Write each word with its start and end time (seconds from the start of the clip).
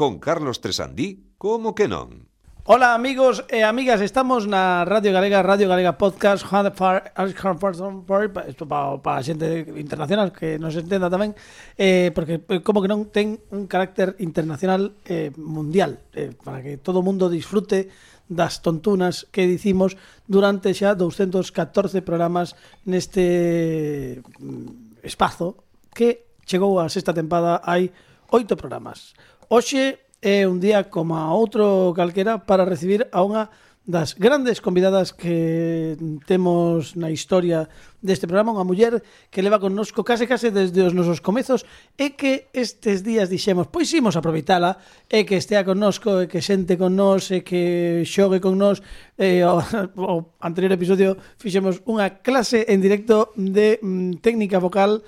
con 0.00 0.18
Carlos 0.18 0.62
Tresandí, 0.62 1.28
como 1.36 1.76
que 1.76 1.84
non? 1.84 2.24
Hola 2.64 2.96
amigos 2.96 3.44
e 3.52 3.68
amigas, 3.68 4.00
estamos 4.00 4.48
na 4.48 4.80
Radio 4.88 5.12
Galega, 5.12 5.44
Radio 5.44 5.68
Galega 5.68 6.00
Podcast, 6.00 6.40
isto 6.40 8.64
para 8.64 8.96
pa 9.04 9.20
xente 9.20 9.68
internacional 9.76 10.32
que 10.32 10.56
nos 10.56 10.72
entenda 10.80 11.12
tamén, 11.12 11.36
eh, 11.76 12.16
porque 12.16 12.40
eh, 12.40 12.64
como 12.64 12.80
que 12.80 12.88
non 12.88 13.12
ten 13.12 13.44
un 13.52 13.68
carácter 13.68 14.16
internacional 14.24 14.96
eh, 15.04 15.36
mundial, 15.36 16.00
eh, 16.16 16.32
para 16.32 16.64
que 16.64 16.80
todo 16.80 17.00
o 17.00 17.04
mundo 17.04 17.28
disfrute 17.28 17.92
das 18.24 18.64
tontunas 18.64 19.28
que 19.28 19.44
dicimos 19.44 20.00
durante 20.24 20.72
xa 20.72 20.96
214 20.96 22.00
programas 22.00 22.56
neste 22.88 24.24
mm, 24.40 25.04
espazo 25.04 25.60
que 25.92 26.40
chegou 26.48 26.80
a 26.80 26.88
sexta 26.88 27.12
tempada 27.12 27.60
hai 27.60 27.92
oito 28.32 28.56
programas. 28.56 29.12
Hoxe 29.52 29.98
é 30.22 30.46
un 30.46 30.62
día 30.62 30.86
como 30.94 31.18
a 31.18 31.34
outro 31.34 31.90
calquera 31.98 32.38
para 32.38 32.62
recibir 32.62 33.10
a 33.10 33.18
unha 33.26 33.50
das 33.82 34.14
grandes 34.14 34.62
convidadas 34.62 35.10
que 35.10 35.98
temos 36.22 36.94
na 36.94 37.10
historia 37.10 37.66
deste 37.98 38.30
programa, 38.30 38.54
unha 38.54 38.62
muller 38.62 39.02
que 39.26 39.42
leva 39.42 39.58
connosco 39.58 40.06
case 40.06 40.30
case 40.30 40.54
desde 40.54 40.86
os 40.86 40.94
nosos 40.94 41.18
comezos 41.18 41.66
e 41.98 42.14
que 42.14 42.46
estes 42.54 43.02
días 43.02 43.26
dixemos, 43.26 43.66
pois 43.66 43.90
imos 43.90 44.14
aproveitala 44.14 44.78
e 45.10 45.26
que 45.26 45.34
estea 45.34 45.66
connosco, 45.66 46.22
e 46.22 46.30
que 46.30 46.38
xente 46.38 46.78
con 46.78 46.94
nós, 46.94 47.34
e 47.34 47.42
que 47.42 48.06
xogue 48.06 48.38
con 48.38 48.54
nós. 48.54 48.78
E, 49.18 49.42
o, 49.42 49.58
o 49.98 50.30
anterior 50.46 50.78
episodio 50.78 51.18
fixemos 51.42 51.82
unha 51.90 52.22
clase 52.22 52.70
en 52.70 52.78
directo 52.78 53.34
de 53.34 53.82
mm, 53.82 54.22
técnica 54.22 54.62
vocal 54.62 55.02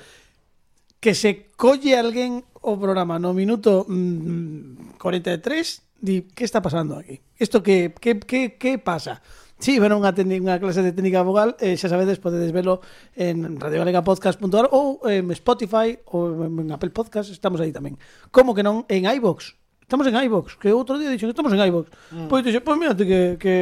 que 0.98 1.14
se 1.14 1.46
colle 1.54 1.94
alguén 1.94 2.42
o 2.62 2.78
programa 2.78 3.18
no 3.18 3.34
minuto 3.34 3.84
mm, 3.86 4.96
43 4.98 6.02
di 6.02 6.26
que 6.30 6.46
está 6.46 6.62
pasando 6.62 6.98
aquí? 6.98 7.20
Isto 7.38 7.62
que, 7.62 7.94
que, 7.98 8.18
que, 8.18 8.58
que 8.58 8.78
pasa? 8.78 9.22
Sí, 9.62 9.78
bueno, 9.78 9.94
unha, 9.94 10.10
unha 10.10 10.58
clase 10.58 10.82
de 10.82 10.90
técnica 10.90 11.22
vocal, 11.22 11.54
eh, 11.62 11.78
xa 11.78 11.86
sabedes, 11.86 12.18
podedes 12.18 12.50
velo 12.50 12.82
en 13.14 13.62
radiogalegapodcast.org 13.62 14.74
ou 14.74 14.98
en 15.06 15.30
Spotify 15.38 15.94
ou 16.10 16.50
en 16.50 16.66
Apple 16.74 16.90
Podcast, 16.90 17.30
estamos 17.30 17.62
aí 17.62 17.70
tamén. 17.70 17.94
Como 18.34 18.58
que 18.58 18.66
non? 18.66 18.82
En 18.90 19.06
iVox, 19.06 19.54
estamos 19.86 20.10
en 20.10 20.18
iVox, 20.18 20.58
que 20.58 20.74
outro 20.74 20.98
día 20.98 21.14
dixen 21.14 21.30
que 21.30 21.34
estamos 21.38 21.54
en 21.54 21.62
iVox. 21.62 21.86
Mm. 22.10 22.26
Pois 22.26 22.42
dixen, 22.42 22.66
pois 22.66 22.74
mírate 22.74 23.06
que, 23.06 23.38
que, 23.38 23.54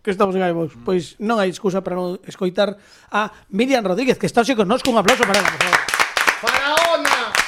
que 0.00 0.10
estamos 0.14 0.32
en 0.32 0.40
iVox. 0.40 0.72
Mm. 0.72 0.84
Pois 0.88 1.20
non 1.20 1.36
hai 1.36 1.52
excusa 1.52 1.84
para 1.84 2.00
non 2.00 2.16
escoitar 2.24 2.80
a 3.12 3.28
Miriam 3.52 3.84
Rodríguez, 3.84 4.16
que 4.16 4.24
está 4.24 4.40
hoxe 4.40 4.56
connosco. 4.56 4.88
Un 4.88 5.04
aplauso 5.04 5.28
para 5.28 5.36
ela, 5.36 5.52
por 5.52 5.60
favor. 5.60 5.80
Para 6.40 6.81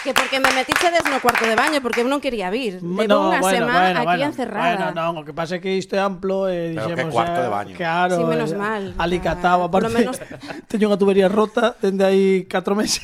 Que 0.04 0.12
porque 0.12 0.38
me 0.38 0.52
metichedes 0.52 1.00
no 1.08 1.18
cuarto 1.18 1.46
de 1.48 1.56
baño, 1.56 1.80
porque 1.80 2.04
eu 2.04 2.08
non 2.12 2.20
quería 2.20 2.52
vir. 2.52 2.84
Levo 2.84 3.08
no, 3.08 3.32
unha 3.32 3.40
bueno, 3.40 3.64
semana 3.64 3.88
bueno, 3.88 4.00
aquí 4.04 4.20
bueno, 4.20 4.28
encerrada. 4.28 4.68
Bueno, 4.68 4.86
non, 4.92 5.12
o 5.16 5.22
que 5.24 5.32
pasa 5.32 5.56
é 5.56 5.60
que 5.64 5.72
isto 5.80 5.96
é 5.96 6.04
amplo 6.04 6.44
e 6.44 6.76
eh, 6.76 6.76
Pero 6.76 6.92
dixemos... 6.92 7.08
que 7.08 7.16
cuarto 7.16 7.40
de 7.40 7.48
baño. 7.48 7.72
Claro, 7.72 8.14
sí, 8.20 8.22
menos 8.28 8.52
eh, 8.52 8.60
mal. 8.60 8.82
Alicatado, 9.00 9.64
aparte, 9.64 9.88
menos... 9.88 10.20
teño 10.68 10.92
unha 10.92 11.00
tubería 11.00 11.32
rota 11.32 11.72
dende 11.80 12.04
aí 12.04 12.44
4 12.44 12.76
meses. 12.84 13.00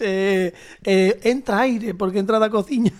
eh, 0.00 0.56
eh, 0.88 1.20
entra 1.28 1.68
aire, 1.68 1.92
porque 1.92 2.16
entra 2.16 2.40
da 2.40 2.48
cociña. 2.48 2.96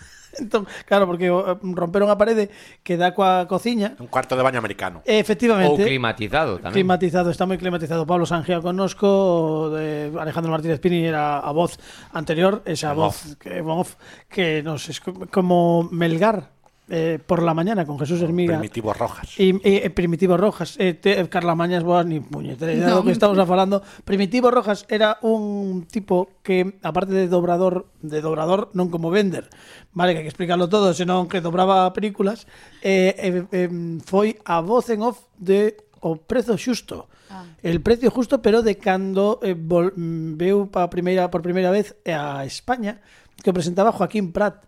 Claro, 0.87 1.07
porque 1.07 1.27
eh, 1.27 1.57
romperon 1.75 2.11
a 2.11 2.17
parede 2.17 2.51
que 2.87 2.97
dá 2.97 3.15
coa 3.15 3.47
cociña. 3.51 3.99
Un 3.99 4.11
cuarto 4.11 4.37
de 4.39 4.43
baño 4.43 4.59
americano. 4.59 5.03
Efectivamente. 5.05 5.83
Ou 5.83 5.89
climatizado 5.89 6.63
tamén. 6.63 6.75
Climatizado, 6.75 7.29
está 7.33 7.45
moi 7.45 7.59
climatizado. 7.59 8.07
Pablo 8.07 8.25
Sangia 8.29 8.63
connosco, 8.63 9.71
de 9.75 10.13
Alejandro 10.17 10.51
Martínez 10.53 10.79
Pini 10.79 11.07
era 11.07 11.41
a 11.43 11.51
voz 11.51 11.81
anterior, 12.13 12.63
esa 12.65 12.95
El 12.95 13.01
voz 13.01 13.37
que, 13.41 13.61
voz 13.61 13.97
que 14.29 14.63
nos 14.63 14.89
es 14.89 15.01
como 15.01 15.89
Melgar 15.91 16.58
eh, 16.89 17.19
por 17.25 17.43
la 17.43 17.55
mañana 17.55 17.87
con 17.87 17.99
Jesús 17.99 18.21
Hermiga. 18.23 18.59
Primitivos 18.59 18.97
Rojas. 18.97 19.39
Y, 19.39 19.57
y 19.57 19.77
eh, 19.85 19.91
Primitivo 19.91 20.37
Rojas. 20.37 20.77
Eh, 20.79 20.95
te, 20.95 21.21
eh, 21.21 21.29
Carla 21.29 21.55
Mañas, 21.55 21.85
boas 21.85 22.07
ni 22.07 22.21
puñetera 22.21 22.73
idea 22.73 22.89
no. 22.89 22.97
do 22.97 23.05
que 23.05 23.13
estamos 23.13 23.39
a 23.39 23.47
falando. 23.47 23.83
Primitivo 24.05 24.51
Rojas 24.51 24.87
era 24.89 25.19
un 25.23 25.87
tipo 25.91 26.31
que, 26.43 26.79
aparte 26.83 27.13
de 27.13 27.29
dobrador, 27.29 27.87
de 28.01 28.21
dobrador 28.21 28.71
non 28.73 28.89
como 28.89 29.13
vender, 29.13 29.51
vale, 29.93 30.17
que 30.17 30.21
hai 30.21 30.27
que 30.27 30.33
explicarlo 30.33 30.69
todo, 30.73 30.97
senón 30.97 31.29
que 31.29 31.45
dobraba 31.45 31.93
películas, 31.93 32.49
eh, 32.81 33.15
eh, 33.19 33.45
eh, 33.53 33.71
foi 34.05 34.41
a 34.45 34.65
voz 34.65 34.89
en 34.89 35.05
off 35.05 35.29
de 35.37 35.89
O 36.01 36.17
Prezo 36.17 36.57
Xusto. 36.57 37.09
Ah. 37.31 37.45
El 37.63 37.81
precio 37.83 38.11
justo, 38.11 38.41
pero 38.41 38.63
de 38.63 38.79
cando 38.79 39.41
eh, 39.43 39.55
vol, 39.55 39.93
mm, 39.97 40.39
veu 40.39 40.71
pa 40.71 40.89
primeira, 40.89 41.29
por 41.31 41.43
primeira 41.43 41.71
vez 41.71 41.97
eh, 42.05 42.15
a 42.15 42.45
España, 42.47 43.03
que 43.43 43.53
presentaba 43.53 43.93
Joaquín 43.93 44.33
Prat 44.33 44.65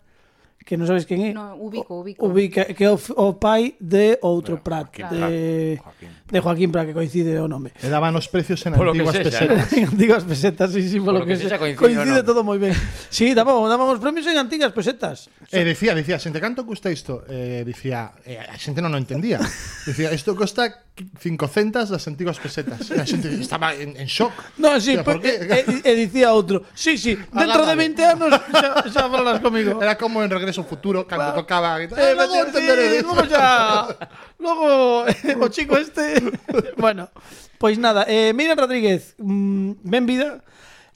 que 0.61 0.77
non 0.77 0.85
sabes 0.85 1.09
quen 1.09 1.25
é. 1.25 1.33
No, 1.33 1.57
ubico, 1.57 2.05
ubico. 2.05 2.21
Ubica, 2.29 2.69
que 2.69 2.85
é 2.85 2.91
o, 2.93 2.97
o 3.17 3.35
pai 3.41 3.73
de 3.81 4.21
outro 4.21 4.61
bueno, 4.61 4.63
Prat, 4.63 4.87
Joaquín, 4.93 5.17
de, 5.17 5.81
Joaquín. 5.81 6.09
de 6.29 6.39
Joaquín 6.39 6.69
Prat, 6.69 6.85
que 6.85 6.93
coincide 6.93 7.33
o 7.41 7.49
nome. 7.49 7.73
E 7.81 7.89
daban 7.89 8.13
os 8.13 8.29
precios 8.29 8.61
en 8.69 8.77
polo 8.77 8.93
antiguas 8.93 9.17
sexa, 9.17 9.41
pesetas. 9.41 9.73
En 9.81 9.83
antiguas 9.89 10.23
pesetas, 10.23 10.69
sí, 10.69 10.85
sí, 10.85 11.01
polo, 11.01 11.25
polo 11.25 11.25
que, 11.25 11.33
que 11.33 11.49
sexa, 11.49 11.57
coincide, 11.57 11.81
coincide 11.81 12.21
todo 12.21 12.45
moi 12.45 12.61
ben. 12.61 12.77
Sí, 13.09 13.33
daban, 13.33 13.57
daban 13.65 13.89
os 13.89 13.97
premios 13.97 14.29
en 14.29 14.37
antiguas 14.37 14.69
pesetas. 14.69 15.33
E 15.49 15.59
eh, 15.59 15.65
dicía, 15.65 15.97
dicía, 15.97 16.21
xente, 16.21 16.37
canto 16.37 16.61
custa 16.61 16.93
isto? 16.93 17.25
Eh, 17.25 17.65
dicía, 17.65 18.13
eh, 18.21 18.37
a 18.37 18.53
xente 18.61 18.85
non 18.85 18.93
o 18.93 18.99
entendía. 19.01 19.41
Dicía, 19.89 20.13
isto 20.13 20.37
costa 20.37 20.85
500 20.93 21.89
das 21.89 22.05
antiguas 22.05 22.37
pesetas. 22.37 22.85
E 22.93 23.01
a 23.01 23.05
xente 23.09 23.33
estaba 23.33 23.73
en, 23.73 23.97
en 23.97 24.05
shock. 24.05 24.61
No, 24.61 24.77
sí, 24.77 24.93
dicía, 24.93 25.01
por 25.01 25.17
qué? 25.17 25.41
E, 25.41 25.81
e, 25.81 25.89
e 25.89 25.91
dicía 25.97 26.29
outro, 26.37 26.69
sí, 26.77 27.01
sí, 27.01 27.17
dentro 27.17 27.65
Agárralo. 27.65 27.73
de 27.73 27.75
20 27.97 28.05
anos 28.05 28.29
xa, 28.53 28.69
xa 28.85 29.03
falas 29.09 29.41
comigo. 29.41 29.81
Era 29.81 29.97
como 29.97 30.21
en 30.21 30.29
regreso 30.29 30.50
entendedes 30.51 30.57
o 30.59 30.63
futuro 30.67 31.07
cando 31.07 31.33
tocaba 31.33 31.75
a 31.75 31.81
Eh, 31.81 31.87
eh, 31.87 32.15
logo 32.15 32.35
entenderedes. 32.35 33.03
Logo 33.07 33.23
ya. 33.25 33.87
Logo 34.39 35.07
eh, 35.07 35.35
o 35.39 35.47
chico 35.47 35.77
este, 35.77 36.19
bueno, 36.77 37.09
pois 37.57 37.77
pues 37.77 37.79
nada, 37.79 38.05
eh 38.07 38.33
Miriam 38.33 38.57
Rodríguez, 38.57 39.15
mm, 39.17 39.81
benvida. 39.83 40.43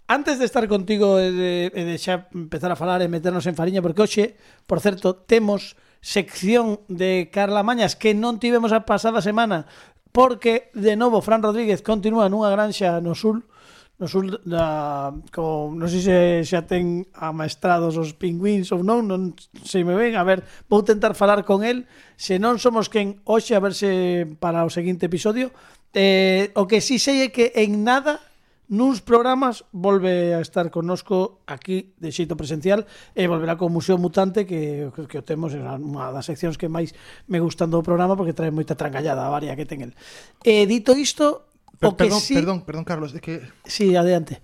Antes 0.07 0.37
de 0.37 0.45
estar 0.45 0.67
contigo 0.67 1.17
e 1.17 1.31
de, 1.33 1.53
e 1.73 1.81
de 1.81 1.95
xa 1.97 2.29
empezar 2.29 2.69
a 2.69 2.77
falar 2.77 3.01
e 3.01 3.09
meternos 3.09 3.49
en 3.49 3.57
fariña 3.57 3.81
porque 3.81 4.05
hoxe, 4.05 4.37
por 4.69 4.77
certo, 4.77 5.17
temos 5.17 5.73
sección 5.97 6.85
de 6.85 7.33
Carla 7.33 7.65
Mañas 7.65 7.97
que 7.97 8.13
non 8.13 8.37
tivemos 8.37 8.69
a 8.69 8.85
pasada 8.85 9.25
semana 9.25 9.65
porque 10.13 10.69
de 10.77 10.93
novo 10.93 11.25
Fran 11.25 11.41
Rodríguez 11.41 11.81
continúa 11.81 12.29
nunha 12.29 12.53
granxa 12.53 13.01
no 13.01 13.17
sul 13.17 13.49
no 13.97 14.07
sul 14.07 14.41
da, 14.43 15.15
con, 15.31 15.79
non 15.79 15.87
sei 15.87 16.03
se 16.03 16.17
xa 16.43 16.67
ten 16.67 17.07
amaestrados 17.15 17.95
os 17.95 18.11
pingüins 18.11 18.75
ou 18.75 18.83
non, 18.83 19.07
non 19.07 19.31
sei 19.63 19.87
me 19.87 19.95
ven, 19.95 20.19
a 20.19 20.23
ver, 20.27 20.43
vou 20.67 20.83
tentar 20.83 21.15
falar 21.15 21.47
con 21.47 21.63
el, 21.63 21.87
se 22.19 22.35
non 22.35 22.59
somos 22.59 22.91
quen 22.91 23.23
hoxe, 23.23 23.55
a 23.55 23.63
ver 23.63 23.71
se 23.71 24.27
para 24.43 24.67
o 24.67 24.69
seguinte 24.69 25.07
episodio, 25.07 25.55
eh, 25.95 26.51
o 26.59 26.67
que 26.67 26.83
si 26.83 26.99
sí 26.99 27.07
sei 27.07 27.17
é 27.23 27.27
que 27.31 27.55
en 27.55 27.87
nada 27.87 28.19
nuns 28.67 29.01
programas 29.01 29.63
volve 29.71 30.33
a 30.33 30.41
estar 30.41 30.73
connosco 30.73 31.39
aquí 31.45 31.93
de 32.01 32.09
xeito 32.09 32.33
presencial 32.33 32.89
e 33.13 33.29
volverá 33.29 33.55
con 33.55 33.69
Museo 33.69 34.01
Mutante 34.01 34.49
que, 34.49 34.89
que 34.91 35.21
o 35.21 35.23
temos 35.23 35.53
é 35.53 35.61
unha 35.61 36.09
das 36.09 36.25
seccións 36.25 36.57
que 36.57 36.67
máis 36.67 36.97
me 37.29 37.37
gustan 37.37 37.69
do 37.69 37.85
programa 37.85 38.17
porque 38.17 38.33
trae 38.33 38.49
moita 38.49 38.73
trangallada 38.73 39.21
a 39.21 39.31
varia 39.31 39.53
que 39.53 39.69
ten 39.69 39.85
el. 39.85 39.93
E 40.41 40.65
dito 40.65 40.97
isto, 40.97 41.45
Per, 41.75 41.89
o 41.89 41.91
que 41.95 42.07
perdón, 42.07 42.21
sí... 42.21 42.33
perdón, 42.33 42.57
perdón, 42.63 42.83
Carlos, 42.87 43.11
é 43.15 43.19
que 43.19 43.43
sí, 43.67 43.95
adiante. 43.95 44.39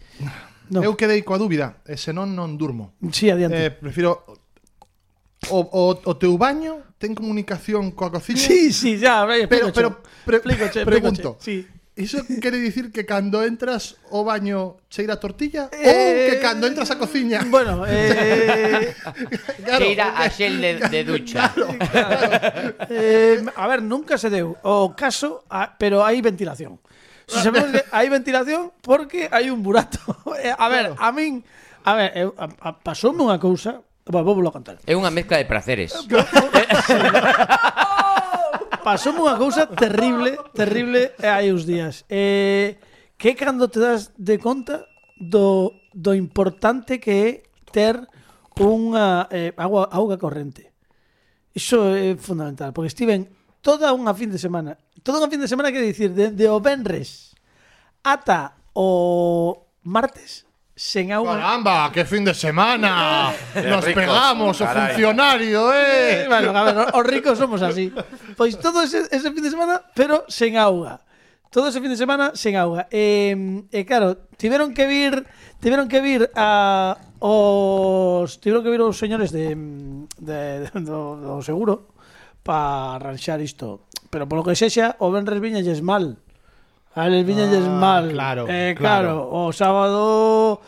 No. 0.71 0.83
Eu 0.83 0.95
quedei 0.95 1.19
coa 1.23 1.39
dúbida, 1.39 1.83
e 1.83 1.99
senón 1.99 2.31
non 2.35 2.55
durmo. 2.55 2.95
Sí, 3.11 3.27
adiante. 3.27 3.59
Eh, 3.59 3.71
prefiro 3.71 4.23
o, 5.49 5.59
o, 5.59 5.83
o 5.95 6.13
teu 6.15 6.37
baño 6.37 6.95
ten 7.01 7.17
comunicación 7.17 7.91
coa 7.91 8.13
cociña? 8.13 8.39
Sí, 8.39 8.71
sí, 8.71 8.95
ya, 8.95 9.25
ve, 9.25 9.47
pero 9.51 9.73
pero 9.73 9.99
pre, 10.23 10.37
explicoche, 10.37 10.85
pregunto. 10.85 11.35
Si. 11.39 11.63
Sí. 11.63 11.81
Iso 11.91 12.23
quere 12.39 12.55
dicir 12.57 12.89
que 12.89 13.03
cando 13.05 13.43
entras 13.43 13.99
ao 14.15 14.23
baño 14.23 14.79
cheira 14.87 15.19
a 15.19 15.19
tortilla 15.19 15.67
eh, 15.75 15.91
ou 15.91 16.07
que 16.31 16.35
cando 16.39 16.63
entras 16.63 16.87
á 16.87 16.95
cociña? 16.95 17.43
Bueno, 17.51 17.83
eh, 17.83 18.95
claro, 19.67 19.83
cheira 19.83 20.15
a 20.15 20.31
xel 20.31 20.55
de, 20.63 20.79
de 20.87 21.01
ducha. 21.03 21.51
Claro, 21.51 21.75
claro. 21.75 22.87
eh, 22.87 23.43
a 23.43 23.65
ver, 23.67 23.83
nunca 23.83 24.15
se 24.15 24.31
deu 24.31 24.55
o 24.63 24.95
caso, 24.95 25.43
a, 25.51 25.75
pero 25.75 25.99
hai 25.99 26.23
ventilación. 26.23 26.79
Se 27.31 27.47
sabemos 27.47 27.71
que 27.71 27.81
hai 27.95 28.07
ventilación 28.11 28.75
porque 28.83 29.31
hai 29.31 29.47
un 29.47 29.63
burato. 29.63 29.99
Eh, 30.41 30.49
a 30.57 30.67
ver, 30.69 30.97
a 30.97 31.11
min... 31.13 31.45
A 31.85 31.93
ver, 31.93 32.09
eu- 32.17 32.33
a- 32.33 32.49
a- 32.49 32.77
pasoume 32.81 33.21
unha 33.21 33.37
cousa... 33.37 33.81
Vou, 34.09 34.25
vou, 34.25 34.41
a 34.41 34.51
contar. 34.51 34.81
É 34.89 34.97
unha 34.97 35.13
mezcla 35.13 35.37
de 35.37 35.45
placeres. 35.45 35.93
Pasoume 38.81 39.21
unha 39.21 39.37
cousa 39.37 39.69
terrible, 39.69 40.41
terrible 40.57 41.13
eh, 41.21 41.29
hai 41.29 41.53
uns 41.53 41.69
días. 41.69 42.01
Eh, 42.09 42.81
que 43.21 43.37
cando 43.37 43.69
te 43.69 43.77
das 43.77 44.09
de 44.17 44.41
conta 44.41 44.89
do, 45.21 45.77
do 45.93 46.17
importante 46.17 46.97
que 46.97 47.13
é 47.13 47.29
ter 47.69 48.01
unha 48.57 49.29
eh, 49.29 49.53
agua, 49.53 49.85
auga 49.93 50.17
corrente. 50.17 50.73
Iso 51.53 51.93
é 51.93 52.17
fundamental, 52.17 52.73
porque 52.73 52.89
estiven 52.89 53.29
toda 53.61 53.93
unha 53.93 54.13
fin 54.17 54.33
de 54.33 54.41
semana. 54.41 54.77
Toda 55.05 55.21
unha 55.21 55.31
fin 55.31 55.41
de 55.41 55.49
semana 55.49 55.73
que 55.73 55.81
dicir 55.81 56.13
de 56.13 56.45
o 56.49 56.59
venres 56.61 57.31
ata 58.03 58.57
o 58.73 59.67
martes 59.83 60.45
sen 60.81 61.13
agua. 61.13 61.37
Caramba, 61.37 61.91
que 61.93 62.05
fin 62.05 62.25
de 62.25 62.33
semana. 62.33 63.29
Nos 63.53 63.85
ricos, 63.85 64.01
pegamos 64.01 64.57
caray. 64.57 64.73
o 64.73 64.87
funcionario, 64.89 65.61
eh. 65.73 66.25
bueno, 66.27 66.57
a 66.57 66.63
ver, 66.65 66.75
os 66.89 67.05
ricos 67.05 67.37
somos 67.37 67.61
así. 67.61 67.93
Pois 68.33 68.57
todo 68.57 68.81
ese, 68.81 69.05
ese 69.11 69.29
fin 69.29 69.43
de 69.45 69.51
semana, 69.53 69.81
pero 69.93 70.25
sen 70.25 70.57
auga. 70.57 71.05
Todo 71.53 71.67
ese 71.69 71.83
fin 71.83 71.93
de 71.93 71.99
semana 71.99 72.33
sen 72.33 72.57
auga. 72.57 72.89
E 72.89 73.37
eh, 73.37 73.83
eh, 73.83 73.85
claro, 73.85 74.25
tiveron 74.41 74.73
que 74.73 74.89
vir, 74.89 75.27
tiveron 75.61 75.85
que 75.85 76.01
vir 76.01 76.33
a 76.33 76.97
os 77.21 78.41
tiveron 78.41 78.65
que 78.65 78.73
vir 78.73 78.81
os 78.81 78.97
señores 78.97 79.29
de, 79.29 79.53
de, 80.17 80.65
de 80.65 80.79
do, 80.81 81.21
do 81.21 81.33
seguro 81.45 81.93
para 82.43 82.95
arranxar 82.95 83.41
isto. 83.41 83.87
Pero 84.09 84.27
polo 84.27 84.43
que 84.43 84.55
sexa, 84.55 84.95
o 84.99 85.11
Benres 85.11 85.39
viñalles 85.39 85.81
mal. 85.81 86.17
A 86.93 87.07
eles 87.07 87.23
viñalles 87.23 87.63
ah, 87.63 87.79
mal. 87.79 88.05
Claro, 88.11 88.43
eh, 88.49 88.75
claro, 88.75 89.31
claro. 89.31 89.47
O 89.47 89.53
sábado 89.55 90.59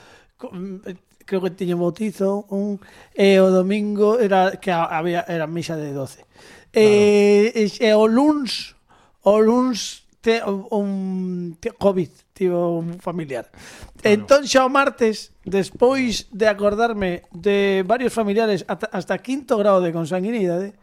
creo 1.26 1.42
que 1.42 1.52
tiño 1.52 1.78
bautizo 1.78 2.46
un 2.50 2.80
e 3.16 3.36
eh, 3.36 3.44
o 3.44 3.52
domingo 3.52 4.20
era 4.20 4.56
que 4.60 4.72
había 4.72 5.26
era 5.28 5.48
misa 5.48 5.76
de 5.76 5.92
12. 5.92 6.24
Claro. 6.24 6.30
Eh, 6.74 7.52
e, 7.54 7.64
e 7.68 7.90
o 7.94 8.08
luns 8.08 8.76
o 9.24 9.40
luns 9.40 10.04
te, 10.24 10.40
un 10.44 11.58
te, 11.60 11.72
COVID, 11.72 12.10
tivo 12.32 12.80
un 12.80 13.00
familiar. 13.00 13.52
Claro. 13.52 14.08
Entón 14.08 14.42
xa 14.48 14.64
o 14.64 14.72
martes, 14.72 15.36
despois 15.44 16.32
de 16.32 16.48
acordarme 16.48 17.28
de 17.36 17.84
varios 17.84 18.16
familiares 18.16 18.64
ata, 18.72 18.88
hasta 18.96 19.20
quinto 19.20 19.60
grado 19.60 19.84
de 19.84 19.92
consanguinidade, 19.92 20.76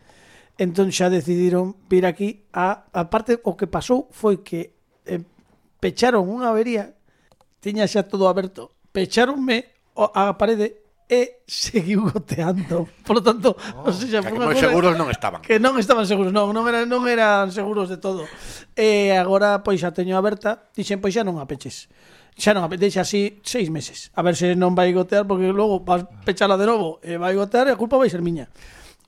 entón 0.61 0.93
xa 0.93 1.09
decidiron 1.09 1.73
vir 1.89 2.05
aquí 2.05 2.45
a, 2.53 2.85
a 2.93 3.09
parte 3.09 3.41
o 3.49 3.57
que 3.57 3.65
pasou 3.65 4.13
foi 4.13 4.45
que 4.45 4.77
eh, 5.09 5.25
pecharon 5.81 6.29
unha 6.29 6.53
avería 6.53 6.93
tiña 7.65 7.89
xa 7.89 8.05
todo 8.05 8.29
aberto 8.29 8.69
pecharonme 8.93 9.73
a 9.97 10.37
parede 10.37 10.81
e 11.11 11.43
seguiu 11.43 12.07
goteando. 12.07 12.87
Por 13.03 13.19
lo 13.19 13.23
tanto, 13.23 13.57
oh, 13.59 13.91
o 13.91 13.93
sea, 13.93 14.23
que 14.23 14.31
moi 14.31 14.55
seguros 14.55 14.95
non 14.95 15.11
estaban. 15.11 15.43
Que 15.43 15.59
non 15.59 15.75
estaban 15.75 16.07
seguros, 16.07 16.31
non, 16.31 16.55
non 16.55 16.71
eran 16.71 16.87
non 16.87 17.03
eran 17.11 17.51
seguros 17.51 17.91
de 17.91 17.99
todo. 17.99 18.31
E 18.79 19.11
agora 19.11 19.67
pois 19.67 19.83
xa 19.83 19.91
teño 19.91 20.15
aberta, 20.15 20.71
dixen 20.71 21.03
pois 21.03 21.11
xa 21.11 21.27
non 21.27 21.43
a 21.43 21.51
peches. 21.51 21.91
Xa 22.39 22.55
non 22.55 22.63
a 22.63 22.71
peches 22.71 22.95
así 22.95 23.43
seis 23.43 23.75
meses. 23.75 24.15
A 24.15 24.23
ver 24.23 24.39
se 24.39 24.55
non 24.55 24.79
vai 24.79 24.95
gotear 24.95 25.27
porque 25.27 25.51
logo 25.51 25.83
vas 25.83 26.07
pechala 26.23 26.55
de 26.55 26.71
novo 26.71 27.03
e 27.03 27.19
vai 27.19 27.35
gotear 27.35 27.67
e 27.67 27.75
a 27.75 27.81
culpa 27.81 27.99
vai 27.99 28.07
ser 28.07 28.23
miña. 28.23 28.47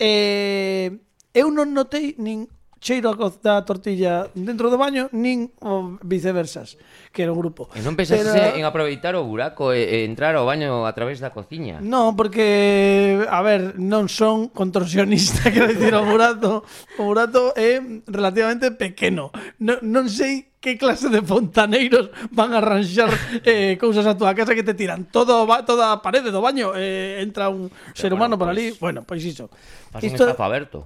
Eh 0.02 1.11
eu 1.34 1.50
non 1.50 1.72
notei 1.74 2.14
nin 2.18 2.48
cheiro 2.82 3.14
da 3.14 3.62
tortilla 3.62 4.26
dentro 4.34 4.66
do 4.66 4.74
baño 4.74 5.06
nin 5.14 5.54
o 5.62 6.02
viceversas, 6.02 6.74
que 7.14 7.22
era 7.22 7.30
o 7.30 7.38
grupo. 7.38 7.70
E 7.78 7.80
non 7.80 7.94
pensaste 7.94 8.26
Pero... 8.26 8.58
en 8.58 8.66
aproveitar 8.66 9.14
o 9.14 9.22
buraco 9.22 9.70
e, 9.70 9.86
e 9.86 9.96
entrar 10.02 10.34
ao 10.34 10.42
baño 10.42 10.82
a 10.82 10.90
través 10.90 11.22
da 11.22 11.30
cociña? 11.30 11.78
Non, 11.78 12.18
porque, 12.18 13.22
a 13.30 13.40
ver, 13.46 13.78
non 13.78 14.10
son 14.10 14.50
contorsionista, 14.50 15.46
quero 15.54 15.70
dicir, 15.70 15.94
o 15.94 16.02
burato, 16.02 16.66
o 16.98 17.02
burato 17.06 17.54
é 17.54 17.78
relativamente 18.10 18.74
pequeno. 18.74 19.30
Non, 19.62 19.78
non 19.86 20.10
sei 20.10 20.50
que 20.58 20.78
clase 20.78 21.10
de 21.10 21.22
fontaneiros 21.22 22.10
van 22.34 22.54
a 22.54 22.62
arranxar 22.62 23.10
eh, 23.46 23.78
cousas 23.78 24.06
a 24.06 24.18
túa 24.18 24.34
casa 24.34 24.54
que 24.54 24.62
te 24.62 24.78
tiran 24.78 25.10
todo 25.10 25.42
toda 25.66 25.90
a 25.90 25.98
parede 25.98 26.30
do 26.30 26.38
baño 26.38 26.70
eh, 26.78 27.18
entra 27.18 27.50
un 27.50 27.66
Pero 27.66 27.98
ser 27.98 28.14
humano 28.14 28.38
por 28.38 28.46
pues, 28.46 28.54
ali 28.54 28.66
bueno, 28.78 29.02
pois 29.02 29.26
pues 29.26 29.34
iso 29.34 29.50
isto, 29.98 30.30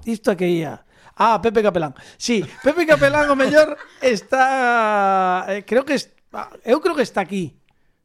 isto 0.08 0.32
que 0.32 0.48
ia 0.48 0.80
Ah, 1.16 1.40
Pepe 1.40 1.62
Capelán. 1.62 1.94
Sí, 2.16 2.44
Pepe 2.62 2.86
Capelán 2.86 3.28
o 3.32 3.36
mellor 3.36 3.76
está 4.04 5.48
eh, 5.48 5.64
creo 5.64 5.84
que 5.84 5.96
está, 5.96 6.12
ah, 6.32 6.50
eu 6.64 6.80
creo 6.84 6.94
que 6.94 7.02
está 7.02 7.24
aquí. 7.24 7.56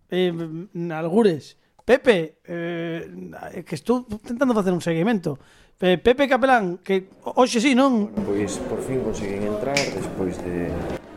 Eh, 0.10 0.32
algures. 0.92 1.60
Pepe, 1.84 2.40
eh, 2.46 3.64
que 3.68 3.76
estou 3.76 4.08
tentando 4.24 4.56
facer 4.56 4.72
un 4.72 4.80
seguimento. 4.80 5.40
Eh, 5.82 5.98
Pepe 5.98 6.30
Capelán, 6.30 6.80
que 6.80 7.10
hoxe 7.36 7.60
sí, 7.60 7.76
non? 7.76 8.14
Bueno, 8.16 8.32
pois 8.32 8.56
por 8.70 8.80
fin 8.86 9.04
conseguín 9.04 9.44
entrar 9.44 9.76
despois 9.76 10.38
de 10.46 10.70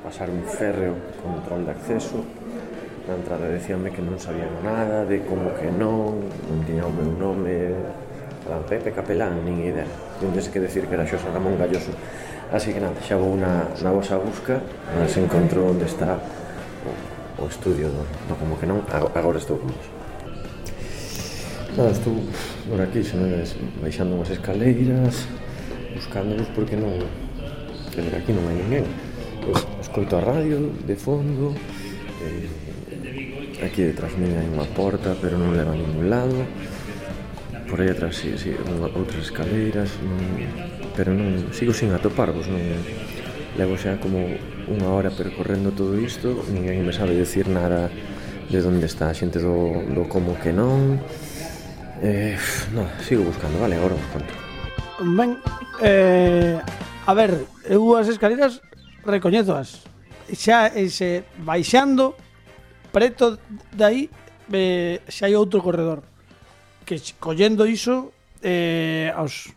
pasar 0.02 0.32
un 0.32 0.42
férreo 0.50 0.98
control 1.22 1.68
de 1.68 1.72
acceso 1.78 2.24
na 3.04 3.14
entrada 3.20 3.44
decíanme 3.52 3.92
que 3.92 4.00
non 4.00 4.16
sabían 4.16 4.48
nada 4.64 5.04
de 5.04 5.20
como 5.28 5.52
que 5.52 5.68
non 5.68 6.24
non 6.48 6.58
tiña 6.64 6.88
o 6.88 6.92
meu 6.96 7.12
nome 7.12 7.76
a 8.50 8.60
Pepe 8.66 8.92
Capelán, 8.92 9.40
nin 9.44 9.64
idea. 9.64 9.88
Non 10.20 10.32
tens 10.36 10.52
que 10.52 10.60
decir 10.60 10.84
que 10.84 10.94
era 10.94 11.08
Xosé 11.08 11.28
Ramón 11.32 11.56
Galloso. 11.56 11.92
Así 12.52 12.76
que 12.76 12.80
nada, 12.80 12.94
xa 13.00 13.16
vou 13.16 13.34
na, 13.34 13.72
na 13.80 13.90
vosa 13.90 14.20
busca, 14.20 14.60
se 15.08 15.18
encontrou 15.18 15.72
onde 15.72 15.88
está 15.88 16.20
o, 16.84 16.92
o 17.40 17.44
estudio 17.48 17.88
do, 17.88 18.04
do 18.28 18.34
como 18.36 18.60
que 18.60 18.68
non, 18.68 18.84
agora 18.92 19.40
estou 19.40 19.56
con 19.56 19.72
vos. 19.72 19.88
Nada, 21.74 21.90
estou 21.90 22.14
por 22.68 22.78
aquí, 22.78 23.02
se 23.02 23.16
me 23.16 23.32
ves, 23.32 23.56
baixando 23.80 24.14
unhas 24.14 24.30
escaleiras, 24.30 25.26
buscándolos 25.96 26.46
porque 26.54 26.76
non... 26.76 27.00
Desde 27.94 28.14
aquí 28.18 28.30
non 28.34 28.46
hai 28.50 28.58
ninguén. 28.58 28.86
Pois, 29.42 29.64
escoito 29.82 30.18
a 30.18 30.22
radio 30.22 30.58
de 30.86 30.94
fondo, 30.94 31.54
eh, 32.22 32.46
aquí 33.64 33.86
detrás 33.86 34.14
mía 34.20 34.38
hai 34.38 34.50
unha 34.50 34.68
porta, 34.74 35.16
pero 35.18 35.34
non 35.34 35.56
leva 35.56 35.74
a 35.74 35.78
ningún 35.78 36.06
lado 36.06 36.46
por 37.74 37.82
aí 37.82 37.90
atrás, 37.90 38.14
sí, 38.14 38.38
sí, 38.38 38.54
outras 38.94 39.34
escaleiras, 39.34 39.90
non, 39.98 40.46
pero 40.94 41.10
non, 41.10 41.50
sigo 41.50 41.74
sin 41.74 41.90
atoparvos, 41.90 42.46
non, 42.46 42.62
eh. 42.62 42.78
levo 43.58 43.74
xa 43.74 43.98
como 43.98 44.30
unha 44.70 44.94
hora 44.94 45.10
percorrendo 45.10 45.74
todo 45.74 45.98
isto, 45.98 46.46
ninguén 46.54 46.86
me 46.86 46.94
sabe 46.94 47.18
decir 47.18 47.50
nada 47.50 47.90
de 48.46 48.58
onde 48.62 48.86
está 48.86 49.10
a 49.10 49.18
xente 49.18 49.42
do, 49.42 49.82
do 49.90 50.06
como 50.06 50.38
que 50.38 50.54
non, 50.54 51.02
eh, 51.98 52.38
non, 52.70 52.86
sigo 53.02 53.26
buscando, 53.26 53.58
vale, 53.58 53.74
agora 53.74 53.98
vos 53.98 54.06
conto. 54.14 54.30
Ben, 55.02 55.42
eh, 55.82 56.62
a 56.62 57.10
ver, 57.10 57.42
eu 57.66 57.98
as 57.98 58.06
escaleras 58.06 58.62
recoñezoas, 59.02 59.82
xa 60.30 60.70
ese 60.70 61.26
baixando 61.42 62.14
preto 62.94 63.34
de 63.74 63.82
aí 63.82 64.02
eh, 64.54 65.02
xa 65.10 65.26
hai 65.26 65.34
outro 65.34 65.58
corredor 65.58 66.13
que 66.84 67.00
collendo 67.18 67.66
iso 67.66 68.12
eh, 68.44 69.10
aos 69.16 69.50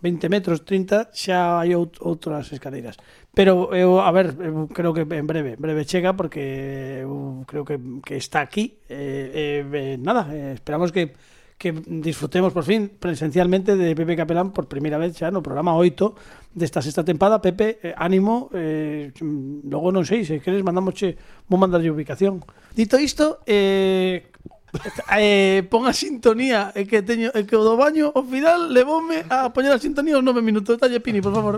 20 0.00 0.28
metros, 0.28 0.64
30, 0.64 1.10
xa 1.12 1.60
hai 1.60 1.74
outras 1.74 2.50
escaleiras. 2.54 2.96
Pero 3.34 3.70
eu, 3.74 4.02
a 4.02 4.10
ver, 4.10 4.34
eu 4.38 4.66
creo 4.70 4.90
que 4.96 5.02
en 5.04 5.26
breve, 5.26 5.54
en 5.54 5.62
breve 5.62 5.86
chega 5.86 6.14
porque 6.14 7.04
eu 7.04 7.44
creo 7.46 7.62
que, 7.62 7.76
que 8.02 8.16
está 8.16 8.40
aquí. 8.40 8.80
Eh, 8.88 9.62
eh, 9.62 9.94
eh 9.94 9.96
nada, 9.98 10.26
eh, 10.30 10.54
esperamos 10.54 10.90
que 10.90 11.14
que 11.58 11.72
disfrutemos 11.72 12.52
por 12.52 12.62
fin 12.62 12.86
presencialmente 12.88 13.74
de 13.74 13.96
Pepe 13.98 14.14
Capelán 14.14 14.54
por 14.54 14.70
primeira 14.70 14.94
vez 14.94 15.18
xa 15.18 15.34
no 15.34 15.42
programa 15.42 15.74
8 15.74 16.14
desta 16.54 16.78
sexta 16.78 17.02
tempada. 17.02 17.42
Pepe, 17.42 17.82
eh, 17.82 17.94
ánimo, 17.98 18.46
eh, 18.54 19.10
logo 19.66 19.90
non 19.90 20.06
sei, 20.06 20.22
se 20.22 20.38
queres 20.38 20.62
mandamos 20.62 20.94
che, 20.94 21.18
vou 21.50 21.58
mandarlle 21.58 21.90
ubicación. 21.90 22.38
Dito 22.78 22.94
isto, 22.94 23.42
eh, 23.42 24.30
Eh, 25.16 25.64
pon 25.72 25.88
a 25.88 25.96
sintonía 25.96 26.70
é 26.76 26.84
que 26.84 27.00
teño 27.00 27.32
é 27.32 27.40
que 27.48 27.56
o 27.56 27.64
do 27.64 27.74
baño 27.80 28.12
ao 28.12 28.22
final 28.22 28.68
levoume 28.68 29.24
a 29.32 29.48
poñer 29.48 29.72
a 29.72 29.80
sintonía 29.80 30.20
os 30.20 30.24
9 30.24 30.44
minutos. 30.44 30.76
talle 30.76 31.00
Pini, 31.00 31.24
por 31.24 31.32
favor. 31.32 31.56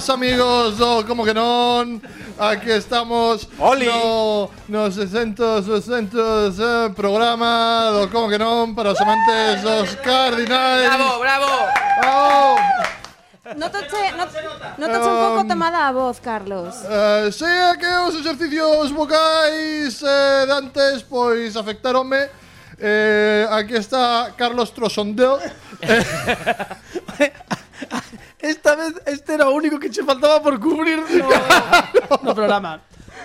Boas 0.00 0.08
amigos 0.08 0.78
do 0.78 1.04
Como 1.04 1.24
que 1.24 1.34
non 1.34 2.00
Aquí 2.40 2.72
estamos 2.72 3.44
Oli. 3.60 3.84
no, 3.84 4.48
no 4.68 4.90
600, 4.90 5.60
600 5.60 6.56
eh, 6.56 6.88
programa 6.96 7.92
do 7.92 8.08
Como 8.08 8.32
que 8.32 8.40
non 8.40 8.72
para 8.72 8.96
os 8.96 9.00
amantes 9.04 9.60
dos 9.60 9.92
cardinais 10.00 10.88
Bravo, 10.88 11.20
bravo! 11.20 11.52
Bravo. 12.00 12.56
Notoche, 13.60 14.16
not, 14.16 14.32
notoche 14.78 15.08
un 15.10 15.18
pouco 15.20 15.44
tomada 15.44 15.88
a 15.88 15.92
voz, 15.92 16.20
Carlos. 16.22 16.70
Eh, 16.86 17.32
sei 17.34 17.50
que 17.76 17.90
os 18.08 18.14
exercicios 18.14 18.94
vocais 18.94 20.00
eh, 20.00 20.46
de 20.48 20.54
antes 20.64 21.04
pois 21.04 21.60
afectaronme 21.60 22.24
eh, 22.80 23.44
Aquí 23.52 23.76
está 23.76 24.32
Carlos 24.32 24.72
Trosondeo 24.72 25.36
Esta 28.40 28.76
vez 28.76 28.96
este 29.06 29.34
era 29.36 29.48
o 29.48 29.54
único 29.54 29.78
que 29.78 29.92
che 29.92 30.02
faltaba 30.02 30.40
por 30.40 30.56
cubrir 30.58 30.96
no, 30.96 31.28
no 32.24 32.32
programa. 32.32 32.80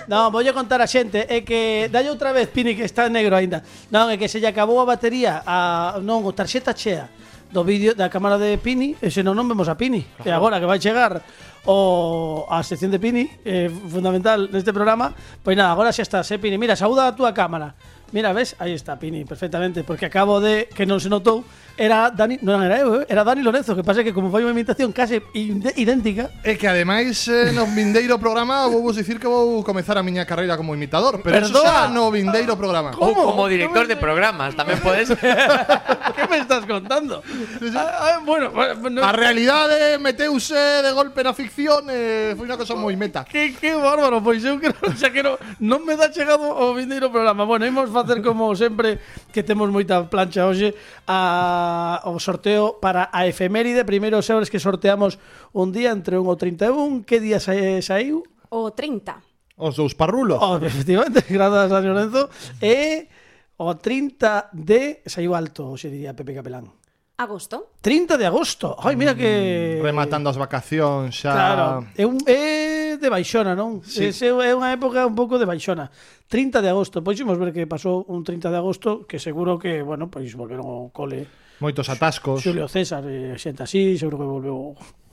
Non, 0.06 0.30
voulle 0.30 0.54
contar 0.54 0.84
a 0.84 0.88
xente 0.88 1.26
É 1.26 1.42
que, 1.42 1.90
dalle 1.90 2.12
outra 2.14 2.30
vez, 2.36 2.52
Pini, 2.52 2.76
que 2.78 2.86
está 2.86 3.10
negro 3.10 3.34
aínda. 3.34 3.64
Non, 3.90 4.12
é 4.12 4.20
que 4.20 4.30
se 4.30 4.38
lle 4.38 4.52
acabou 4.52 4.78
a 4.78 4.86
batería 4.86 5.42
a, 5.48 5.98
Non, 6.04 6.22
o 6.22 6.32
tarxeta 6.36 6.76
chea 6.78 7.10
Do 7.50 7.64
vídeo 7.64 7.96
da 7.96 8.12
cámara 8.12 8.38
de 8.38 8.60
Pini 8.60 8.94
E 9.02 9.10
senón 9.10 9.34
non 9.40 9.50
vemos 9.50 9.66
a 9.72 9.80
Pini. 9.80 10.04
Claro. 10.22 10.28
E 10.28 10.32
agora 10.36 10.60
que 10.62 10.68
vai 10.70 10.78
chegar 10.78 11.24
o 11.66 12.46
a 12.46 12.62
sección 12.62 12.94
de 12.94 13.02
Pini 13.02 13.26
eh, 13.42 13.72
Fundamental 13.72 14.52
neste 14.54 14.70
programa 14.70 15.16
Pois 15.42 15.58
nada, 15.58 15.74
agora 15.74 15.96
xa 15.96 16.06
está, 16.06 16.20
eh, 16.22 16.38
Pini. 16.38 16.60
Mira, 16.62 16.78
saúda 16.78 17.10
a 17.10 17.16
túa 17.18 17.34
cámara. 17.34 17.74
Mira, 18.16 18.32
ves? 18.32 18.56
Aí 18.60 18.72
está 18.72 18.98
Pini, 18.98 19.26
perfectamente, 19.26 19.84
porque 19.84 20.06
acabo 20.06 20.40
de 20.40 20.70
que 20.72 20.88
non 20.88 21.04
se 21.04 21.12
notou, 21.12 21.44
era 21.76 22.08
Dani, 22.16 22.40
non 22.40 22.64
era 22.64 22.80
eu, 22.80 23.04
eh, 23.04 23.12
era 23.12 23.28
Dani 23.28 23.44
Lorenzo, 23.44 23.76
que 23.76 23.84
pasa 23.84 24.08
que 24.08 24.16
como 24.16 24.32
fai 24.32 24.48
unha 24.48 24.56
imitación 24.56 24.96
case 24.96 25.20
idéntica, 25.36 26.32
É 26.40 26.56
que 26.56 26.64
ademais 26.64 27.28
eh, 27.28 27.52
no 27.58 27.68
vindeiro 27.68 28.16
programa 28.16 28.72
vou 28.72 28.80
vos 28.80 28.96
dicir 28.96 29.20
que 29.20 29.28
vou 29.28 29.60
comezar 29.68 30.00
a 30.00 30.04
miña 30.08 30.24
carreira 30.24 30.56
como 30.56 30.72
imitador, 30.72 31.20
pero 31.20 31.44
eso 31.44 31.52
Perdoa. 31.52 31.92
xa 31.92 31.92
no 31.92 32.08
vindeiro 32.08 32.56
programa. 32.56 32.96
Ou 32.96 33.12
¿Cómo? 33.12 33.36
como 33.36 33.52
director 33.52 33.84
¿Cómo 33.84 33.92
de 33.92 34.00
programas, 34.00 34.56
tamén 34.56 34.80
podes. 34.80 35.12
¿qué 36.16 36.24
me 36.32 36.40
estás 36.40 36.64
contando? 36.64 37.20
Ah, 37.76 38.16
ah, 38.16 38.18
bueno, 38.24 38.56
bueno, 38.56 39.04
A 39.04 39.12
realidade 39.12 40.00
meteuse 40.00 40.56
de 40.56 40.92
golpe 40.96 41.20
na 41.20 41.36
ficción 41.36 41.92
e 41.92 42.32
foi 42.40 42.48
unha 42.48 42.56
cosa 42.56 42.80
moi 42.80 42.96
meta. 42.96 43.28
Que, 43.28 43.52
que 43.52 43.76
bárbaro, 43.76 44.24
pois 44.24 44.40
eu 44.48 44.56
creo, 44.56 44.80
xa 44.96 45.12
que 45.12 45.20
non, 45.20 45.36
non 45.60 45.84
me 45.84 46.00
dá 46.00 46.08
chegado 46.08 46.48
o 46.48 46.72
vindeiro 46.72 47.12
programa. 47.12 47.44
Bueno, 47.44 47.68
imos 47.68 47.92
facer 47.92 48.05
facer 48.06 48.22
como 48.22 48.54
sempre 48.56 49.02
que 49.34 49.42
temos 49.42 49.74
moita 49.74 50.06
plancha 50.08 50.46
hoxe 50.46 50.78
a, 51.10 52.06
o 52.06 52.22
sorteo 52.22 52.78
para 52.78 53.10
a 53.10 53.26
efeméride. 53.26 53.84
Primeiro 53.84 54.22
sabes 54.22 54.54
que 54.54 54.62
sorteamos 54.62 55.18
un 55.52 55.74
día 55.74 55.92
entre 55.92 56.22
un 56.22 56.30
o 56.30 56.38
31. 56.38 57.04
Que 57.04 57.18
día 57.18 57.42
sa, 57.42 57.58
eh, 57.58 57.82
saiu? 57.82 58.22
O 58.54 58.72
30. 58.72 59.20
Os 59.58 59.76
dous 59.76 59.96
parrulos. 59.96 60.38
Oh, 60.38 60.62
efectivamente, 60.62 61.26
grazas 61.34 61.72
a 61.72 61.80
Lorenzo. 61.82 62.30
E 62.62 63.10
o 63.58 63.74
30 63.74 64.52
de... 64.52 65.02
Saiu 65.08 65.34
alto, 65.34 65.80
se 65.80 65.90
diría 65.90 66.14
Pepe 66.14 66.36
Capelán. 66.36 66.68
Agosto. 67.18 67.72
30 67.80 68.20
de 68.20 68.26
agosto. 68.28 68.76
Ai, 68.84 69.00
mira 69.00 69.16
que... 69.16 69.80
Mm, 69.80 69.84
rematando 69.84 70.28
as 70.28 70.36
vacacións 70.36 71.16
xa... 71.16 71.32
Claro. 71.32 71.88
É 71.96 72.04
un... 72.04 72.20
É 72.28 72.75
de 72.98 73.10
baixona, 73.10 73.54
non? 73.54 73.82
Sí. 73.84 74.10
Ese 74.10 74.32
é 74.32 74.54
unha 74.54 74.72
época 74.74 75.06
un 75.06 75.16
pouco 75.16 75.36
de 75.38 75.48
baixona. 75.48 75.92
30 76.28 76.62
de 76.62 76.70
agosto, 76.70 77.04
pois 77.06 77.16
ximos 77.16 77.38
ver 77.38 77.52
que 77.54 77.70
pasou 77.70 78.04
un 78.10 78.24
30 78.24 78.50
de 78.50 78.58
agosto, 78.58 78.90
que 79.06 79.20
seguro 79.22 79.60
que, 79.60 79.82
bueno, 79.82 80.10
pois 80.10 80.32
volveron 80.34 80.66
ao 80.66 80.90
cole. 80.90 81.28
Moitos 81.60 81.88
atascos. 81.88 82.44
Xulio 82.44 82.68
César, 82.68 83.06
e 83.08 83.38
xente 83.40 83.64
así, 83.64 83.96
seguro 83.96 84.20
que 84.20 84.28
volveu 84.28 84.60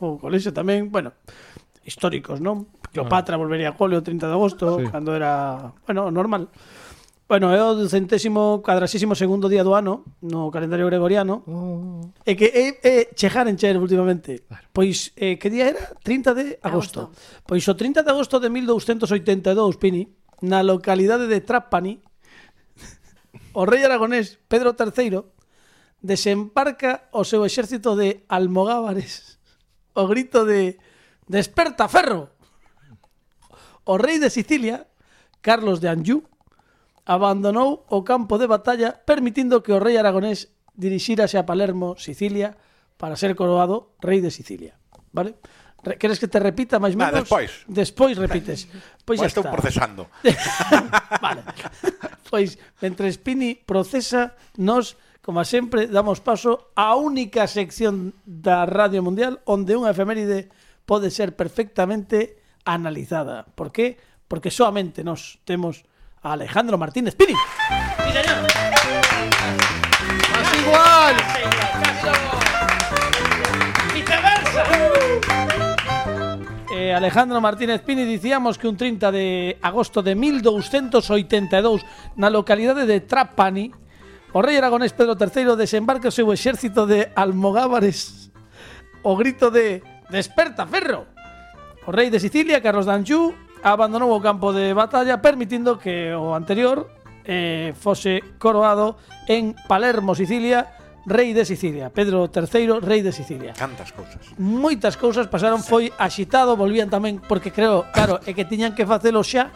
ao 0.03 0.19
colexo 0.19 0.51
tamén, 0.51 0.91
bueno, 0.91 1.15
históricos, 1.85 2.39
non? 2.39 2.67
Cleopatra 2.93 3.39
volvería 3.39 3.73
ao 3.73 3.79
cole 3.79 3.99
o 3.99 4.03
30 4.03 4.27
de 4.27 4.35
agosto, 4.35 4.67
sí. 4.79 4.87
cando 4.91 5.15
era, 5.15 5.73
bueno, 5.87 6.11
normal. 6.11 6.51
Bueno, 7.33 7.49
é 7.49 7.65
o 7.65 7.89
centésimo, 7.89 8.61
cuadrasísimo 8.61 9.17
segundo 9.17 9.49
día 9.49 9.65
do 9.65 9.73
ano 9.73 10.05
no 10.21 10.53
calendario 10.53 10.85
gregoriano. 10.85 11.41
Oh. 11.49 12.13
E 12.29 12.37
que 12.37 12.53
é, 12.53 12.77
é 12.85 13.09
chejar 13.17 13.49
en 13.49 13.57
cher 13.57 13.81
últimamente. 13.81 14.45
Claro. 14.45 14.69
Pois, 14.69 15.17
eh, 15.17 15.41
que 15.41 15.49
día 15.49 15.73
era? 15.73 15.97
30 16.05 16.37
de 16.37 16.61
agosto. 16.61 17.09
agosto. 17.09 17.41
Pois 17.49 17.65
o 17.65 17.73
30 17.73 18.05
de 18.05 18.11
agosto 18.13 18.37
de 18.37 18.53
1282, 18.53 19.81
Pini, 19.81 20.13
na 20.45 20.61
localidade 20.61 21.25
de 21.25 21.41
Trapani, 21.41 22.05
o 23.57 23.65
rei 23.65 23.81
aragonés 23.81 24.37
Pedro 24.45 24.77
III 24.77 25.25
desembarca 26.05 27.09
o 27.17 27.25
seu 27.25 27.49
exército 27.49 27.97
de 27.97 28.29
almogábares 28.29 29.41
o 29.97 30.05
grito 30.05 30.45
de 30.45 30.77
Desperta, 31.25 31.89
ferro! 31.89 32.29
O 33.89 33.97
rei 33.97 34.21
de 34.21 34.29
Sicilia, 34.29 34.85
Carlos 35.41 35.81
de 35.81 35.89
Anjou, 35.89 36.29
abandonou 37.07 37.87
o 37.91 38.07
campo 38.07 38.39
de 38.39 38.47
batalla 38.47 38.95
permitindo 38.95 39.63
que 39.63 39.75
o 39.75 39.83
rei 39.83 39.99
aragonés 39.99 40.55
dirixírase 40.75 41.37
a 41.37 41.45
Palermo, 41.45 41.99
Sicilia, 41.99 42.55
para 42.97 43.19
ser 43.19 43.35
coroado 43.35 43.99
rei 43.99 44.23
de 44.23 44.31
Sicilia. 44.31 44.79
Vale? 45.13 45.37
Queres 45.99 46.23
que 46.23 46.31
te 46.31 46.39
repita 46.39 46.79
máis 46.79 46.95
menos? 46.95 47.11
Nah, 47.11 47.27
despois. 47.27 47.51
Despois 47.67 48.15
repites. 48.15 48.67
Pois, 49.03 49.19
pois 49.19 49.35
pues 49.35 49.35
estou 49.35 49.51
procesando. 49.51 50.07
vale. 51.25 51.43
Pois, 52.31 52.57
mentre 52.81 53.11
Spini 53.11 53.59
procesa, 53.59 54.39
nos, 54.57 54.97
como 55.21 55.43
sempre, 55.45 55.91
damos 55.91 56.23
paso 56.23 56.71
á 56.79 56.95
única 56.95 57.51
sección 57.51 58.15
da 58.25 58.63
Radio 58.65 59.03
Mundial 59.03 59.43
onde 59.45 59.75
unha 59.75 59.91
efeméride 59.91 60.49
pode 60.87 61.11
ser 61.11 61.35
perfectamente 61.35 62.41
analizada. 62.63 63.43
Por 63.59 63.75
qué? 63.75 63.99
Porque 64.31 64.55
solamente 64.55 65.03
nós 65.03 65.43
temos 65.43 65.83
a 66.23 66.33
Alejandro 66.33 66.79
Martínez 66.79 67.15
Pini. 67.15 67.35
¡Sí, 67.35 68.13
señor! 68.13 68.43
¡Más 70.33 70.59
igual! 70.61 71.17
Eh, 76.75 76.95
Alejandro 76.95 77.41
Martínez 77.41 77.83
Pini 77.83 78.05
dicíamos 78.05 78.59
que 78.59 78.69
un 78.69 78.77
30 78.77 79.13
de 79.13 79.59
agosto 79.63 80.03
de 80.03 80.15
1282 80.15 81.83
na 82.17 82.31
localidade 82.31 82.87
de 82.87 83.01
Trapani 83.03 83.71
o 84.33 84.41
rei 84.41 84.57
aragonés 84.57 84.97
Pedro 84.97 85.19
III 85.19 85.59
desembarca 85.59 86.09
o 86.09 86.15
seu 86.15 86.33
exército 86.33 86.87
de 86.87 87.13
almogábares 87.15 88.31
o 89.03 89.19
grito 89.19 89.51
de 89.51 89.83
Desperta, 90.09 90.67
ferro! 90.67 91.09
O 91.87 91.91
rei 91.91 92.13
de 92.13 92.21
Sicilia, 92.21 92.61
Carlos 92.61 92.85
d'Anjou, 92.85 93.33
abandonou 93.63 94.11
o 94.11 94.21
campo 94.21 94.51
de 94.51 94.75
batalla 94.75 95.23
permitindo 95.23 95.79
que 95.79 96.11
o 96.13 96.35
anterior 96.35 96.91
eh, 97.25 97.73
fose 97.79 98.21
coroado 98.39 98.99
en 99.31 99.55
Palermo, 99.71 100.15
Sicilia, 100.15 100.75
rei 101.07 101.33
de 101.33 101.45
Sicilia, 101.45 101.91
Pedro 101.91 102.31
III, 102.31 102.81
rei 102.83 103.03
de 103.03 103.13
Sicilia. 103.13 103.53
Cantas 103.55 103.91
cousas. 103.93 104.23
Moitas 104.39 104.95
cousas 104.99 105.27
pasaron, 105.27 105.63
foi 105.63 105.91
axitado, 105.99 106.59
volvían 106.59 106.91
tamén 106.91 107.19
porque 107.23 107.51
creo, 107.51 107.87
claro, 107.91 108.23
é 108.27 108.35
que 108.35 108.47
tiñan 108.47 108.75
que 108.75 108.87
facelo 108.87 109.23
xa 109.23 109.51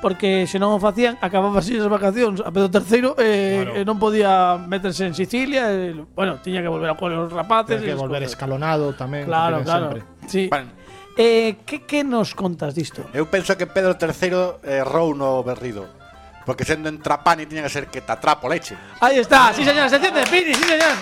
porque 0.00 0.48
se 0.48 0.56
non 0.56 0.72
o 0.72 0.80
facían 0.80 1.20
acababa 1.20 1.60
así 1.60 1.76
as 1.76 1.84
vacacións 1.84 2.40
a 2.40 2.48
Pedro 2.48 2.72
III 2.72 3.20
eh, 3.20 3.68
claro. 3.68 3.76
e 3.76 3.80
non 3.84 4.00
podía 4.00 4.56
meterse 4.56 5.04
en 5.04 5.12
Sicilia, 5.12 5.68
eh, 5.68 5.92
bueno, 6.16 6.40
tiña 6.40 6.64
que 6.64 6.72
volver 6.72 6.88
a 6.88 6.96
coller 6.96 7.20
os 7.20 7.28
rapaces, 7.28 7.84
tiña 7.84 7.92
que 7.92 8.00
volver 8.00 8.24
escalonado 8.24 8.96
tamén, 8.96 9.28
claro, 9.28 9.60
claro. 9.60 9.92
Sempre. 9.92 10.00
Sí. 10.24 10.48
Bueno, 10.48 10.72
Eh, 11.16 11.56
que, 11.66 11.82
que 11.86 12.04
nos 12.04 12.34
contas 12.34 12.74
disto? 12.74 13.04
Eu 13.12 13.26
penso 13.26 13.56
que 13.56 13.66
Pedro 13.66 13.98
III 13.98 14.62
errou 14.62 15.14
no 15.14 15.42
berrido 15.42 16.00
Porque 16.46 16.64
sendo 16.64 16.88
en 16.88 16.98
Trapani 17.00 17.46
tiña 17.46 17.62
que 17.62 17.68
ser 17.68 17.86
que 17.88 18.00
te 18.00 18.12
atrapo 18.12 18.48
leche. 18.48 18.76
Aí 19.00 19.18
está, 19.18 19.52
sí 19.52 19.64
señor, 19.64 19.88
se 19.88 19.96
enciende 19.96 20.24
Pini, 20.26 20.54
sí 20.54 20.64
señor. 20.64 20.96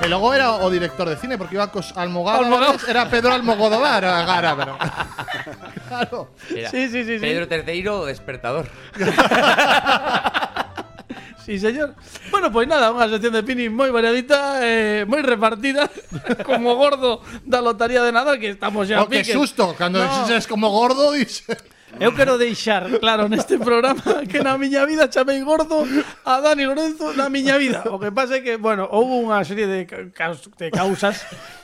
E 0.00 0.08
logo 0.08 0.34
era 0.34 0.52
o 0.60 0.68
director 0.70 1.08
de 1.08 1.16
cine 1.16 1.38
porque 1.38 1.54
iba 1.56 1.68
cos 1.72 1.96
Almogado 1.96 2.76
Era 2.88 3.08
Pedro 3.08 3.32
Almogodovar 3.32 4.04
a 4.04 4.24
gara, 4.24 4.56
pero 4.56 4.76
Claro. 5.88 6.28
Era 6.50 6.70
sí, 6.70 6.88
sí, 6.88 7.04
sí, 7.04 7.18
Pedro 7.18 7.46
III 7.48 7.88
o 7.88 8.04
despertador. 8.04 8.68
Sí, 11.44 11.58
señor. 11.58 11.94
Bueno, 12.30 12.50
pois 12.50 12.64
nada, 12.64 12.88
unha 12.88 13.04
sección 13.12 13.36
de 13.36 13.44
Pini 13.44 13.68
moi 13.68 13.92
variadita, 13.92 14.64
eh, 14.64 15.04
moi 15.04 15.20
repartida, 15.20 15.92
como 16.48 16.72
gordo 16.72 17.20
da 17.44 17.60
lotaría 17.60 18.00
de 18.00 18.16
Nadal, 18.16 18.40
que 18.40 18.56
estamos 18.56 18.88
xa... 18.88 19.04
Oh, 19.04 19.08
que 19.12 19.20
susto, 19.20 19.76
cando 19.76 20.00
no. 20.00 20.08
dices 20.24 20.48
como 20.48 20.72
gordo, 20.72 21.12
dices... 21.12 21.52
Eu 22.00 22.10
quero 22.10 22.38
deixar 22.38 22.90
claro 22.98 23.28
neste 23.28 23.54
programa 23.54 24.02
que 24.30 24.42
na 24.42 24.58
miña 24.58 24.82
vida 24.82 25.06
chamei 25.06 25.38
gordo 25.46 25.86
a 26.26 26.40
Dani 26.40 26.66
Lorenzo 26.66 27.14
na 27.14 27.30
miña 27.30 27.54
vida. 27.54 27.86
O 27.86 28.02
que 28.02 28.10
pasa 28.10 28.38
é 28.38 28.40
que, 28.42 28.58
bueno, 28.58 28.88
houve 28.90 29.14
unha 29.14 29.38
serie 29.46 29.70
de, 29.70 29.86
caus 30.10 30.42
de 30.58 30.74
causas 30.74 31.22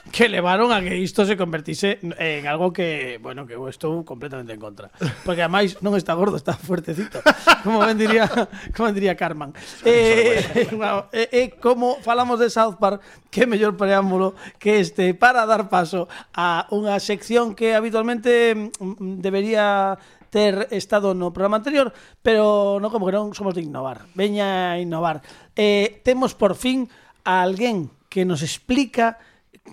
que 0.09 0.27
levaron 0.27 0.73
a 0.73 0.81
que 0.81 0.97
isto 0.97 1.25
se 1.25 1.37
convertise 1.37 1.99
en 2.01 2.47
algo 2.47 2.73
que, 2.73 3.19
bueno, 3.21 3.45
que 3.45 3.53
eu 3.53 3.69
estou 3.69 4.01
completamente 4.01 4.49
en 4.49 4.57
contra. 4.57 4.89
Porque 5.21 5.45
ademais 5.45 5.77
non 5.85 5.93
está 5.93 6.17
gordo, 6.17 6.41
está 6.41 6.57
fuertecito. 6.57 7.21
Como 7.61 7.77
ben 7.85 8.01
diría, 8.01 8.25
como 8.73 8.89
ben 8.89 8.97
diría 8.97 9.13
Carman. 9.13 9.53
Eh, 9.85 10.73
bueno, 10.73 11.05
eh, 11.13 11.29
eh, 11.29 11.47
como 11.61 12.01
falamos 12.01 12.41
de 12.41 12.49
South 12.49 12.81
Park, 12.81 13.05
que 13.29 13.45
mellor 13.45 13.77
preámbulo 13.77 14.33
que 14.57 14.81
este 14.81 15.13
para 15.13 15.45
dar 15.45 15.69
paso 15.69 16.09
a 16.33 16.65
unha 16.73 16.97
sección 16.97 17.53
que 17.53 17.77
habitualmente 17.77 18.57
mm, 18.57 19.21
debería 19.21 20.01
ter 20.31 20.71
estado 20.71 21.13
no 21.13 21.35
programa 21.35 21.59
anterior, 21.59 21.93
pero 22.23 22.79
no 22.81 22.89
como 22.89 23.05
que 23.05 23.13
non 23.13 23.35
somos 23.37 23.53
de 23.53 23.61
innovar. 23.61 24.09
Veña 24.17 24.73
a 24.73 24.79
innovar. 24.81 25.21
Eh, 25.53 26.01
temos 26.01 26.33
por 26.33 26.57
fin 26.57 26.89
a 27.27 27.43
alguén 27.45 27.91
que 28.09 28.25
nos 28.25 28.41
explica 28.41 29.19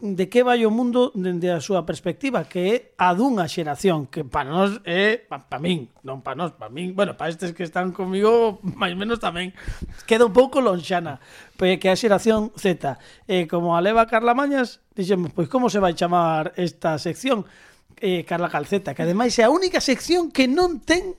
de 0.01 0.29
que 0.29 0.45
vai 0.45 0.63
o 0.63 0.71
mundo 0.71 1.11
dende 1.17 1.51
a 1.51 1.65
súa 1.65 1.83
perspectiva, 1.83 2.45
que 2.47 2.61
é 2.61 2.75
a 3.01 3.17
dunha 3.17 3.49
xeración, 3.49 4.07
que 4.07 4.23
para 4.23 4.47
nós 4.47 4.79
é, 4.85 5.19
para 5.19 5.49
pa 5.49 5.59
min, 5.59 5.91
non 6.05 6.23
para 6.23 6.39
nós, 6.39 6.55
para 6.55 6.71
min, 6.71 6.95
bueno, 6.95 7.17
para 7.19 7.33
estes 7.33 7.57
que 7.57 7.65
están 7.67 7.91
comigo, 7.91 8.61
máis 8.63 8.95
menos 8.95 9.19
tamén, 9.19 9.57
queda 10.07 10.29
un 10.29 10.35
pouco 10.37 10.61
lonxana, 10.63 11.19
pois 11.57 11.81
que 11.81 11.89
é 11.89 11.97
a 11.97 11.99
xeración 11.99 12.55
Z. 12.55 13.01
E 13.27 13.49
como 13.51 13.75
a 13.75 13.83
leva 13.83 14.07
Carla 14.07 14.37
Mañas, 14.37 14.85
dixemos, 14.95 15.35
pois 15.35 15.49
como 15.51 15.73
se 15.73 15.83
vai 15.83 15.97
chamar 15.99 16.55
esta 16.55 17.01
sección? 17.01 17.49
Eh, 17.99 18.23
Carla 18.23 18.47
Calceta, 18.47 18.95
que 18.95 19.03
ademais 19.03 19.35
é 19.41 19.49
a 19.49 19.51
única 19.51 19.83
sección 19.83 20.31
que 20.31 20.47
non 20.47 20.79
ten 20.85 21.19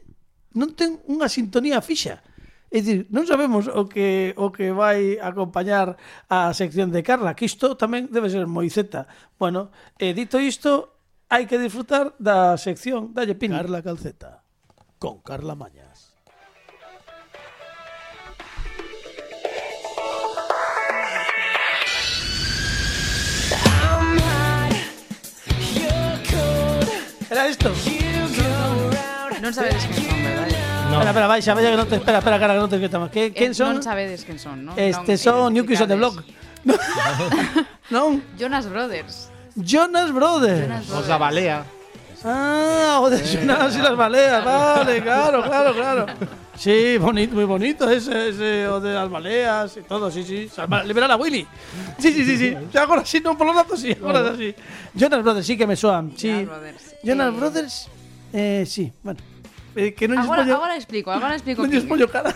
non 0.55 0.73
ten 0.73 0.97
unha 1.09 1.27
sintonía 1.27 1.83
fixa. 1.83 2.23
É 2.69 2.85
dicir, 2.85 3.09
non 3.09 3.25
sabemos 3.25 3.65
o 3.65 3.89
que 3.89 4.37
o 4.37 4.53
que 4.53 4.69
vai 4.69 5.17
acompañar 5.17 5.97
a 6.29 6.53
sección 6.53 6.93
de 6.93 7.01
Carla, 7.01 7.33
que 7.33 7.49
isto 7.49 7.73
tamén 7.73 8.05
debe 8.13 8.29
ser 8.29 8.45
moi 8.45 8.69
zeta. 8.69 9.09
Bueno, 9.41 9.73
e 9.97 10.13
dito 10.13 10.37
isto, 10.37 10.93
hai 11.33 11.49
que 11.49 11.57
disfrutar 11.57 12.13
da 12.21 12.61
sección 12.61 13.09
Dalle 13.09 13.33
Pin. 13.33 13.57
Carla 13.57 13.81
Calceta, 13.81 14.45
con 15.01 15.17
Carla 15.25 15.57
Mañas. 15.57 16.13
Era 27.33 27.49
isto. 27.49 27.73
Non 29.41 29.53
sabedes 29.53 29.85
que 29.89 30.08
verdade? 30.89 30.97
Espera, 30.97 31.09
espera, 31.09 31.27
baixa, 31.27 31.53
baixa 31.53 31.69
que 31.71 31.77
non 31.77 31.87
te 31.89 31.95
espera, 32.01 32.17
espera, 32.19 32.37
cara, 32.39 32.53
que 32.55 32.61
non 32.63 32.69
te 32.69 32.75
esqueta 32.81 32.97
máis. 32.99 33.11
Que, 33.13 33.23
quen 33.33 33.51
Eh, 33.51 33.57
son? 33.57 33.73
Non 33.77 33.83
sabedes 33.85 34.21
quen 34.25 34.39
son, 34.41 34.57
non? 34.65 34.73
Este 34.79 35.13
Non 35.15 35.21
son 35.21 35.53
New 35.53 35.65
Kids 35.65 35.81
on 35.83 35.89
the. 35.89 35.97
Block. 35.97 36.15
non? 37.95 38.21
Jonas 38.37 38.65
Brothers. 38.69 39.29
Jonas 39.55 40.11
Brothers. 40.11 40.65
Jonas 40.67 40.89
Os 40.91 41.07
da 41.07 41.17
balea. 41.17 41.65
Ah, 42.23 42.99
o 43.01 43.07
de 43.09 43.23
Jonas 43.23 43.71
y 43.77 43.79
las 43.79 43.95
baleas, 43.95 44.43
vale, 44.43 45.01
claro, 45.01 45.41
claro, 45.41 45.71
claro. 45.73 46.05
Sí, 46.53 46.97
bonito, 46.99 47.33
muy 47.33 47.45
bonito 47.45 47.89
ese, 47.89 48.27
ese 48.35 48.67
o 48.67 48.81
de 48.81 48.91
las 48.93 49.09
baleas 49.09 49.77
y 49.77 49.81
todo, 49.87 50.11
sí, 50.11 50.25
sí. 50.27 50.49
Salva- 50.53 50.83
Liberar 50.83 51.09
a 51.11 51.15
Willy. 51.15 51.47
Sí, 51.97 52.11
sí, 52.11 52.25
sí, 52.25 52.35
sí. 52.37 52.57
Ahora 52.77 53.05
sí, 53.05 53.21
no, 53.23 53.37
por 53.37 53.47
los 53.47 53.55
datos 53.55 53.79
sí, 53.79 53.95
ahora 54.03 54.35
sí. 54.35 54.53
Jonas 54.93 55.23
Brothers 55.23 55.47
sí 55.47 55.55
que 55.57 55.65
me 55.65 55.77
soan, 55.77 56.11
sí. 56.17 56.27
Jonas 56.27 56.45
Brothers. 56.47 56.95
Jonas 57.03 57.27
Eh, 57.33 57.37
Brothers, 57.39 57.87
eh, 58.33 58.63
sí, 58.67 58.91
bueno. 59.01 59.19
Eh, 59.77 59.93
que 59.93 60.09
non 60.09 60.17
Agora, 60.17 60.41
pollo, 60.41 60.55
agora 60.57 60.73
explico, 60.75 61.13
agora 61.13 61.37
explico. 61.37 61.61
non 61.61 61.69
lles 61.69 61.85
pollo 61.85 62.09
cara. 62.09 62.33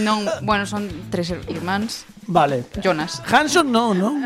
Non, 0.00 0.24
bueno, 0.44 0.64
son 0.64 0.88
tres 1.12 1.28
irmáns. 1.48 2.08
Vale. 2.24 2.64
Jonas. 2.80 3.20
Hanson 3.28 3.68
no, 3.68 3.92
¿no? 3.92 4.16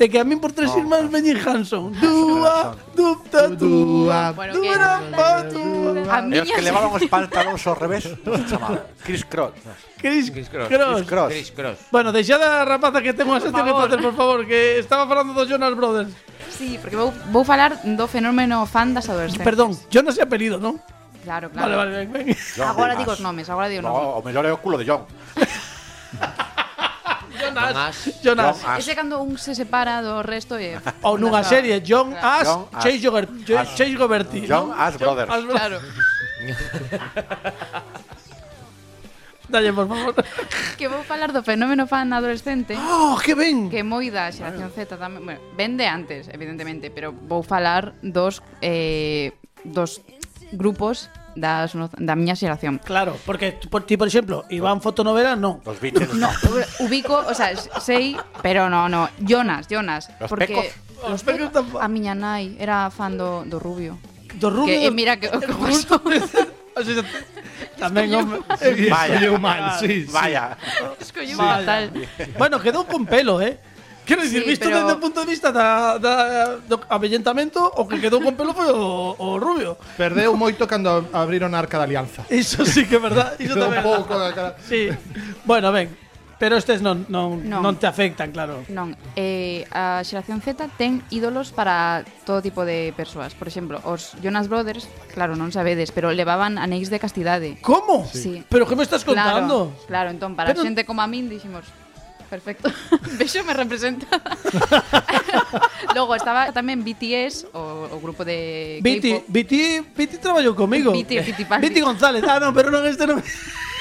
De 0.00 0.08
que 0.08 0.18
a 0.18 0.24
mí 0.24 0.34
por 0.40 0.50
tres 0.56 0.72
irmãos 0.74 1.06
veñen 1.12 1.36
Hanson. 1.38 1.92
Dúa, 2.00 2.74
dupta, 2.96 3.46
dúa, 3.54 4.32
dúa, 4.50 5.46
dúa. 5.46 6.02
A 6.10 6.18
E 6.26 6.40
os 6.42 6.48
que 6.50 6.62
levaban 6.64 6.90
os 6.96 7.04
pantalones 7.06 7.62
ao 7.68 7.76
revés, 7.76 8.08
chamaba? 8.48 8.88
Chris 9.04 9.22
Cross. 9.28 9.52
Chris 10.00 10.32
Chris 10.32 10.48
Cross. 10.48 10.66
Cross. 10.72 11.06
Cross. 11.06 11.30
Chris 11.30 11.50
Cross. 11.54 11.78
Bueno, 11.92 12.10
deixada 12.10 12.62
a 12.62 12.66
rapaza 12.66 12.98
que 13.04 13.12
ten 13.14 13.28
unha 13.28 13.38
sección 13.38 13.62
que 13.62 13.76
facer, 13.76 14.00
por 14.02 14.16
favor, 14.16 14.42
que 14.48 14.80
estaba 14.80 15.06
falando 15.06 15.36
dos 15.36 15.46
Jonas 15.46 15.76
Brothers. 15.76 16.10
Sí, 16.50 16.80
porque 16.82 16.96
vou, 16.98 17.12
vou 17.30 17.44
falar 17.46 17.78
do 17.84 18.06
fenómeno 18.10 18.64
fan 18.66 18.96
das 18.96 19.06
adolescentes. 19.06 19.44
Perdón, 19.46 19.76
Jonas 19.92 20.18
é 20.18 20.24
apelido, 20.26 20.58
non? 20.58 20.80
Claro, 21.22 21.50
claro. 21.50 21.76
Vale, 21.76 21.78
vale, 21.96 22.06
ven. 22.06 22.36
John 22.56 22.68
agora 22.68 22.96
digo 22.96 23.12
os 23.12 23.20
nomes, 23.20 23.48
agora 23.48 23.68
digo 23.70 23.80
os 23.80 23.86
nomes. 23.86 24.02
No, 24.02 24.18
o 24.18 24.22
mellor 24.22 24.44
é 24.46 24.52
o 24.52 24.58
culo 24.58 24.78
de 24.78 24.84
John. 24.84 25.06
Jonas. 27.38 27.96
Jonas. 28.22 28.22
John 28.22 28.40
Ash. 28.40 28.78
Ese 28.78 28.94
cando 28.94 29.22
un 29.22 29.38
se 29.38 29.54
separa 29.54 30.02
do 30.02 30.22
resto 30.22 30.58
e 30.58 30.78
ou 31.06 31.18
nunha 31.18 31.42
serie 31.46 31.80
John 31.80 32.14
Ash, 32.18 32.46
John 32.46 32.66
Ash. 32.74 32.82
Chase 32.82 33.06
Goberti, 33.06 33.46
Chase 33.46 33.94
Goberti. 33.94 34.40
John 34.46 34.72
Ash 34.74 34.96
Brothers. 34.98 35.30
Ash 35.30 35.44
Brothers. 35.46 35.58
Claro. 35.58 35.78
Dalle, 39.52 39.72
por 39.72 39.86
favor. 39.86 40.14
Que 40.78 40.88
vou 40.88 41.04
falar 41.04 41.30
do 41.30 41.44
fenómeno 41.44 41.86
fan 41.86 42.10
adolescente. 42.12 42.72
Oh, 42.72 43.20
que 43.20 43.36
ben. 43.36 43.68
Que 43.68 43.84
moi 43.84 44.08
da 44.08 44.32
xeración 44.32 44.72
Z 44.72 44.96
tamén, 44.96 45.20
bueno, 45.22 45.44
ben 45.54 45.76
de 45.76 45.84
antes, 45.84 46.32
evidentemente, 46.32 46.88
pero 46.88 47.12
vou 47.12 47.44
falar 47.44 47.92
dos 48.00 48.40
eh 48.64 49.36
dos 49.62 50.00
grupos 50.52 51.10
das, 51.34 51.72
da 51.98 52.14
miña 52.14 52.36
xeración. 52.36 52.78
Claro, 52.84 53.16
porque 53.24 53.56
por 53.72 53.84
ti, 53.88 53.96
por 53.96 54.08
exemplo, 54.08 54.44
Iván 54.52 54.84
Fotonovela, 54.84 55.36
non. 55.36 55.64
Os 55.64 55.80
Beatles. 55.80 56.12
no. 56.14 56.28
Ubico, 56.84 57.16
o 57.16 57.34
sea, 57.34 57.56
sei, 57.80 58.16
pero 58.44 58.68
no, 58.68 58.88
no, 58.88 59.08
Jonas, 59.24 59.66
Jonas, 59.68 60.12
los 60.20 60.28
porque 60.28 60.52
pecos. 60.52 60.66
Os 61.02 61.22
pecos, 61.24 61.50
pecos 61.50 61.80
a 61.80 61.88
miña 61.88 62.14
nai 62.14 62.54
era 62.60 62.92
fan 62.92 63.16
do, 63.18 63.42
do 63.48 63.58
Rubio. 63.58 63.98
Do 64.38 64.52
Rubio. 64.52 64.70
Que, 64.70 64.86
eh, 64.86 64.94
mira 64.94 65.18
que 65.18 65.28
o 65.28 65.40
que 65.40 65.48
pasou. 65.50 65.98
Tamén 67.76 68.14
home, 68.14 68.40
escolleu 68.62 69.36
mal, 69.36 69.76
sí, 69.76 70.06
vaya. 70.08 70.56
Escolleu 70.96 71.36
fatal. 71.36 71.90
Bueno, 72.38 72.62
quedou 72.62 72.86
con 72.86 73.04
pelo, 73.04 73.42
eh? 73.42 73.58
Quero 74.04 74.22
dicir, 74.22 74.42
sí, 74.42 74.50
visto 74.50 74.66
pero... 74.66 74.82
desde 74.82 74.92
o 74.92 75.00
punto 75.00 75.22
de 75.22 75.28
vista 75.30 75.54
da, 75.54 75.98
da, 75.98 76.58
do 76.66 76.76
avellentamento, 76.90 77.62
o 77.62 77.86
que 77.86 78.02
quedou 78.02 78.18
con 78.18 78.34
pelo 78.34 78.50
foi 78.50 78.66
o, 78.74 79.14
o 79.14 79.38
rubio. 79.38 79.78
Perdeu 79.94 80.34
moito 80.34 80.66
cando 80.66 81.06
abriron 81.14 81.54
a 81.54 81.62
Arca 81.62 81.78
da 81.78 81.86
Alianza. 81.86 82.26
Iso 82.26 82.66
sí 82.66 82.82
que 82.90 82.98
é 82.98 83.02
verdad. 83.02 83.38
Iso 83.38 83.54
tamén. 83.54 83.78
Un 83.78 83.86
pouco 83.86 84.18
da 84.18 84.34
cara. 84.34 84.58
Sí. 84.66 84.90
Bueno, 85.46 85.70
ben. 85.70 85.94
Pero 86.42 86.58
estes 86.58 86.82
non, 86.82 87.06
non, 87.06 87.38
non. 87.46 87.62
non 87.62 87.78
te 87.78 87.86
afectan, 87.86 88.34
claro. 88.34 88.66
Non. 88.66 88.98
Eh, 89.14 89.62
a 89.70 90.02
xeración 90.02 90.42
Z 90.42 90.66
ten 90.74 90.98
ídolos 91.14 91.54
para 91.54 92.02
todo 92.26 92.42
tipo 92.42 92.66
de 92.66 92.90
persoas. 92.98 93.38
Por 93.38 93.46
exemplo, 93.46 93.78
os 93.86 94.18
Jonas 94.18 94.50
Brothers, 94.50 94.90
claro, 95.14 95.38
non 95.38 95.54
sabedes, 95.54 95.94
pero 95.94 96.10
levaban 96.10 96.58
anéis 96.58 96.90
de 96.90 96.98
castidade. 96.98 97.62
Como? 97.62 98.02
Sí. 98.10 98.42
Pero 98.50 98.66
que 98.66 98.74
me 98.74 98.82
estás 98.82 99.06
contando? 99.06 99.70
Claro, 99.86 99.86
claro 99.86 100.08
entón, 100.10 100.34
para 100.34 100.50
pero... 100.50 100.66
xente 100.66 100.82
como 100.82 100.98
a 100.98 101.06
min, 101.06 101.30
dixemos, 101.30 101.62
Perfecto. 102.32 102.72
Vexo 103.18 103.44
me 103.44 103.52
representa. 103.52 104.06
Logo 105.94 106.16
estaba 106.16 106.48
tamén 106.48 106.80
BTS, 106.80 107.52
o, 107.52 107.92
o 107.92 107.96
grupo 108.00 108.24
de 108.24 108.80
Viti, 108.80 109.20
Viti, 109.28 109.84
Viti 109.92 110.16
traballou 110.16 110.56
comigo. 110.56 110.96
Viti, 110.96 111.20
Fitipaldi. 111.20 111.60
Viti 111.68 111.84
González. 111.84 112.24
Ah, 112.24 112.40
non, 112.40 112.56
pero 112.56 112.72
non 112.72 112.88
este 112.88 113.04
non 113.04 113.20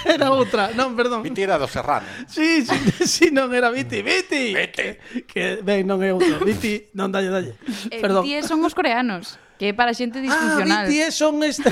era 0.03 0.35
outra. 0.35 0.75
Non, 0.75 0.99
perdón. 0.99 1.23
Viti 1.23 1.47
era 1.47 1.55
do 1.55 1.63
Serrano. 1.71 2.03
Sí, 2.27 2.67
sí, 2.67 2.75
sí 3.07 3.25
non 3.31 3.55
era 3.55 3.71
Viti, 3.71 4.03
Viti. 4.03 4.51
Viti. 4.51 4.99
Que 5.23 5.63
ben, 5.63 5.87
non 5.87 6.03
é 6.03 6.11
outro. 6.11 6.43
Viti, 6.43 6.91
non 6.91 7.07
dalle, 7.07 7.31
dalle. 7.31 7.55
Eh, 7.87 8.03
perdón. 8.03 8.27
BTS 8.27 8.51
son 8.51 8.59
os 8.67 8.75
coreanos. 8.75 9.39
Que 9.55 9.71
é 9.71 9.73
para 9.77 9.95
xente 9.95 10.19
disfuncional. 10.19 10.83
Ah, 10.83 10.91
BTS 10.91 11.15
son 11.15 11.39
esta. 11.47 11.71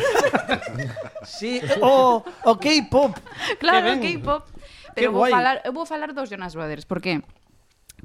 sí, 1.27 1.59
o, 1.83 2.23
o 2.23 2.51
K-pop. 2.55 3.19
Claro, 3.59 3.99
K-pop. 3.99 4.47
Pero 4.99 5.12
vou 5.15 5.25
guai. 5.25 5.31
falar, 5.31 5.55
eu 5.63 5.73
vou 5.73 5.85
falar 5.88 6.12
dos 6.12 6.27
Jonas 6.29 6.53
Brothers, 6.53 6.85
por 6.85 6.99
qué? 6.99 7.23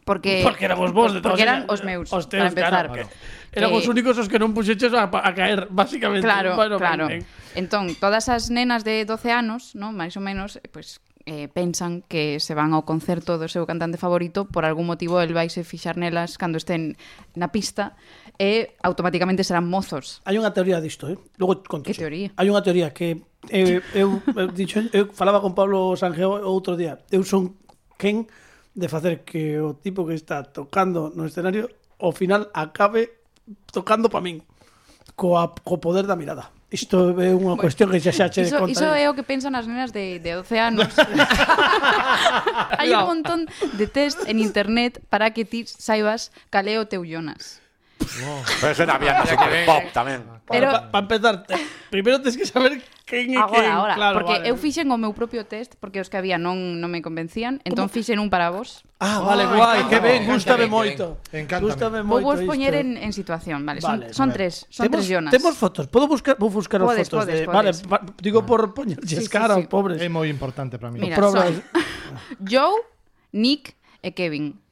Porque 0.04 0.42
Porque 0.42 0.64
éramos 0.64 0.92
vos 0.92 1.14
de 1.14 1.20
Porque 1.20 1.42
eran 1.42 1.64
os 1.70 1.82
meus, 1.82 2.12
os 2.12 2.26
teus, 2.28 2.42
para 2.42 2.50
empezar. 2.50 2.70
Claro, 2.70 2.88
claro. 2.92 3.08
Que... 3.08 3.58
Eran 3.58 3.70
os 3.72 3.86
únicos 3.86 4.18
os 4.18 4.26
que 4.26 4.42
non 4.42 4.50
puxeches 4.50 4.90
a, 4.90 5.06
a 5.06 5.30
caer, 5.32 5.70
básicamente. 5.70 6.26
Claro, 6.26 6.58
bueno, 6.58 6.76
claro. 6.76 7.06
Ben, 7.06 7.22
ben. 7.22 7.54
Entón, 7.54 7.94
todas 7.96 8.26
as 8.26 8.50
nenas 8.50 8.82
de 8.82 9.06
12 9.06 9.30
anos, 9.30 9.78
¿no? 9.78 9.94
máis 9.94 10.18
ou 10.18 10.22
menos, 10.24 10.58
pois 10.74 10.98
pues, 10.98 11.14
eh, 11.26 11.48
pensan 11.48 12.02
que 12.02 12.40
se 12.40 12.52
van 12.52 12.76
ao 12.76 12.84
concerto 12.84 13.40
do 13.40 13.48
seu 13.48 13.64
cantante 13.64 13.96
favorito 13.96 14.44
por 14.44 14.68
algún 14.68 14.84
motivo 14.84 15.24
el 15.24 15.32
vai 15.32 15.48
se 15.48 15.64
fixar 15.64 15.96
nelas 15.96 16.36
cando 16.36 16.60
estén 16.60 17.00
na 17.32 17.48
pista 17.48 17.96
e 18.38 18.74
automáticamente 18.82 19.46
serán 19.46 19.70
mozos. 19.70 20.20
Hai 20.26 20.36
unha 20.38 20.50
teoría 20.50 20.82
disto, 20.82 21.06
eh? 21.06 21.16
Logo 21.38 21.62
conto. 21.66 21.86
Que 21.86 21.94
teoría? 21.94 22.34
Hai 22.34 22.50
unha 22.50 22.62
teoría 22.62 22.90
que 22.90 23.22
eh, 23.50 23.80
eu, 23.94 24.18
eu, 24.34 24.48
dicho, 24.50 24.82
eh, 24.82 24.90
eu 24.90 25.10
falaba 25.14 25.38
con 25.38 25.54
Pablo 25.54 25.94
Sangeo 25.94 26.42
outro 26.42 26.74
día. 26.74 26.98
Eu 27.14 27.22
son 27.22 27.54
quen 27.94 28.26
de 28.74 28.90
facer 28.90 29.22
que 29.22 29.60
o 29.62 29.78
tipo 29.78 30.02
que 30.02 30.18
está 30.18 30.42
tocando 30.42 31.14
no 31.14 31.30
escenario 31.30 31.70
ao 32.02 32.10
final 32.10 32.50
acabe 32.50 33.22
tocando 33.70 34.10
para 34.10 34.24
min 34.24 34.42
coa, 35.14 35.54
co 35.62 35.78
poder 35.78 36.06
da 36.06 36.18
mirada. 36.18 36.50
Isto 36.74 37.14
é 37.22 37.30
unha 37.30 37.54
bueno, 37.54 37.62
cuestión 37.62 37.86
que 37.86 38.02
xa 38.02 38.10
xa 38.10 38.26
che 38.26 38.42
iso, 38.50 38.58
conta. 38.58 38.74
Iso 38.74 38.90
é 38.90 39.06
o 39.06 39.14
que 39.14 39.22
pensan 39.22 39.54
as 39.54 39.70
nenas 39.70 39.94
de, 39.94 40.18
de 40.18 40.42
12 40.42 40.58
anos. 40.58 40.90
Hai 42.82 42.90
no. 42.90 43.06
un 43.06 43.22
montón 43.22 43.46
de 43.78 43.86
test 43.86 44.26
en 44.26 44.42
internet 44.42 44.98
para 45.06 45.30
que 45.30 45.46
ti 45.46 45.70
saibas 45.70 46.34
cal 46.50 46.66
é 46.66 46.74
o 46.82 46.90
teu 46.90 47.06
Jonas. 47.06 47.62
Oh. 48.24 48.42
Pero 48.60 48.72
eso 48.72 48.98
bien, 48.98 49.14
así 49.14 49.34
super 49.34 49.66
pop 49.66 49.84
tamén. 49.92 50.20
Pero 50.44 50.70
para 50.70 50.90
pa 50.92 50.98
empezar, 51.00 51.42
te, 51.48 51.56
primeiro 51.88 52.20
tens 52.20 52.36
que 52.36 52.44
saber 52.44 52.78
quen 53.08 53.32
é 53.32 53.42
quen. 53.48 53.64
Agora, 53.70 53.94
claro, 53.96 54.16
porque 54.20 54.36
vale. 54.40 54.48
eu 54.52 54.56
fixen 54.60 54.92
o 54.92 54.98
meu 55.00 55.16
propio 55.16 55.44
test 55.48 55.76
porque 55.80 56.00
os 56.00 56.12
que 56.12 56.20
había 56.20 56.36
non 56.36 56.80
non 56.80 56.92
me 56.92 57.00
convencían, 57.00 57.64
entón 57.64 57.88
fixen 57.88 58.20
un 58.20 58.28
para 58.28 58.52
vos. 58.52 58.84
Ah, 59.00 59.24
vale, 59.24 59.44
oh, 59.48 59.56
guai, 59.56 59.88
que 59.88 59.98
ben, 60.00 60.28
gústame 60.28 60.68
moito. 60.68 61.20
Gústame 61.32 62.04
moito. 62.04 62.24
Vou 62.24 62.36
vos 62.36 62.40
poñer 62.44 62.76
en, 62.76 62.96
en 63.00 63.12
situación, 63.12 63.64
vale, 63.64 63.80
vale 63.80 64.12
son, 64.12 64.28
son 64.28 64.28
tres, 64.32 64.68
son 64.68 64.84
temos, 64.88 65.00
tres 65.00 65.08
Jonas. 65.08 65.32
Temos 65.32 65.54
fotos, 65.56 65.88
podo 65.88 66.08
buscar, 66.08 66.36
vou 66.36 66.48
buscar 66.52 66.80
as 66.84 67.08
fotos 67.08 67.24
podes, 67.24 67.40
de, 67.40 67.46
podes. 67.48 67.76
vale, 67.88 68.12
digo 68.20 68.44
ah. 68.44 68.48
por 68.48 68.72
poñerlles 68.72 69.24
sí, 69.24 69.32
cara 69.32 69.56
aos 69.56 69.68
pobres. 69.68 70.00
É 70.00 70.08
moi 70.12 70.28
importante 70.28 70.76
para 70.76 70.92
mí. 70.92 71.00
Mira, 71.00 71.16
son 71.20 71.62
Joe, 72.50 72.84
Nick 73.32 73.76
e 74.04 74.12
Kevin. 74.12 74.63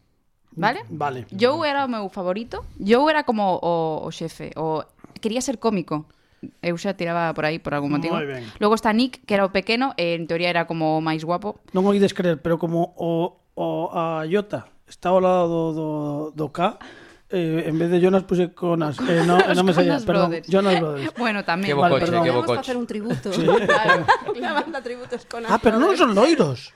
Vale? 0.56 0.84
Vale. 0.88 1.26
Joe 1.32 1.64
era 1.68 1.84
o 1.84 1.88
meu 1.88 2.08
favorito. 2.08 2.64
Joe 2.78 3.08
era 3.08 3.24
como 3.24 3.58
o, 3.60 4.04
o 4.04 4.08
xefe, 4.12 4.52
o 4.56 4.84
quería 5.20 5.40
ser 5.40 5.58
cómico. 5.58 6.06
Eu 6.58 6.74
xa 6.74 6.98
tiraba 6.98 7.30
por 7.34 7.46
aí 7.46 7.62
por 7.62 7.70
algún 7.70 7.94
motivo. 7.94 8.18
Moi 8.18 8.26
ben. 8.26 8.42
Logo 8.58 8.74
está 8.74 8.90
Nick, 8.90 9.22
que 9.22 9.38
era 9.38 9.46
o 9.46 9.54
pequeno, 9.54 9.94
e 9.94 10.18
en 10.18 10.26
teoría 10.26 10.50
era 10.50 10.66
como 10.66 10.98
o 10.98 11.00
máis 11.00 11.22
guapo. 11.22 11.62
Non 11.70 11.86
o 11.86 11.94
ides 11.94 12.10
creer, 12.18 12.42
pero 12.42 12.58
como 12.58 12.98
o, 12.98 13.38
o 13.54 13.66
a 13.94 14.26
Iota 14.26 14.66
está 14.90 15.14
ao 15.14 15.22
lado 15.22 15.46
do, 15.46 15.62
do, 15.70 15.88
do 16.34 16.46
K, 16.50 16.82
eh, 17.30 17.70
en 17.70 17.78
vez 17.78 17.94
de 17.94 18.02
Jonas 18.02 18.26
puse 18.26 18.50
Conas. 18.52 18.98
Eh, 19.06 19.22
no, 19.22 19.38
eh, 19.46 19.54
no 19.54 19.62
me 19.62 19.72
salía, 19.72 20.02
perdón. 20.02 20.34
Brothers. 20.34 20.50
Jonas 20.50 20.74
Brothers. 20.82 21.14
Bueno, 21.22 21.46
tamén. 21.46 21.70
Que 21.70 21.78
bocoche, 21.78 22.10
vale, 22.10 22.26
que 22.26 22.34
bocoche. 22.34 22.58
Vamos 22.58 22.58
a 22.58 22.66
hacer 22.66 22.76
un 22.76 22.86
tributo. 22.90 23.28
Sí. 23.30 23.46
Claro, 23.62 24.02
la 24.34 24.52
banda 24.52 24.82
tributos 24.82 25.22
Conas. 25.30 25.46
Ah, 25.46 25.62
pero 25.62 25.78
non 25.78 25.94
son 25.94 26.10
loiros. 26.10 26.74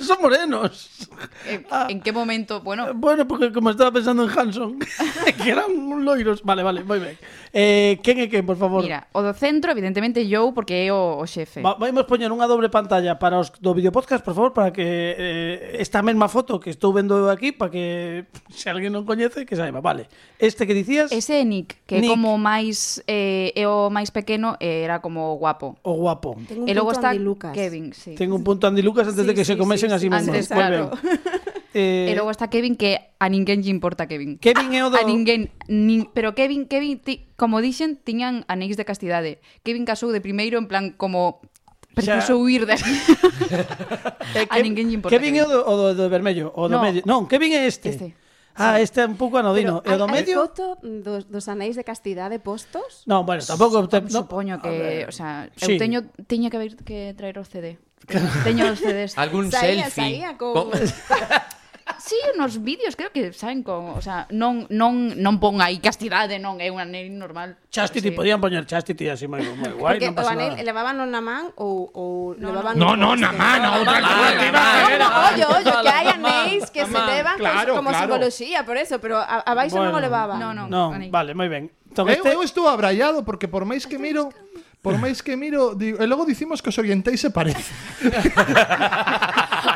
Son 0.00 0.18
morenos. 0.22 1.08
¿En, 1.48 1.66
ah, 1.70 1.86
¿En, 1.88 2.00
qué 2.00 2.12
momento? 2.12 2.60
Bueno. 2.60 2.88
Eh, 2.88 2.92
bueno, 2.94 3.26
porque 3.26 3.52
como 3.52 3.70
estaba 3.70 3.92
pensando 3.92 4.24
en 4.24 4.30
Hanson, 4.30 4.78
que 5.42 5.50
eran 5.50 6.04
loiros. 6.04 6.42
Vale, 6.42 6.62
vale, 6.62 6.84
moi 6.84 6.98
ben. 6.98 7.16
Eh, 7.54 7.98
quen 8.02 8.18
é 8.18 8.26
quen, 8.26 8.46
por 8.46 8.58
favor? 8.58 8.82
Mira, 8.82 9.06
o 9.14 9.22
do 9.22 9.34
centro, 9.34 9.70
evidentemente, 9.70 10.26
Joe, 10.26 10.50
porque 10.52 10.86
é 10.86 10.92
o, 10.92 11.22
o 11.22 11.26
xefe. 11.26 11.62
Va, 11.62 11.78
vamos 11.78 12.06
poñer 12.06 12.30
unha 12.30 12.46
doble 12.50 12.68
pantalla 12.70 13.18
para 13.18 13.38
os 13.38 13.54
do 13.62 13.74
videopodcast, 13.74 14.22
por 14.26 14.34
favor, 14.34 14.50
para 14.50 14.74
que 14.74 14.82
eh, 14.84 15.78
esta 15.78 16.02
mesma 16.02 16.26
foto 16.26 16.58
que 16.58 16.70
estou 16.70 16.90
vendo 16.90 17.30
aquí, 17.30 17.54
para 17.54 17.70
que 17.70 18.26
se 18.50 18.70
alguén 18.70 18.94
non 18.94 19.06
coñece, 19.06 19.46
que 19.46 19.54
saiba. 19.54 19.78
Vale. 19.78 20.10
Este 20.38 20.66
que 20.66 20.74
dicías? 20.74 21.10
Ese 21.14 21.40
é 21.40 21.44
Nick, 21.46 21.78
que 21.86 22.02
Nick. 22.02 22.10
como 22.10 22.36
máis 22.38 23.02
eh, 23.06 23.54
é 23.54 23.64
o 23.66 23.90
máis 23.90 24.10
pequeno, 24.10 24.58
era 24.58 24.98
como 24.98 25.34
guapo. 25.38 25.78
O 25.82 25.94
guapo. 25.94 26.38
Tengo 26.46 26.66
un 26.66 26.68
e 26.68 26.74
logo 26.74 26.90
está 26.90 27.14
Andy 27.14 27.22
Lucas. 27.22 27.54
Kevin, 27.54 27.94
sí. 27.94 28.18
Ten 28.18 28.34
un 28.34 28.42
punto 28.42 28.66
Andy 28.66 28.82
Lucas 28.84 29.08
antes 29.08 29.24
sí, 29.24 29.28
de 29.28 29.34
que 29.34 29.44
sí, 29.44 29.52
se 29.52 29.58
comesen 29.58 29.90
sí, 29.90 29.96
así 29.96 30.08
mesmo. 30.10 30.32
Antes, 30.32 30.48
claro. 30.48 30.92
Eh... 31.74 32.06
E 32.06 32.14
logo 32.14 32.30
está 32.30 32.46
Kevin 32.54 32.78
que 32.78 33.10
a 33.18 33.26
ninguén 33.26 33.66
lle 33.66 33.74
importa 33.74 34.06
Kevin. 34.06 34.38
Kevin 34.38 34.70
é 34.78 34.86
o 34.86 34.94
do... 34.94 34.96
A 34.96 35.02
ninguén, 35.02 35.50
nin... 35.66 36.06
pero 36.14 36.30
Kevin, 36.38 36.70
Kevin 36.70 37.02
ti... 37.02 37.26
como 37.34 37.58
dixen, 37.58 37.98
tiñan 37.98 38.46
anéis 38.46 38.78
de 38.78 38.86
castidade. 38.86 39.42
Kevin 39.66 39.82
casou 39.82 40.14
de 40.14 40.22
primeiro 40.22 40.62
en 40.62 40.70
plan 40.70 40.94
como 40.94 41.42
Preciso 41.94 42.38
huir 42.38 42.66
de 42.66 42.74
A 44.50 44.58
ninguén 44.62 44.86
lle 44.90 44.98
importa. 44.98 45.14
Kevin, 45.14 45.34
Kevin. 45.34 45.42
é 45.42 45.44
o 45.46 45.50
do, 45.50 45.58
o 45.66 45.74
do, 45.74 45.86
do 45.94 46.04
vermello, 46.10 46.50
o 46.54 46.66
do 46.66 46.78
no. 46.78 46.82
medio. 46.82 47.02
Non, 47.06 47.26
Kevin 47.30 47.54
é 47.54 47.66
este. 47.66 47.90
Este. 47.90 48.14
Ah, 48.54 48.78
este 48.78 49.02
é 49.02 49.06
un 49.06 49.18
pouco 49.18 49.38
anodino. 49.38 49.82
Pero, 49.82 49.94
e 49.94 49.98
do 49.98 50.06
medio... 50.06 50.38
Hai 50.38 50.46
foto 50.46 50.78
dos, 50.82 51.26
dos 51.26 51.46
anéis 51.50 51.74
de 51.74 51.82
castidade 51.82 52.38
postos? 52.38 53.02
Non, 53.10 53.26
bueno, 53.26 53.42
tampouco... 53.42 53.82
Te, 53.90 53.98
no. 54.06 54.22
Supoño 54.22 54.62
que, 54.62 55.04
o 55.10 55.12
sea, 55.12 55.50
eu 55.58 55.74
sí. 55.74 55.74
teño, 55.74 56.06
teño 56.30 56.50
que, 56.50 56.56
haber 56.58 56.72
que 56.86 57.14
traer 57.18 57.38
o 57.38 57.44
CD. 57.44 57.82
Teño 58.46 58.70
os 58.70 58.78
CDs. 58.78 59.18
Algún 59.18 59.50
saía, 59.50 59.90
selfie. 59.90 60.22
Saía. 60.22 60.30
Con... 60.38 60.70
Sí, 62.04 62.16
nos 62.36 62.62
vídeos 62.62 62.96
creo 62.96 63.10
que 63.12 63.32
saen 63.32 63.62
con, 63.62 63.96
o 63.96 64.02
sea, 64.04 64.28
non 64.28 64.68
non 64.68 65.16
non 65.24 65.40
pon 65.40 65.56
aí 65.64 65.80
castidade, 65.80 66.36
non 66.36 66.60
é 66.60 66.68
un 66.68 66.76
anel 66.76 67.08
normal. 67.16 67.56
Chastity 67.72 68.12
sí. 68.12 68.16
podían 68.18 68.44
poñer 68.44 68.68
chastity 68.68 69.08
así 69.08 69.24
moi 69.24 69.40
moi 69.56 69.72
guai, 69.72 69.96
Porque 69.96 70.12
non 70.12 70.16
pasa 70.20 70.36
nada. 70.36 70.52
Porque 70.52 70.68
levaban 70.68 71.00
na 71.00 71.22
man 71.24 71.48
ou 71.56 71.88
ou 71.96 72.36
levaban 72.36 72.76
No, 72.76 72.92
no, 72.92 73.16
na 73.16 73.32
man, 73.32 73.56
a 73.64 73.80
outra 73.80 74.04
alternativa. 74.04 74.60
No, 75.00 75.08
ollo, 75.32 75.46
ollo, 75.48 75.74
que 75.80 75.92
hai 75.96 76.06
anéis 76.12 76.68
que 76.68 76.84
se 76.84 76.92
levan 76.92 77.40
claro, 77.40 77.72
como 77.72 77.88
claro. 77.88 78.04
simboloxía, 78.04 78.68
por 78.68 78.76
eso, 78.76 79.00
pero 79.00 79.16
abaixo 79.24 79.80
non 79.80 79.96
o 79.96 80.00
levaban. 80.04 80.36
No, 80.36 80.52
no, 80.52 80.92
vale, 81.08 81.32
moi 81.32 81.48
ben. 81.48 81.72
Entón, 81.88 82.10
este... 82.12 82.28
Eu, 82.28 82.36
eu 82.36 82.44
estou 82.44 82.68
abraiado 82.68 83.24
porque 83.24 83.48
por 83.48 83.64
máis 83.64 83.88
que 83.88 83.96
miro... 83.96 84.28
Por 84.84 85.00
máis 85.00 85.24
que 85.24 85.32
miro, 85.32 85.72
digo, 85.72 85.96
e 85.96 86.04
logo 86.04 86.28
dicimos 86.28 86.60
que 86.60 86.68
os 86.68 86.76
orientéis 86.76 87.16
se 87.24 87.32
parece. 87.32 87.72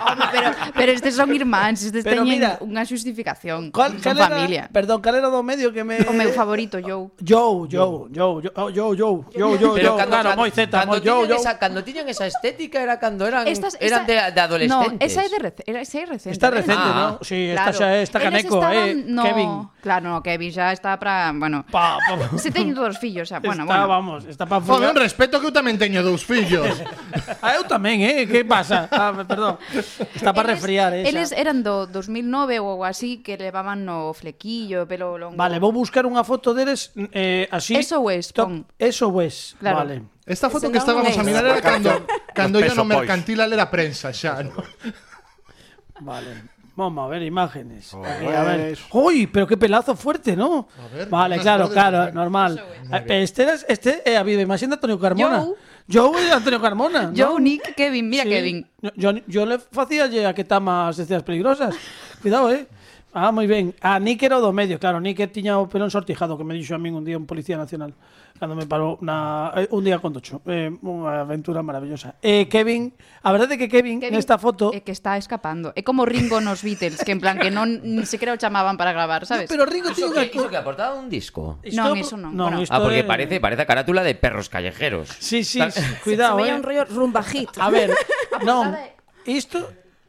Home, 0.08 0.24
pero 0.32 0.50
pero 0.74 0.92
estes 0.92 1.16
son 1.16 1.32
irmáns, 1.34 1.82
estes 1.82 2.04
Pero 2.04 2.22
teñen 2.22 2.28
mira, 2.28 2.50
unha 2.60 2.84
xustificación. 2.84 3.72
Cal, 3.72 3.96
son 3.96 4.04
cal 4.04 4.16
era, 4.20 4.28
familia. 4.28 4.62
Perdón, 4.68 5.00
cal 5.00 5.16
era 5.16 5.28
do 5.32 5.40
medio 5.40 5.72
que 5.72 5.80
me... 5.84 5.96
O 6.04 6.12
meu 6.12 6.28
favorito, 6.36 6.76
Joe. 6.80 7.08
Joe, 7.24 7.64
Joe, 7.72 8.12
Joe, 8.12 8.34
Joe, 8.44 8.52
oh, 8.52 8.68
Joe, 8.68 8.92
Joe, 8.96 9.24
Joe, 9.32 9.54
Joe, 9.58 9.74
Pero 9.80 9.96
Joe, 9.96 9.98
cando, 9.98 10.12
claro, 10.12 10.28
cando, 10.32 10.40
moi 10.44 10.50
zeta, 10.52 10.76
cando 10.84 10.92
moi 10.92 11.00
Joe, 11.00 11.24
tiñan 11.24 11.28
Joe. 11.32 11.40
esa, 11.40 11.52
cando 11.58 11.78
tiñan 11.84 12.06
esa 12.12 12.26
estética 12.28 12.78
era 12.84 13.00
cando 13.00 13.24
eran, 13.24 13.48
Estas- 13.48 13.76
eran 13.80 14.04
de, 14.04 14.16
esa- 14.16 14.30
de 14.30 14.40
adolescentes. 14.44 15.00
No, 15.00 15.04
esa 15.08 15.20
é 15.24 15.28
de 15.32 15.38
rec 15.40 15.56
era, 15.64 15.80
esa 15.80 15.96
é 15.98 16.06
recente. 16.06 16.36
Está 16.36 16.48
recente, 16.52 16.84
Ah. 16.84 17.16
¿no? 17.16 17.24
Sí, 17.24 17.48
esta 17.48 17.72
xa 17.72 17.86
é, 17.96 18.02
esta 18.04 18.18
Eles 18.20 18.28
caneco, 18.44 18.56
estaban- 18.60 18.88
eh, 18.88 18.94
no, 19.08 19.22
Kevin. 19.24 19.50
Claro, 19.80 20.04
no, 20.12 20.20
Kevin 20.20 20.52
xa 20.52 20.72
está 20.76 21.00
para, 21.00 21.32
bueno, 21.32 21.64
Pa, 21.72 21.96
pa, 22.04 22.36
se 22.36 22.52
teñen 22.52 22.74
todos 22.76 22.92
os 22.96 22.98
fillos, 23.00 23.24
xa, 23.28 23.40
bueno, 23.40 23.64
está, 23.64 23.72
bueno. 23.84 23.88
vamos, 23.88 24.20
está 24.28 24.44
pa 24.44 24.60
Joder, 24.60 24.68
un 24.68 24.76
fugar. 24.94 24.97
respeto 24.98 25.38
que 25.40 25.46
eu 25.48 25.54
tamén 25.54 25.78
teño 25.78 26.02
dous 26.02 26.26
fillos. 26.26 26.82
ah, 27.40 27.54
eu 27.54 27.64
tamén, 27.64 28.02
eh? 28.02 28.26
Que 28.26 28.42
pasa? 28.44 28.90
Ah, 28.92 29.14
perdón. 29.14 29.56
Está 30.12 30.34
para 30.34 30.52
eles, 30.52 30.60
resfriar, 30.60 30.90
eh? 30.92 31.06
Eles 31.06 31.30
eran 31.32 31.62
do 31.62 31.86
2009 31.86 32.58
ou 32.60 32.82
así 32.82 33.22
que 33.22 33.38
levaban 33.38 33.86
no 33.86 34.12
flequillo, 34.12 34.84
pelo 34.90 35.16
longo. 35.16 35.38
Vale, 35.38 35.62
vou 35.62 35.70
buscar 35.70 36.04
unha 36.04 36.26
foto 36.26 36.52
deles 36.52 36.92
eh, 37.14 37.46
así. 37.54 37.78
Eso 37.78 38.02
es, 38.10 38.34
pon. 38.34 38.66
Eso 38.76 39.08
es, 39.22 39.54
claro. 39.62 39.86
vale. 39.86 39.94
Esta 40.28 40.50
foto 40.52 40.68
Ese 40.68 40.72
que 40.76 40.78
estábamos 40.82 41.14
es. 41.14 41.18
a 41.18 41.24
mirar 41.24 41.46
era 41.46 41.60
cando, 41.62 42.04
cando 42.36 42.60
yo 42.60 42.74
no 42.76 42.84
mercantil 42.84 43.40
era 43.40 43.70
prensa 43.70 44.12
xa, 44.12 44.44
¿no? 44.44 44.60
Vale. 46.00 46.57
Vamos 46.78 47.04
a 47.04 47.08
ver 47.08 47.22
imágenes. 47.22 47.92
Oh, 47.92 48.04
Aquí, 48.04 48.26
a 48.26 48.44
ver. 48.44 48.60
es. 48.60 48.80
Uy, 48.92 49.26
pero 49.26 49.48
qué 49.48 49.56
pelazo 49.56 49.96
fuerte, 49.96 50.36
¿no? 50.36 50.68
ver, 50.94 51.08
vale, 51.08 51.34
unas 51.34 51.42
claro, 51.42 51.68
claro, 51.68 51.96
a 51.98 52.04
ver. 52.04 52.14
normal. 52.14 52.64
Ah, 52.92 52.98
Este 53.04 53.42
era 53.42 53.54
este 53.66 54.02
eh, 54.08 54.16
habido 54.16 54.40
imagen 54.40 54.70
de 54.70 54.74
Antonio 54.74 54.96
Carmona. 55.00 55.40
Joe. 55.40 55.54
Joe 56.12 56.28
e 56.28 56.30
Antonio 56.32 56.60
Carmona. 56.60 57.12
Joe, 57.16 57.26
¿no? 57.34 57.38
Nick, 57.40 57.74
Kevin, 57.74 58.08
mira 58.08 58.22
Sí. 58.22 58.28
Kevin. 58.30 58.66
Yo, 58.94 59.10
yo 59.26 59.44
le 59.44 59.58
facía 59.58 60.06
lle 60.06 60.24
a 60.24 60.32
que 60.34 60.44
tamas 60.44 60.96
escenas 60.96 61.24
peligrosas. 61.24 61.74
Cuidado, 62.22 62.52
eh. 62.52 62.68
Ah, 63.18 63.34
moi 63.34 63.50
ben. 63.50 63.74
A 63.82 63.98
Nick 63.98 64.22
era 64.22 64.38
o 64.38 64.42
do 64.44 64.54
medio, 64.54 64.78
claro. 64.78 65.02
Nick 65.02 65.18
tiña 65.34 65.58
o 65.58 65.66
pelón 65.66 65.90
sortijado 65.90 66.38
que 66.38 66.46
me 66.46 66.54
dixo 66.54 66.74
a 66.74 66.78
min 66.78 66.94
un 66.94 67.02
día 67.02 67.18
un 67.18 67.26
policía 67.26 67.58
nacional 67.58 67.90
cando 68.38 68.54
me 68.54 68.70
parou 68.70 69.02
na 69.02 69.50
eh, 69.58 69.66
un 69.74 69.82
día 69.82 69.98
con 69.98 70.14
Tocho. 70.14 70.38
Eh, 70.46 70.70
unha 70.70 71.26
aventura 71.26 71.58
maravillosa. 71.66 72.14
Eh, 72.22 72.46
Kevin, 72.46 72.94
a 73.26 73.34
verdade 73.34 73.58
é 73.58 73.58
que 73.58 73.66
Kevin, 73.66 73.98
Kevin 73.98 74.14
nesta 74.14 74.38
foto 74.38 74.70
É 74.70 74.80
que 74.86 74.94
está 74.94 75.18
escapando. 75.18 75.74
É 75.74 75.82
como 75.82 76.06
Ringo 76.06 76.38
nos 76.38 76.62
Beatles, 76.62 77.02
que 77.02 77.10
en 77.10 77.18
plan 77.18 77.42
que 77.42 77.50
non 77.50 77.82
ni 77.82 78.06
sequera 78.06 78.30
o 78.30 78.38
chamaban 78.38 78.78
para 78.78 78.94
grabar, 78.94 79.26
sabes? 79.26 79.50
Pero 79.50 79.66
Ringo 79.66 79.90
tiña 79.90 80.22
que, 80.30 80.38
iso 80.38 80.46
que 80.46 80.54
aportaba 80.56 80.94
un 80.94 81.10
disco. 81.10 81.58
Non, 81.74 81.98
iso 81.98 82.14
non. 82.14 82.30
Bueno. 82.38 82.62
isto 82.62 82.70
Ah, 82.70 82.78
porque 82.78 83.02
é- 83.02 83.08
parece, 83.10 83.42
parece 83.42 83.66
a 83.66 83.68
carátula 83.68 84.06
de 84.06 84.14
perros 84.14 84.46
callejeros. 84.46 85.10
Sí, 85.18 85.42
sí, 85.42 85.58
cuidado, 86.06 86.38
Veía 86.38 86.54
eh. 86.54 86.58
un 86.58 86.62
rollo 86.62 86.86
rumba 86.86 87.26
hit. 87.26 87.50
A 87.58 87.66
ver, 87.74 87.90
non, 88.46 88.70
isto 89.26 89.66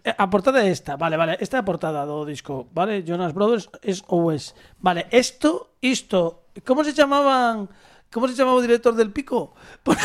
Eh, 0.10 0.16
a 0.18 0.26
portada 0.34 0.60
é 0.66 0.70
esta, 0.74 0.98
vale, 0.98 1.16
vale, 1.22 1.38
esta 1.40 1.58
é 1.58 1.60
a 1.62 1.70
portada 1.70 2.02
do 2.06 2.26
disco, 2.26 2.68
vale, 2.74 3.04
Jonas 3.08 3.34
Brothers 3.38 3.70
es 3.84 4.02
ou 4.08 4.32
es. 4.34 4.56
Vale, 4.82 5.06
isto, 5.12 5.78
isto, 5.82 6.50
como 6.66 6.84
se 6.84 6.98
chamaban 6.98 7.70
¿Cómo 8.12 8.28
se 8.28 8.34
llamaba 8.34 8.58
el 8.60 8.64
director 8.66 8.96
del 8.96 9.12
pico? 9.12 9.54
Pues, 9.84 9.98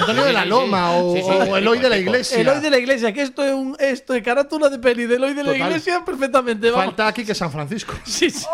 Antonio 0.00 0.24
de 0.24 0.32
la 0.32 0.44
Loma 0.44 0.90
o, 0.96 1.14
Sí, 1.14 1.22
sí. 1.22 1.28
o 1.30 1.56
Eloy 1.56 1.78
de 1.78 1.88
la 1.88 1.96
Iglesia. 1.96 2.38
Eloy 2.40 2.58
de 2.60 2.70
la 2.70 2.78
Iglesia, 2.78 3.12
que 3.12 3.22
esto 3.22 3.44
es 3.44 3.52
un 3.54 3.76
esto 3.78 4.14
es 4.14 4.22
carátula 4.24 4.68
de 4.68 4.80
peli 4.80 5.06
de 5.06 5.14
Eloy 5.14 5.32
de 5.32 5.44
la 5.44 5.52
Total. 5.52 5.68
Iglesia 5.68 6.04
perfectamente. 6.04 6.70
Vamos. 6.70 6.86
Falta 6.86 7.06
aquí 7.06 7.24
que 7.24 7.34
San 7.34 7.52
Francisco. 7.52 7.94
Sí, 8.04 8.30
sí. 8.30 8.46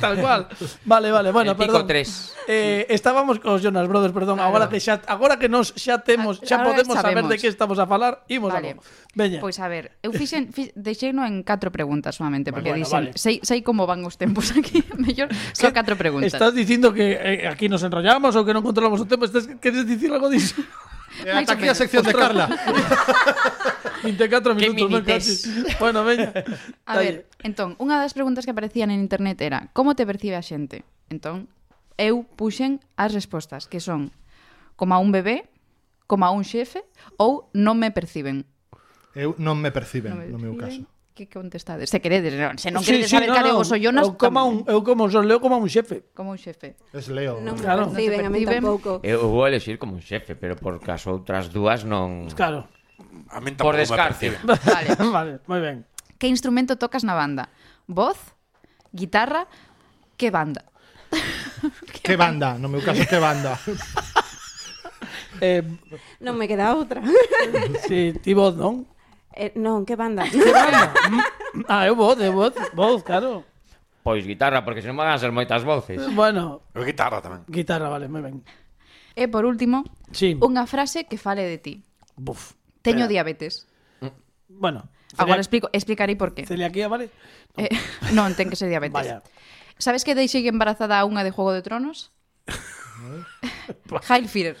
Tal 0.00 0.20
cual. 0.20 0.46
Vale, 0.84 1.10
vale, 1.10 1.32
bueno, 1.32 1.52
El 1.52 1.56
pico 1.56 1.72
perdón. 1.72 1.86
tres. 1.88 2.34
Eh, 2.46 2.86
estábamos 2.90 3.38
cos 3.40 3.62
Jonas 3.62 3.88
Brothers, 3.88 4.12
perdón, 4.12 4.36
Claro. 4.36 4.48
agora 4.48 4.68
que 4.68 4.78
xa 4.78 5.00
agora 5.06 5.38
que 5.38 5.48
nos 5.48 5.72
xa 5.74 5.98
temos, 6.04 6.40
xa 6.44 6.56
Ahora 6.58 6.70
podemos 6.70 6.94
saber 6.94 7.12
sabemos. 7.14 7.30
de 7.30 7.38
que 7.38 7.48
estamos 7.48 7.78
a 7.78 7.86
falar, 7.86 8.22
imos 8.28 8.52
Vale. 8.52 8.70
a 8.70 8.74
lo. 8.74 8.82
Veña. 9.14 9.40
Pois 9.40 9.58
a 9.58 9.66
ver, 9.68 9.96
eu 10.04 10.12
fixen, 10.12 10.52
deixeino 10.76 11.24
en 11.26 11.42
catro 11.42 11.72
preguntas 11.72 12.14
solamente, 12.14 12.52
porque 12.52 12.70
Bueno, 12.70 12.84
dixen, 12.84 13.10
vale. 13.10 13.10
sei, 13.18 13.40
sei 13.42 13.62
como 13.64 13.86
van 13.88 14.04
os 14.04 14.14
tempos 14.20 14.52
aquí, 14.52 14.84
mellor 15.00 15.32
só 15.56 15.72
catro 15.72 15.96
preguntas. 15.96 16.28
Estás 16.34 16.52
dicindo 16.54 16.92
que 16.92 17.16
eh, 17.16 17.48
aquí 17.48 17.66
nos 17.72 17.80
enrollamos 17.82 18.19
controlamos 18.20 18.36
ou 18.36 18.44
que 18.44 18.52
non 18.52 18.62
controlamos 18.62 19.00
o 19.00 19.06
tempo. 19.08 19.24
Estás, 19.24 19.48
queres 19.60 19.88
dicir 19.88 20.12
algo 20.12 20.28
diso? 20.28 20.60
E 21.10 21.26
eh, 21.26 21.42
ata 21.42 21.58
aquí 21.58 21.66
a 21.66 21.74
sección 21.74 22.06
de 22.06 22.14
Carla. 22.14 22.46
24 24.06 24.54
minutos, 24.54 24.86
non 24.86 25.02
casi. 25.02 25.42
Bueno, 25.82 26.06
veña. 26.06 26.30
A 26.86 26.94
ver, 26.96 27.26
entón, 27.42 27.74
unha 27.82 27.98
das 27.98 28.14
preguntas 28.14 28.46
que 28.46 28.54
aparecían 28.54 28.94
en 28.94 29.02
internet 29.02 29.42
era 29.42 29.74
como 29.74 29.98
te 29.98 30.06
percibe 30.06 30.38
a 30.38 30.44
xente? 30.46 30.86
Entón, 31.10 31.50
eu 31.98 32.22
puxen 32.38 32.78
as 32.94 33.10
respostas, 33.10 33.66
que 33.66 33.82
son 33.82 34.14
como 34.78 34.94
a 34.94 35.02
un 35.02 35.10
bebé, 35.10 35.50
como 36.06 36.24
a 36.24 36.30
un 36.30 36.46
xefe 36.46 36.86
ou 37.18 37.50
non 37.58 37.74
me 37.74 37.90
perciben. 37.90 38.46
Eu 39.12 39.34
non 39.34 39.58
me 39.58 39.74
perciben, 39.74 40.14
non 40.14 40.22
me 40.22 40.30
perciben. 40.30 40.38
no 40.38 40.38
meu 40.38 40.54
caso 40.54 40.86
que 41.26 41.36
contestades? 41.36 41.90
Se 41.90 42.00
queredes, 42.00 42.32
non, 42.32 42.56
se 42.56 42.72
non 42.72 42.80
queredes 42.80 43.12
sí, 43.12 43.12
sí, 43.12 43.16
saber 43.20 43.28
no, 43.28 43.36
cale 43.36 43.50
no, 43.52 43.60
vos 43.60 43.68
ollonas... 43.68 44.08
Eu 44.08 44.16
como, 44.16 44.40
un, 44.48 44.64
eu 44.64 44.80
como 44.80 45.10
son 45.12 45.28
Leo 45.28 45.42
como 45.42 45.60
un 45.60 45.68
xefe. 45.68 46.08
Como 46.16 46.32
un 46.32 46.40
xefe. 46.40 46.80
Es 46.96 47.12
Leo. 47.12 47.42
Non 47.44 47.60
claro. 47.60 47.92
perciben, 47.92 48.24
non 48.24 48.28
a 48.28 48.32
mí 48.32 48.48
tampouco. 48.48 49.04
Eu 49.04 49.28
vou 49.28 49.44
elegir 49.44 49.76
como 49.76 49.98
un 49.98 50.04
xefe, 50.04 50.32
pero 50.32 50.56
por 50.56 50.80
caso 50.80 51.12
outras 51.12 51.52
dúas 51.52 51.84
non... 51.84 52.30
Claro. 52.32 52.64
A 53.28 53.40
mí 53.40 53.52
Por 53.52 53.76
descarte. 53.76 54.32
Vale. 54.46 54.88
vale, 54.96 55.32
moi 55.44 55.60
ben. 55.60 55.84
Que 56.20 56.28
instrumento 56.28 56.76
tocas 56.76 57.04
na 57.04 57.16
banda? 57.16 57.48
Voz? 57.88 58.16
Guitarra? 58.92 59.48
Que 60.16 60.28
banda? 60.28 60.68
que 62.04 62.16
banda? 62.16 62.60
No 62.60 62.68
meu 62.68 62.84
caso, 62.84 63.04
que 63.08 63.18
banda? 63.18 63.56
eh, 65.40 65.64
non 66.20 66.36
me 66.36 66.44
queda 66.44 66.76
outra. 66.76 67.00
sí, 67.88 68.12
ti 68.20 68.36
voz, 68.36 68.52
non? 68.56 68.84
Eh, 69.34 69.54
non, 69.54 69.86
que 69.86 69.94
banda? 69.94 70.26
Que 70.26 70.50
banda? 70.50 70.90
Mm, 71.54 71.64
ah, 71.70 71.86
eu 71.86 71.94
voz, 71.94 72.18
eu 72.18 72.34
voz, 72.34 72.54
voz, 72.74 73.02
claro. 73.02 73.46
Pois 74.02 74.24
guitarra, 74.24 74.64
porque 74.64 74.80
senón 74.80 74.96
van 74.96 75.12
a 75.12 75.20
ser 75.20 75.30
moitas 75.30 75.62
voces. 75.62 76.00
Bueno. 76.16 76.64
Eu 76.72 76.82
guitarra 76.82 77.20
tamén. 77.20 77.44
Guitarra, 77.46 77.92
vale, 77.92 78.08
moi 78.08 78.24
ben. 78.24 78.40
E 79.12 79.28
por 79.28 79.44
último, 79.44 79.84
sí. 80.10 80.34
unha 80.40 80.64
frase 80.64 81.04
que 81.04 81.20
fale 81.20 81.44
de 81.44 81.58
ti. 81.60 81.74
Buf. 82.16 82.56
Teño 82.80 83.06
diabetes. 83.06 83.68
Bueno. 84.48 84.88
Celia... 85.10 85.22
Agora 85.26 85.40
explico, 85.42 85.68
explicarei 85.72 86.14
por 86.14 86.32
qué. 86.32 86.46
Celiaquía, 86.46 86.88
vale? 86.88 87.10
No. 87.58 87.66
Eh, 87.66 87.70
non, 88.16 88.32
ten 88.32 88.48
que 88.48 88.56
ser 88.56 88.72
diabetes. 88.72 88.94
Vaya. 88.94 89.22
Sabes 89.76 90.04
que 90.04 90.16
deixei 90.16 90.46
embarazada 90.48 90.96
a 90.96 91.04
unha 91.04 91.20
de 91.20 91.32
Juego 91.32 91.52
de 91.52 91.60
Tronos? 91.60 92.12
Hellfire. 94.08 94.56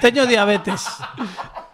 Teño 0.00 0.26
diabetes 0.26 0.82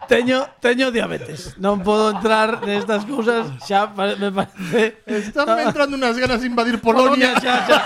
teño, 0.08 0.48
teño 0.62 0.90
diabetes. 0.90 1.54
Non 1.58 1.82
podo 1.82 2.10
entrar 2.14 2.62
nestas 2.64 3.04
cousas, 3.04 3.50
xa 3.62 3.92
pare- 3.92 4.16
me 4.16 4.30
parece... 4.30 5.02
Están 5.06 5.58
entrando 5.60 5.96
unas 5.98 6.16
ganas 6.16 6.40
de 6.40 6.46
invadir 6.48 6.80
Polonia. 6.80 7.34
Polonia, 7.34 7.42
xa, 7.42 7.66
xa. 7.66 7.78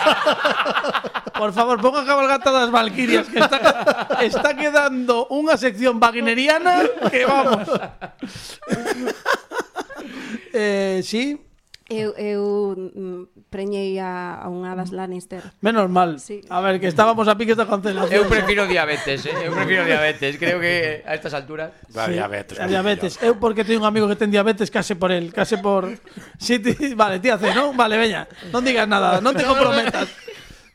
Por 1.41 1.57
favor, 1.57 1.81
ponga 1.81 2.05
a 2.05 2.07
cabalgata 2.07 2.53
das 2.53 2.69
Valquirias 2.69 3.25
que 3.27 3.41
está, 3.41 3.59
está 4.21 4.53
quedando 4.53 5.25
unha 5.33 5.57
sección 5.57 5.97
wagneriana 5.97 6.85
que 7.09 7.25
vamos. 7.25 7.65
eh, 10.53 11.01
sí, 11.01 11.41
Eu, 11.91 12.15
eu 12.15 12.43
mm, 12.79 13.51
preñei 13.51 13.99
a, 13.99 14.39
a 14.39 14.47
unha 14.47 14.79
das 14.79 14.95
mm. 14.95 14.97
Lannister. 14.97 15.43
Menos 15.59 15.91
mal. 15.91 16.23
Sí. 16.23 16.39
A 16.47 16.63
ver, 16.63 16.79
que 16.79 16.87
estábamos 16.87 17.27
a 17.27 17.35
piques 17.35 17.59
da 17.59 17.67
cancelación. 17.67 18.15
Eu 18.15 18.31
prefiro 18.31 18.71
diabetes, 18.71 19.27
eh? 19.27 19.35
Eu 19.35 19.51
prefiro 19.51 19.83
diabetes. 19.83 20.39
Creo 20.39 20.63
que 20.63 21.03
a 21.03 21.19
estas 21.19 21.35
alturas... 21.35 21.75
Da 21.91 22.07
sí, 22.07 22.15
diabetes. 22.15 22.63
A 22.63 22.71
diabetes. 22.71 23.19
Eu 23.19 23.43
porque 23.43 23.67
teño 23.67 23.83
un 23.83 23.91
amigo 23.91 24.07
que 24.07 24.15
ten 24.15 24.31
diabetes, 24.31 24.71
case 24.71 24.95
por 24.95 25.11
el, 25.11 25.35
case 25.35 25.59
por... 25.59 25.91
Sí, 26.39 26.63
ti... 26.63 26.95
Vale, 26.95 27.19
ti 27.19 27.27
hace, 27.35 27.51
non? 27.51 27.75
Vale, 27.75 27.99
veña. 27.99 28.31
Non 28.55 28.63
digas 28.63 28.87
nada, 28.87 29.19
non 29.19 29.35
te 29.35 29.43
comprometas. 29.43 30.07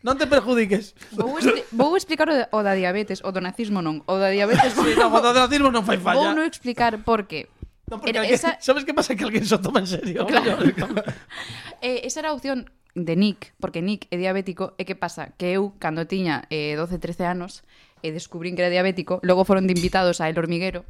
Non 0.05 0.21
te 0.21 0.29
perjudiques. 0.29 0.93
Vou, 1.17 1.33
expli 1.41 1.65
vou 1.73 1.97
explicar 1.97 2.29
o, 2.29 2.35
o 2.53 2.59
da 2.61 2.77
diabetes, 2.77 3.25
o 3.25 3.33
do 3.33 3.41
nazismo 3.41 3.81
non. 3.81 4.05
O 4.05 4.21
da 4.21 4.29
diabetes... 4.29 4.77
sí, 4.77 4.93
non, 4.99 5.09
o 5.09 5.17
do 5.17 5.33
nazismo 5.33 5.73
non 5.73 5.81
fai 5.81 5.97
falla. 5.97 6.21
Vou 6.21 6.29
non 6.37 6.45
explicar 6.45 7.01
por 7.01 7.25
que 7.25 7.49
No, 7.87 7.97
porque 8.01 8.11
era, 8.11 8.21
alguén, 8.21 8.35
esa... 8.35 8.57
sabes 8.61 8.85
que 8.85 8.93
pasa 8.93 9.15
que 9.15 9.23
alguén 9.23 9.45
só 9.45 9.61
toma 9.61 9.79
en 9.79 9.87
serio. 9.87 10.25
Claro. 10.25 10.57
eh, 11.81 12.01
esa 12.03 12.19
era 12.19 12.29
a 12.29 12.33
opción 12.33 12.69
de 12.95 13.15
Nick, 13.15 13.53
porque 13.59 13.81
Nick 13.81 14.07
é 14.09 14.17
diabético, 14.17 14.73
¿eh? 14.79 14.81
e 14.81 14.87
que 14.87 14.95
pasa? 14.95 15.35
Que 15.37 15.53
eu, 15.53 15.75
cando 15.77 16.07
tiña 16.07 16.47
eh, 16.49 16.73
12, 16.79 16.97
13 16.97 17.27
anos, 17.27 17.61
e 18.01 18.09
descubrín 18.15 18.55
que 18.55 18.63
era 18.63 18.71
diabético, 18.71 19.19
logo 19.21 19.45
foron 19.45 19.67
de 19.67 19.75
invitados 19.75 20.23
a 20.23 20.31
El 20.31 20.39
Hormiguero, 20.39 20.87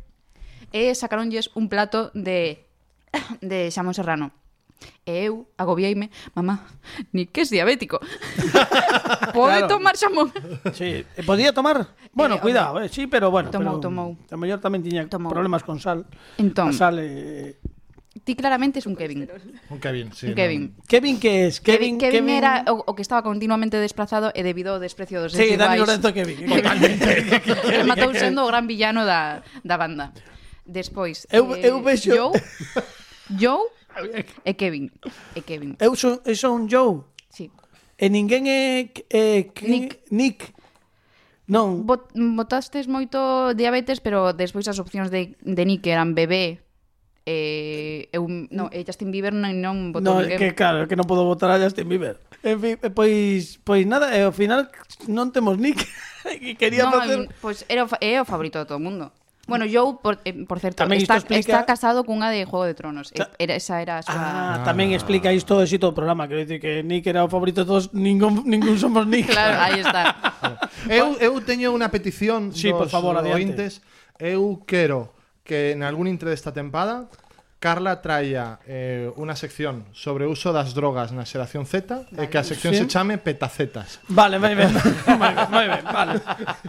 e 0.71 0.93
sacaronlles 0.93 1.51
un 1.57 1.67
plato 1.67 2.13
de, 2.13 2.63
de 3.41 3.73
xamón 3.73 3.97
serrano. 3.97 4.31
E 5.05 5.29
eu 5.29 5.47
agobiaime, 5.57 6.09
mamá, 6.33 6.65
ni 7.13 7.25
que 7.27 7.41
es 7.41 7.49
diabético. 7.49 7.99
Pode 9.35 9.65
claro. 9.65 9.67
tomar 9.67 9.95
xamón. 9.97 10.33
Sí, 10.73 11.05
e 11.05 11.21
podía 11.25 11.53
tomar? 11.53 11.93
Bueno, 12.13 12.37
eh, 12.37 12.41
cuidado, 12.41 12.81
eh, 12.81 12.89
sí, 12.89 13.05
pero 13.05 13.29
bueno, 13.29 13.51
tomou, 13.51 13.77
pero, 13.77 13.85
tomou. 13.85 14.09
A 14.31 14.37
mellor 14.37 14.63
tamén 14.63 14.81
tiña 14.81 15.05
tomou. 15.05 15.29
problemas 15.29 15.61
con 15.61 15.77
sal. 15.77 16.09
Entón, 16.41 16.69
a 16.69 16.73
sal 16.73 16.97
eh, 17.01 17.59
Ti 18.23 18.33
claramente 18.35 18.79
es 18.79 18.85
un 18.85 18.95
Kevin. 18.95 19.27
Un 19.69 19.79
Kevin, 19.79 20.13
sí. 20.13 20.27
Un 20.27 20.31
no. 20.31 20.35
Kevin. 20.35 20.75
Kevin 20.87 21.19
que 21.19 21.47
es? 21.47 21.59
Kevin, 21.59 21.97
Kevin, 21.97 21.99
Kevin, 21.99 22.25
Kevin... 22.25 22.29
era 22.29 22.63
o, 22.69 22.83
o, 22.87 22.95
que 22.95 23.01
estaba 23.01 23.21
continuamente 23.21 23.75
desplazado 23.75 24.31
e 24.31 24.39
debido 24.39 24.71
ao 24.71 24.79
desprecio 24.79 25.19
dos 25.19 25.35
Sí, 25.35 25.59
Dani 25.59 25.83
Lorenzo 25.83 26.15
Kevin. 26.15 26.47
Totalmente. 26.47 27.83
matou 27.89 28.15
sendo 28.15 28.41
o 28.41 28.47
gran 28.47 28.71
villano 28.71 29.03
da, 29.03 29.43
da 29.67 29.75
banda. 29.75 30.15
Despois, 30.63 31.27
eu, 31.29 31.53
eh, 31.59 31.67
eu 31.67 31.83
vexo... 31.83 32.09
Joe, 32.09 32.31
Joe 33.35 33.67
E 34.43 34.53
Kevin. 34.55 34.91
E 35.35 35.41
Kevin. 35.41 35.79
Eu 35.79 35.95
son, 35.95 36.19
eu 36.25 36.35
son 36.35 36.67
Joe. 36.67 37.03
Sí. 37.31 37.51
E 37.95 38.05
ninguén 38.11 38.47
é... 38.47 38.91
é 39.09 39.47
que, 39.49 39.63
Nick. 39.67 39.91
Nick. 40.11 40.39
Non. 41.47 41.85
Bot, 41.85 42.11
botastes 42.13 42.89
moito 42.89 43.53
diabetes, 43.53 44.01
pero 44.01 44.33
despois 44.33 44.65
as 44.65 44.81
opcións 44.81 45.13
de, 45.13 45.37
de 45.39 45.63
Nick 45.63 45.85
eran 45.85 46.17
bebé, 46.17 46.65
eh, 47.25 48.09
eu, 48.13 48.25
no, 48.29 48.69
e 48.69 48.85
Justin 48.85 49.09
Bieber 49.09 49.33
non, 49.33 49.53
non 49.57 49.75
votou 49.89 50.17
no, 50.17 50.21
ninguén. 50.21 50.37
que 50.37 50.53
claro, 50.53 50.85
que 50.85 50.97
non 50.97 51.09
podo 51.09 51.25
votar 51.25 51.49
a 51.49 51.61
Justin 51.61 51.89
Bieber. 51.89 52.21
En 52.45 52.57
fin, 52.61 52.77
eh, 52.77 52.93
pois, 52.93 53.57
pois 53.65 53.85
nada, 53.89 54.13
eh, 54.13 54.25
ao 54.25 54.33
final 54.33 54.69
non 55.09 55.33
temos 55.33 55.57
Nick 55.57 55.85
que 56.41 56.53
quería 56.53 56.85
no, 56.85 56.93
facer... 56.93 57.29
Pois 57.41 57.65
era 57.65 57.85
o, 57.85 57.89
é 57.97 58.21
o 58.21 58.29
favorito 58.29 58.61
de 58.61 58.69
todo 58.69 58.77
o 58.77 58.85
mundo. 58.85 59.09
Bueno, 59.47 59.65
Joe, 59.71 59.97
por, 60.01 60.19
eh, 60.25 60.33
por 60.49 60.57
certo, 60.57 60.81
tamén 60.81 61.05
está, 61.05 61.21
explica... 61.21 61.37
está 61.37 61.59
casado 61.69 62.01
cunha 62.01 62.33
de 62.33 62.49
Juego 62.49 62.65
de 62.65 62.73
Tronos. 62.73 63.13
Ta... 63.13 63.29
Era, 63.37 63.53
esa 63.53 63.77
era 63.77 64.01
a 64.01 64.03
súa... 64.03 64.17
Ah, 64.17 64.53
ah, 64.57 64.57
tamén 64.65 64.89
explica 64.89 65.29
isto 65.29 65.61
de 65.61 65.69
xito 65.69 65.89
do 65.89 65.93
programa. 65.93 66.25
Quero 66.25 66.41
dicir 66.41 66.57
que 66.57 66.81
Nick 66.81 67.05
era 67.05 67.21
o 67.21 67.29
favorito 67.29 67.61
de 67.61 67.67
todos, 67.69 67.93
ningún, 67.93 68.41
ningún 68.49 68.81
somos 68.81 69.05
Nick. 69.05 69.29
Claro, 69.29 69.61
aí 69.61 69.85
está. 69.85 70.17
eu, 70.89 71.13
eu 71.21 71.37
teño 71.45 71.69
unha 71.69 71.93
petición 71.93 72.49
sí, 72.49 72.73
dos 72.73 72.81
por 72.81 72.89
favor, 72.89 73.21
ointes. 73.21 73.85
Eu 74.17 74.65
quero 74.65 75.13
que 75.45 75.77
en 75.77 75.85
algún 75.85 76.09
intre 76.09 76.33
desta 76.33 76.49
tempada 76.49 77.05
Carla 77.65 77.97
traía 77.97 78.61
eh, 78.69 79.09
unha 79.17 79.33
sección 79.33 79.89
sobre 79.89 80.29
o 80.29 80.37
uso 80.37 80.53
das 80.53 80.77
drogas 80.77 81.09
na 81.09 81.25
xeración 81.25 81.65
Z 81.65 82.05
vale, 82.13 82.13
e 82.13 82.29
que 82.29 82.37
a 82.37 82.45
sección 82.45 82.77
sí. 82.77 82.85
se 82.85 82.85
chame 82.85 83.17
Petacetas. 83.17 84.05
Vale, 84.05 84.37
moi 84.37 84.53
ben. 84.53 84.69
moi 85.17 85.33
ben, 85.33 85.49
moi 85.49 85.65
ben, 85.65 85.81
vale. 85.89 86.21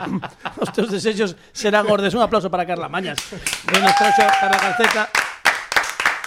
Os 0.64 0.72
teus 0.72 0.88
desexos 0.88 1.36
serán 1.52 1.84
gordes. 1.84 2.16
Un 2.16 2.24
aplauso 2.24 2.48
para 2.48 2.64
Carla 2.64 2.88
Mañas. 2.88 3.20
Ben, 3.68 3.84
nos 3.84 3.92
traxo 3.92 4.24
Carla 4.40 4.56
Calceta. 4.56 5.35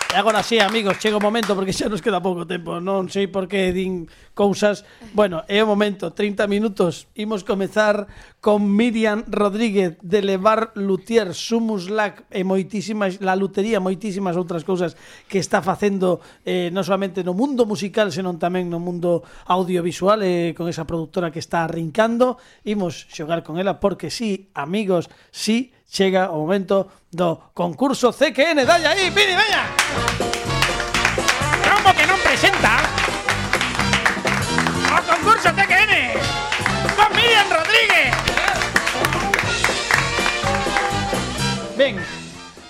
E 0.09 0.17
agora 0.17 0.41
sí, 0.41 0.57
amigos, 0.57 0.97
chega 0.97 1.21
o 1.21 1.21
momento 1.21 1.53
porque 1.53 1.69
xa 1.69 1.85
nos 1.85 2.01
queda 2.01 2.17
pouco 2.17 2.41
tempo. 2.49 2.81
Non 2.81 3.13
sei 3.13 3.29
por 3.29 3.45
que 3.45 3.69
din 3.69 4.09
cousas. 4.33 4.81
Bueno, 5.13 5.45
é 5.45 5.61
o 5.61 5.69
momento, 5.69 6.17
30 6.17 6.49
minutos. 6.49 7.05
Imos 7.13 7.45
comezar 7.45 8.09
con 8.41 8.73
Miriam 8.73 9.21
Rodríguez 9.29 10.01
de 10.01 10.25
Levar 10.25 10.73
Lutier, 10.73 11.37
Sumus 11.37 11.93
Lac 11.93 12.25
e 12.33 12.41
eh, 12.41 12.43
moitísimas 12.43 13.21
la 13.21 13.37
lutería, 13.37 13.77
moitísimas 13.77 14.33
outras 14.33 14.65
cousas 14.65 14.97
que 15.29 15.37
está 15.37 15.61
facendo 15.61 16.25
eh, 16.41 16.73
non 16.73 16.81
solamente 16.81 17.21
no 17.21 17.37
mundo 17.37 17.69
musical, 17.69 18.09
senón 18.09 18.41
tamén 18.41 18.65
no 18.65 18.81
mundo 18.81 19.21
audiovisual 19.45 20.25
eh, 20.25 20.57
con 20.57 20.65
esa 20.65 20.89
productora 20.89 21.29
que 21.29 21.37
está 21.37 21.61
arrincando. 21.61 22.41
Imos 22.65 23.05
xogar 23.13 23.45
con 23.45 23.61
ela 23.61 23.77
porque 23.77 24.09
sí, 24.09 24.49
amigos, 24.57 25.05
sí, 25.29 25.69
chega 25.89 26.29
o 26.29 26.45
momento 26.45 26.87
do 27.11 27.51
concurso 27.53 28.13
CQN. 28.13 28.63
Dalle 28.65 28.87
aí, 28.87 29.11
Pini, 29.11 29.33
veña! 29.33 29.65
Como 31.65 31.89
que 31.97 32.05
non 32.05 32.21
presenta 32.21 32.77
o 34.93 34.99
concurso 35.01 35.49
CQN 35.49 35.93
con 36.93 37.09
Miriam 37.17 37.49
Rodríguez. 37.49 38.09
Ben, 41.73 41.95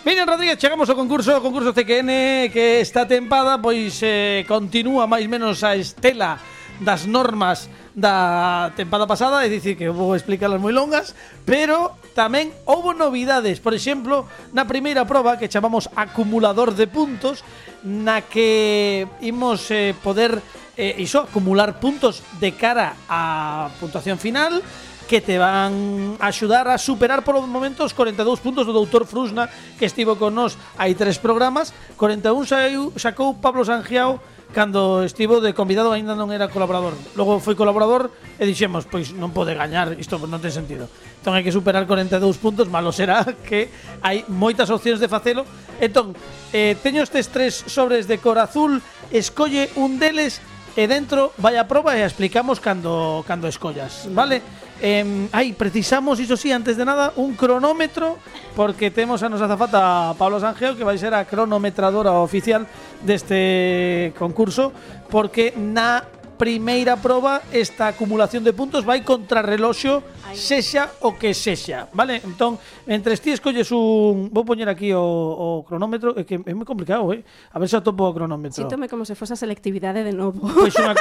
Miriam 0.08 0.26
Rodríguez, 0.26 0.56
chegamos 0.56 0.88
ao 0.88 0.96
concurso, 0.96 1.36
o 1.36 1.44
concurso 1.44 1.76
CQN 1.76 2.48
que 2.56 2.80
esta 2.80 3.04
tempada 3.04 3.60
pois 3.60 4.00
eh, 4.00 4.48
continúa 4.48 5.12
máis 5.12 5.28
menos 5.28 5.68
a 5.68 5.76
estela 5.76 6.40
das 6.80 7.04
normas 7.04 7.68
da 7.96 8.72
tempada 8.76 9.08
pasada, 9.10 9.46
é 9.46 9.50
dicir 9.50 9.76
que 9.76 9.90
vou 9.90 10.14
explicarlas 10.14 10.62
moi 10.62 10.74
longas, 10.74 11.18
pero 11.46 11.98
tamén 12.14 12.54
houbo 12.70 12.94
novidades, 12.94 13.58
por 13.58 13.74
exemplo, 13.74 14.30
na 14.54 14.70
primeira 14.70 15.08
proba 15.10 15.38
que 15.38 15.50
chamamos 15.50 15.90
acumulador 15.98 16.78
de 16.78 16.86
puntos, 16.86 17.42
na 17.84 18.22
que 18.22 19.08
imos 19.24 19.72
eh, 19.72 19.96
poder 20.04 20.44
eh, 20.76 20.96
iso 21.00 21.26
acumular 21.26 21.80
puntos 21.80 22.22
de 22.40 22.54
cara 22.56 22.96
á 23.08 23.72
puntuación 23.80 24.20
final, 24.20 24.62
que 25.10 25.26
te 25.26 25.42
van 25.42 26.22
a 26.22 26.30
axudar 26.30 26.70
a 26.70 26.78
superar 26.78 27.26
por 27.26 27.34
momento 27.42 27.82
os 27.82 27.98
42 27.98 28.46
puntos 28.46 28.70
do 28.70 28.78
doutor 28.78 29.10
Frusna 29.10 29.50
que 29.82 29.90
estivo 29.90 30.22
con 30.22 30.38
nós 30.38 30.54
hai 30.78 30.94
tres 30.94 31.18
programas. 31.18 31.74
41 31.98 32.46
saiu, 32.46 32.94
sacou 32.94 33.34
Pablo 33.34 33.66
Sangiao 33.66 34.22
cando 34.54 35.04
estivo 35.06 35.42
de 35.42 35.54
convidado 35.54 35.94
aínda 35.94 36.18
non 36.18 36.34
era 36.34 36.50
colaborador. 36.50 36.98
Logo 37.14 37.38
foi 37.38 37.54
colaborador 37.54 38.10
e 38.42 38.44
dixemos, 38.50 38.90
pois 38.90 39.14
non 39.14 39.30
pode 39.30 39.54
gañar, 39.54 39.94
isto 40.02 40.18
non 40.26 40.42
ten 40.42 40.54
sentido. 40.54 40.90
Entón 41.22 41.38
hai 41.38 41.46
que 41.46 41.54
superar 41.54 41.86
42 41.86 42.18
puntos, 42.42 42.66
malo 42.66 42.90
será 42.90 43.22
que 43.48 43.70
hai 44.02 44.26
moitas 44.26 44.74
opcións 44.74 44.98
de 44.98 45.12
facelo. 45.12 45.46
Entón, 45.78 46.18
eh, 46.50 46.74
teño 46.82 47.06
estes 47.06 47.30
tres 47.30 47.62
sobres 47.70 48.10
de 48.10 48.18
cor 48.18 48.42
azul, 48.42 48.82
escolle 49.14 49.70
un 49.78 50.02
deles 50.02 50.42
e 50.74 50.86
dentro 50.90 51.34
vai 51.38 51.58
a 51.58 51.70
proba 51.70 51.98
e 51.98 52.02
a 52.02 52.10
explicamos 52.10 52.58
cando 52.58 53.22
cando 53.30 53.46
escollas, 53.46 54.10
vale? 54.14 54.42
Eh, 54.82 55.28
ai, 55.32 55.52
precisamos, 55.52 56.20
iso 56.20 56.38
sí, 56.38 56.52
antes 56.52 56.78
de 56.78 56.86
nada, 56.86 57.12
un 57.20 57.36
cronómetro 57.36 58.18
porque 58.56 58.92
temos 58.92 59.24
a 59.24 59.28
nosa 59.28 59.48
zafata 59.48 60.16
Pablo 60.16 60.40
Sangeo 60.40 60.76
que 60.76 60.88
vai 60.88 60.96
ser 60.96 61.12
a 61.12 61.28
cronometradora 61.28 62.16
oficial 62.16 62.64
deste 63.04 64.16
concurso 64.16 64.72
porque 65.12 65.52
na 65.56 66.04
primeira 66.40 66.96
proba 66.96 67.44
esta 67.52 67.92
acumulación 67.92 68.48
de 68.48 68.56
puntos 68.56 68.88
vai 68.88 69.04
contra 69.04 69.44
reloxo 69.44 70.00
sexa 70.32 70.88
o 71.04 71.20
que 71.20 71.36
sexa, 71.36 71.92
vale? 71.92 72.24
Entón, 72.24 72.56
entre 72.88 73.20
ti 73.20 73.36
escolles 73.36 73.68
un... 73.76 74.32
Vou 74.32 74.48
poñer 74.48 74.72
aquí 74.72 74.96
o, 74.96 75.04
o 75.04 75.68
cronómetro, 75.68 76.16
é 76.16 76.24
que 76.24 76.40
é 76.40 76.54
moi 76.56 76.64
complicado, 76.64 77.12
eh? 77.12 77.28
A 77.52 77.60
ver 77.60 77.68
se 77.68 77.76
atopo 77.76 78.08
o 78.08 78.16
cronómetro. 78.16 78.56
Síntome 78.56 78.88
como 78.88 79.04
se 79.04 79.20
fosa 79.20 79.36
selectividade 79.36 80.00
de 80.00 80.16
novo. 80.16 80.40
Pois 80.40 80.72
pues 80.72 80.80
unha... 80.80 80.96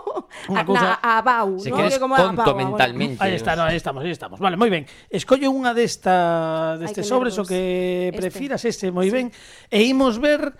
una 0.50 0.60
ah, 0.60 0.66
cosa... 0.66 0.86
Na, 0.90 0.94
a 0.98 1.22
Bau, 1.22 1.62
se 1.62 1.70
¿no? 1.70 1.78
queres 1.78 1.94
como 2.02 2.18
tonto 2.18 2.50
Bau, 2.50 2.58
mentalmente. 2.58 3.22
Ahí 3.22 3.38
está, 3.38 3.54
no, 3.54 3.70
ahí 3.70 3.78
estamos, 3.78 4.02
aí 4.02 4.10
estamos. 4.10 4.42
Vale, 4.42 4.58
moi 4.58 4.74
ben. 4.74 4.90
Escolle 5.06 5.46
unha 5.46 5.70
desta 5.70 6.74
destes 6.82 7.06
sobres 7.06 7.38
o 7.38 7.46
que 7.46 8.10
prefiras, 8.18 8.66
este, 8.66 8.90
este 8.90 8.96
moi 8.96 9.06
ben. 9.06 9.30
E 9.70 9.86
imos 9.86 10.18
ver 10.18 10.50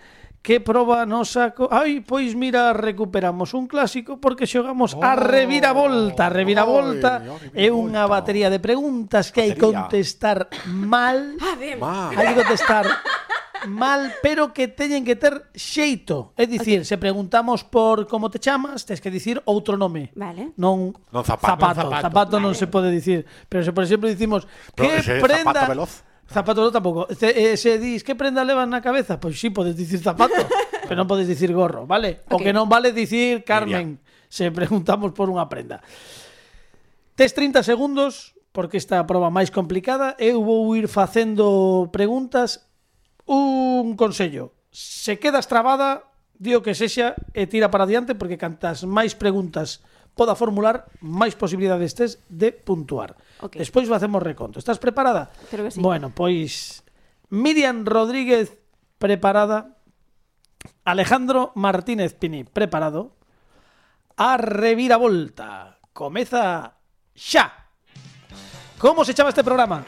que 0.42 0.60
proba 0.60 1.04
nos 1.04 1.36
saco? 1.36 1.68
Ai, 1.68 2.00
pois 2.00 2.32
mira, 2.32 2.72
recuperamos 2.72 3.52
un 3.52 3.68
clásico 3.68 4.16
porque 4.16 4.48
xogamos 4.48 4.96
oh, 4.96 5.04
a 5.04 5.12
Reviravolta. 5.12 6.32
Reviravolta 6.32 7.20
oh, 7.28 7.36
é 7.52 7.68
unha 7.68 8.08
batería 8.08 8.48
de 8.48 8.56
preguntas 8.56 9.28
que 9.28 9.44
hai 9.44 9.52
que 9.52 9.60
contestar 9.60 10.48
mal. 10.64 11.36
Ah, 11.84 12.08
hai 12.16 12.32
que 12.32 12.36
contestar 12.40 12.88
mal, 13.68 14.16
pero 14.24 14.56
que 14.56 14.68
teñen 14.68 15.04
que 15.04 15.12
ter 15.12 15.52
xeito. 15.52 16.32
É 16.40 16.48
dicir, 16.48 16.88
se 16.88 16.96
preguntamos 16.96 17.60
por 17.60 18.08
como 18.08 18.32
te 18.32 18.40
chamas, 18.40 18.88
tens 18.88 19.04
que 19.04 19.12
dicir 19.12 19.44
outro 19.44 19.76
nome. 19.76 20.08
Vale. 20.16 20.56
Non, 20.56 20.96
non 21.12 21.20
zapato. 21.20 21.52
Zapato, 21.52 21.84
non 21.84 21.92
zapato, 21.92 22.04
zapato 22.08 22.34
vale. 22.40 22.44
non 22.48 22.52
se 22.56 22.66
pode 22.72 22.88
dicir. 22.88 23.28
Pero 23.44 23.60
se, 23.60 23.76
por 23.76 23.84
exemplo, 23.84 24.08
dicimos... 24.08 24.48
Pero 24.72 25.04
que 25.04 25.20
prenda... 25.20 25.68
Zapato 25.68 25.72
veloz 25.76 25.92
Zapato 26.30 26.62
no 26.62 26.70
tampouco. 26.70 27.10
Se, 27.10 27.34
eh, 27.34 27.56
se 27.58 27.78
dis 27.82 28.06
que 28.06 28.14
prenda 28.14 28.46
levas 28.46 28.70
na 28.70 28.78
cabeza, 28.78 29.18
pois 29.18 29.34
pues, 29.34 29.42
si 29.42 29.48
sí, 29.48 29.50
podes 29.50 29.74
dicir 29.74 29.98
zapato, 29.98 30.38
pero 30.86 30.94
non 30.94 31.10
podes 31.10 31.26
dicir 31.26 31.50
gorro, 31.50 31.90
vale? 31.90 32.22
Okay. 32.30 32.34
O 32.34 32.38
que 32.38 32.54
non 32.54 32.70
vale 32.70 32.94
dicir 32.94 33.42
Carmen, 33.42 33.98
se 34.30 34.54
preguntamos 34.54 35.10
por 35.10 35.26
unha 35.26 35.50
prenda. 35.50 35.82
Tes 37.18 37.34
30 37.34 37.66
segundos 37.66 38.38
porque 38.52 38.78
esta 38.78 38.98
a 38.98 39.06
proba 39.06 39.30
máis 39.30 39.50
complicada 39.50 40.14
eu 40.18 40.42
vou 40.42 40.74
ir 40.74 40.90
facendo 40.90 41.90
preguntas 41.94 42.66
un 43.26 43.94
consello 43.94 44.54
se 44.70 45.18
quedas 45.18 45.46
trabada 45.46 46.10
dio 46.34 46.62
que 46.62 46.74
sexa 46.74 47.14
e 47.34 47.46
tira 47.46 47.70
para 47.70 47.86
diante 47.86 48.18
porque 48.18 48.40
cantas 48.40 48.82
máis 48.82 49.14
preguntas 49.14 49.82
poda 50.14 50.34
formular, 50.36 50.90
máis 51.00 51.34
posibilidades 51.34 51.94
tes 51.96 52.10
de 52.28 52.52
puntuar. 52.52 53.16
Ok. 53.40 53.56
Despois 53.56 53.88
facemos 53.88 54.22
reconto. 54.22 54.58
Estás 54.58 54.78
preparada? 54.78 55.30
Creo 55.48 55.64
que 55.64 55.72
sí. 55.72 55.80
Bueno, 55.80 56.12
pois 56.12 56.82
Miriam 57.30 57.86
Rodríguez 57.86 58.58
preparada, 58.98 59.80
Alejandro 60.84 61.52
Martínez 61.54 62.14
Pini 62.14 62.44
preparado, 62.44 63.16
a 64.16 64.36
reviravolta. 64.36 65.80
Comeza 65.92 66.76
xa. 67.14 67.70
Como 68.78 69.04
se 69.04 69.14
chama 69.14 69.30
este 69.30 69.44
programa? 69.44 69.84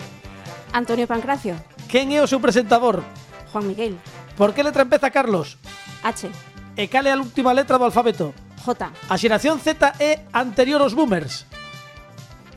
Antonio 0.72 1.06
Pancracio. 1.06 1.56
Quen 1.88 2.12
é 2.16 2.24
o 2.24 2.28
seu 2.28 2.40
presentador? 2.40 3.04
Juan 3.52 3.68
Miguel. 3.68 4.00
Por 4.36 4.56
que 4.56 4.64
letra 4.64 4.88
empeza 4.88 5.12
Carlos? 5.12 5.60
H. 6.00 6.32
E 6.76 6.88
cal 6.88 7.04
é 7.04 7.12
a 7.12 7.20
última 7.20 7.52
letra 7.52 7.76
do 7.76 7.84
alfabeto? 7.84 8.32
J. 8.62 8.90
A 9.10 9.14
xeración 9.18 9.58
Z 9.58 9.98
é 9.98 10.22
anterior 10.32 10.80
aos 10.80 10.94
boomers. 10.94 11.44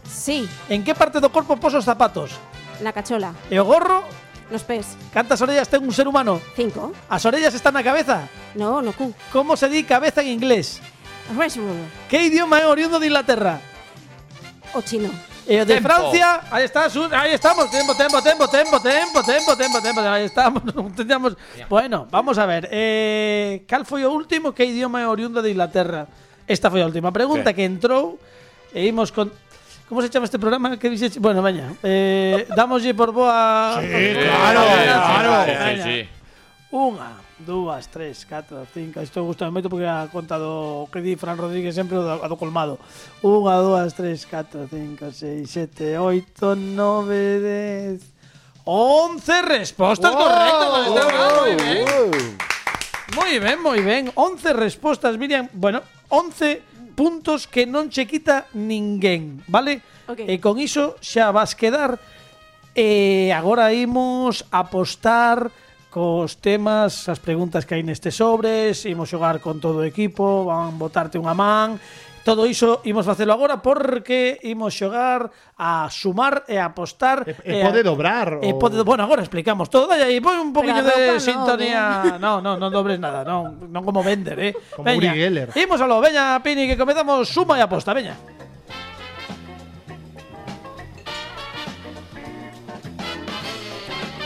Sí. 0.05 0.47
En 0.69 0.85
que 0.85 0.93
parte 0.93 1.19
do 1.19 1.33
corpo 1.33 1.57
pos 1.57 1.73
os 1.73 1.83
zapatos? 1.85 2.31
La 2.79 2.93
cachola. 2.93 3.33
E 3.49 3.57
o 3.57 3.65
gorro? 3.65 4.05
Los 4.53 4.61
pés. 4.61 4.93
Cantas 5.09 5.41
orellas 5.41 5.67
ten 5.67 5.81
un 5.81 5.89
ser 5.89 6.05
humano? 6.07 6.37
5. 6.55 7.09
As 7.09 7.25
orellas 7.25 7.57
están 7.57 7.73
na 7.73 7.81
cabeza? 7.81 8.29
No, 8.53 8.81
no 8.85 8.93
Q. 8.93 9.09
Como 9.33 9.57
se 9.57 9.65
di 9.67 9.81
cabeza 9.83 10.21
en 10.21 10.29
inglés? 10.37 10.77
Resroll. 11.33 11.89
Que 12.05 12.21
idioma 12.29 12.61
é 12.61 12.69
oriundo 12.69 13.01
de 13.01 13.09
Inglaterra? 13.09 13.57
O 14.77 14.81
chino. 14.85 15.09
E 15.45 15.61
o 15.61 15.65
de 15.65 15.77
Tempo. 15.77 15.85
Francia, 15.85 16.41
aí 16.49 16.65
está, 16.65 16.89
aí 17.21 17.33
estamos, 17.37 17.69
tempo, 17.69 17.93
tempo, 17.93 18.17
tempo, 18.21 18.47
tempo, 18.49 18.79
tempo, 18.81 19.21
tempo, 19.21 19.55
tempo, 19.55 19.77
tempo, 19.81 19.99
aí 20.01 20.25
estamos, 20.25 20.65
non 20.73 20.89
teñamos. 20.97 21.37
Bueno, 21.69 22.09
vamos 22.09 22.41
a 22.41 22.49
ver, 22.49 22.65
eh, 22.73 23.61
cal 23.69 23.85
foi 23.85 24.01
o 24.05 24.09
último 24.09 24.57
que 24.57 24.65
idioma 24.65 25.01
é 25.01 25.07
oriundo 25.07 25.45
de 25.45 25.53
Inglaterra? 25.53 26.09
Esta 26.49 26.73
foi 26.73 26.81
a 26.81 26.89
última 26.89 27.13
pregunta 27.13 27.53
Sí. 27.53 27.61
que 27.61 27.63
entrou 27.65 28.17
e 28.73 28.89
imos 28.89 29.13
con 29.13 29.29
Como 29.85 30.01
se 30.01 30.09
chama 30.09 30.25
este 30.25 30.41
programa? 30.41 30.73
Que? 30.81 30.89
Bueno, 31.21 31.45
veña, 31.45 31.69
eh, 31.85 32.49
damoslle 32.57 32.97
por 32.97 33.13
boa 33.13 33.77
Sí, 33.77 34.17
claro, 34.17 34.61
claro. 34.65 35.45
Unha, 36.73 37.09
dúas, 37.39 37.87
tres, 37.91 38.23
catro, 38.23 38.63
cinco. 38.71 39.01
Isto 39.01 39.23
gusta 39.25 39.51
moito 39.51 39.67
porque 39.67 39.87
ha 39.87 40.07
contado 40.07 40.85
o 40.85 40.87
que 40.87 41.03
di 41.03 41.19
Fran 41.19 41.35
Rodríguez 41.35 41.75
sempre 41.75 41.99
o 41.99 42.03
do, 42.03 42.23
a 42.23 42.27
do 42.31 42.39
colmado. 42.39 42.79
Unha, 43.19 43.59
dúas, 43.59 43.91
tres, 43.91 44.23
catro, 44.23 44.63
cinco, 44.71 45.11
seis, 45.11 45.51
sete, 45.51 45.99
oito, 45.99 46.55
nove, 46.55 47.43
dez 47.43 48.15
Once 48.65 49.41
respostas 49.43 50.09
wow, 50.09 50.21
correctas, 50.25 50.69
maestro 50.73 51.05
wow, 51.05 51.45
Moi 53.15 53.37
ben, 53.37 53.61
moi 53.61 53.61
ben, 53.61 53.61
moi 53.61 53.79
ben 53.83 54.03
Once 54.15 54.49
respostas, 54.55 55.19
Miriam. 55.19 55.45
Bueno, 55.53 55.85
once 56.09 56.63
puntos 56.95 57.45
que 57.45 57.67
non 57.67 57.91
che 57.91 58.07
quita 58.07 58.47
ninguén, 58.55 59.43
vale? 59.51 59.83
Okay. 60.07 60.25
E 60.25 60.41
con 60.41 60.57
iso 60.57 60.97
xa 61.03 61.29
vas 61.29 61.53
quedar. 61.53 61.99
E 62.73 63.29
agora 63.35 63.69
imos 63.69 64.47
apostar 64.49 65.53
cos 65.95 66.43
temas, 66.43 67.07
as 67.07 67.23
preguntas 67.23 67.63
que 67.63 67.79
hai 67.79 67.79
neste 67.79 68.11
sobres, 68.11 68.83
imos 68.83 69.07
xogar 69.07 69.39
con 69.39 69.63
todo 69.63 69.79
o 69.79 69.87
equipo, 69.87 70.43
van 70.43 70.75
botarte 70.75 71.15
unha 71.15 71.31
man, 71.31 71.79
todo 72.27 72.43
iso 72.43 72.83
imos 72.83 73.07
facelo 73.07 73.31
agora 73.31 73.63
porque 73.63 74.43
imos 74.43 74.75
xogar 74.75 75.31
a 75.55 75.87
sumar 75.87 76.43
e 76.51 76.59
a 76.59 76.67
apostar. 76.67 77.23
E, 77.23 77.31
e, 77.47 77.63
pode 77.63 77.79
a, 77.79 77.87
dobrar 77.87 78.43
e 78.43 78.51
o... 78.51 78.59
pode, 78.59 78.75
bueno, 78.83 79.07
agora 79.07 79.23
explicamos 79.23 79.71
todo. 79.71 79.95
E 79.95 80.03
aí 80.03 80.19
pon 80.19 80.35
un 80.35 80.51
poquinho 80.51 80.83
de 80.83 81.15
no, 81.15 81.23
sintonía. 81.23 82.19
no, 82.23 82.43
no, 82.43 82.59
non 82.59 82.67
dobres 82.75 82.99
nada 82.99 83.23
non, 83.23 83.71
non 83.71 83.79
como 83.79 84.03
vender, 84.03 84.35
eh. 84.41 84.51
Como 84.75 84.91
veña, 84.91 85.15
Uri 85.15 85.23
Geller. 85.23 85.49
Imos 85.55 85.79
alo, 85.79 86.03
veña 86.03 86.35
Pini 86.43 86.67
que 86.67 86.75
comezamos 86.75 87.31
suma 87.31 87.55
e 87.55 87.63
aposta, 87.63 87.95
veña. 87.95 88.19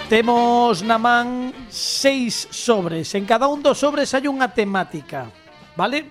Temos 0.09 0.81
na 0.81 0.97
man 0.97 1.53
seis 1.69 2.49
sobres. 2.49 3.13
En 3.13 3.29
cada 3.29 3.45
un 3.45 3.61
dos 3.61 3.77
sobres 3.77 4.09
hai 4.17 4.25
unha 4.25 4.49
temática, 4.49 5.29
vale? 5.77 6.09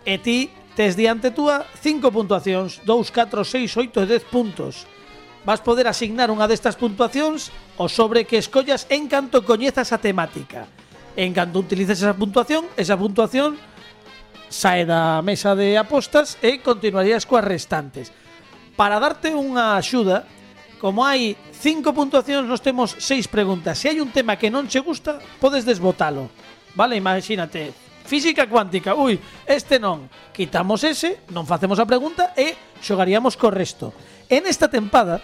E 0.00 0.16
ti 0.16 0.48
tes 0.72 0.96
diante 0.96 1.28
túa 1.28 1.60
cinco 1.76 2.08
puntuacións, 2.08 2.80
2, 2.88 2.88
4, 2.88 3.44
6, 3.44 3.68
8 3.92 4.08
e 4.08 4.16
10 4.16 4.32
puntos. 4.32 4.88
Vas 5.44 5.60
poder 5.60 5.92
asignar 5.92 6.32
unha 6.32 6.48
destas 6.48 6.72
puntuacións 6.80 7.52
ao 7.76 7.92
sobre 7.92 8.24
que 8.24 8.40
escollas 8.40 8.88
en 8.88 9.12
canto 9.12 9.44
coñezas 9.44 9.92
a 9.92 10.00
temática. 10.00 10.64
En 11.12 11.36
canto 11.36 11.60
utilices 11.60 12.00
esa 12.00 12.16
puntuación, 12.16 12.64
esa 12.80 12.96
puntuación 12.96 13.60
sae 14.48 14.88
da 14.88 15.20
mesa 15.20 15.52
de 15.52 15.76
apostas 15.76 16.40
e 16.40 16.64
continuarías 16.64 17.28
coas 17.28 17.44
restantes. 17.44 18.08
Para 18.72 18.96
darte 18.96 19.36
unha 19.36 19.76
axuda, 19.76 20.24
como 20.82 21.06
hai 21.06 21.38
cinco 21.54 21.94
puntuacións, 21.94 22.42
nos 22.50 22.58
temos 22.58 22.98
seis 22.98 23.30
preguntas. 23.30 23.78
Se 23.78 23.86
hai 23.86 24.02
un 24.02 24.10
tema 24.10 24.34
que 24.34 24.50
non 24.50 24.66
che 24.66 24.82
gusta, 24.82 25.22
podes 25.38 25.62
desbotalo. 25.62 26.26
Vale, 26.74 26.98
imagínate, 26.98 27.70
física 28.02 28.50
cuántica, 28.50 28.98
ui, 28.98 29.14
este 29.46 29.78
non. 29.78 30.10
Quitamos 30.34 30.82
ese, 30.82 31.22
non 31.30 31.46
facemos 31.46 31.78
a 31.78 31.86
pregunta 31.86 32.34
e 32.34 32.58
xogaríamos 32.82 33.38
co 33.38 33.54
resto. 33.54 33.94
En 34.26 34.42
esta 34.50 34.66
tempada, 34.66 35.22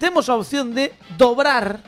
temos 0.00 0.32
a 0.32 0.40
opción 0.40 0.72
de 0.72 0.96
dobrar 1.20 1.84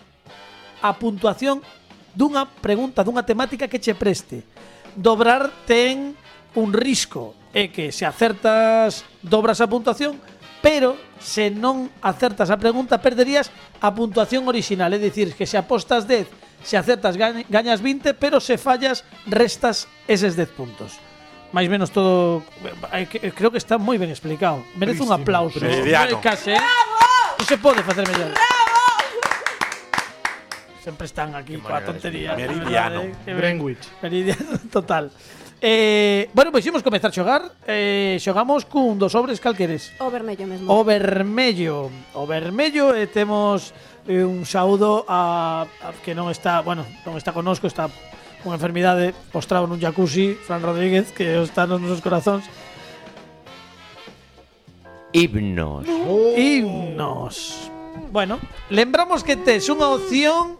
a 0.84 0.92
puntuación 0.92 1.64
dunha 2.12 2.44
pregunta, 2.44 3.00
dunha 3.00 3.24
temática 3.24 3.72
que 3.72 3.80
che 3.80 3.96
preste. 3.96 4.44
Dobrar 4.92 5.48
ten 5.64 6.12
un 6.60 6.76
risco, 6.76 7.32
é 7.56 7.72
que 7.72 7.88
se 7.88 8.04
acertas 8.04 9.08
dobras 9.24 9.64
a 9.64 9.70
puntuación, 9.70 10.20
pero 10.62 10.96
se 11.18 11.50
non 11.50 11.90
acertas 12.02 12.50
a 12.50 12.58
pregunta 12.58 12.98
perderías 13.02 13.50
a 13.82 13.94
puntuación 13.94 14.46
original, 14.50 14.90
é 14.94 14.98
dicir, 14.98 15.34
que 15.34 15.46
se 15.46 15.58
apostas 15.58 16.06
10, 16.06 16.26
se 16.62 16.74
acertas 16.78 17.14
gañ- 17.18 17.46
gañas 17.50 17.78
20, 17.82 18.14
pero 18.14 18.38
se 18.42 18.58
fallas 18.58 19.06
restas 19.26 19.86
eses 20.10 20.34
10 20.34 20.50
puntos. 20.54 20.98
Mais 21.54 21.64
menos 21.70 21.88
todo 21.94 22.44
eh, 22.92 23.08
que- 23.08 23.32
creo 23.32 23.48
que 23.48 23.56
está 23.62 23.78
moi 23.80 23.96
ben 23.96 24.10
explicado. 24.12 24.60
Merece 24.76 25.00
un 25.00 25.14
aplauso. 25.14 25.56
Meridiano. 25.62 26.20
Case, 26.20 26.54
eh? 26.58 26.60
Non 27.38 27.46
se 27.48 27.56
pode 27.56 27.80
facer 27.86 28.04
mellor. 28.04 28.34
Sempre 30.84 31.04
están 31.06 31.34
aquí 31.34 31.56
coa 31.60 31.80
tontería. 31.84 32.32
Meridiano. 32.36 33.00
Greenwich. 33.24 33.84
Meridiano 34.02 34.58
total. 34.72 35.10
Eh, 35.60 36.30
bueno, 36.34 36.52
pois 36.52 36.62
pues, 36.62 36.70
imos 36.70 36.82
comezar 36.82 37.10
a 37.10 37.14
xogar. 37.14 37.42
Eh, 37.66 38.16
Xogamos 38.22 38.62
cun 38.62 38.94
dos 38.94 39.10
sobres 39.10 39.42
calqueres. 39.42 39.90
O 39.98 40.06
vermello 40.06 40.46
mesmo. 40.46 40.70
O 40.70 40.86
vermello. 40.86 41.90
O 42.14 42.30
vermello 42.30 42.94
eh, 42.94 43.10
temos 43.10 43.74
eh, 44.06 44.22
un 44.22 44.46
saúdo 44.46 45.02
a, 45.10 45.66
a 45.66 45.88
que 46.06 46.14
non 46.14 46.30
está 46.30 46.62
Bueno, 46.62 46.86
non 47.02 47.18
está 47.18 47.34
conosco 47.34 47.66
Está 47.66 47.90
con 48.46 48.54
enfermidade 48.54 49.10
postrado 49.34 49.66
nun 49.66 49.82
jacuzzi 49.82 50.38
Fran 50.38 50.62
Rodríguez 50.62 51.10
que 51.10 51.42
está 51.42 51.66
nos 51.66 51.82
nosos 51.82 51.98
corazóns. 52.06 52.46
Himnos. 55.10 55.90
Oh. 55.90 56.38
Himnos. 56.38 57.66
Bueno, 58.14 58.38
lembramos 58.70 59.26
que 59.26 59.34
tes 59.34 59.66
unha 59.66 59.90
opción 59.90 60.54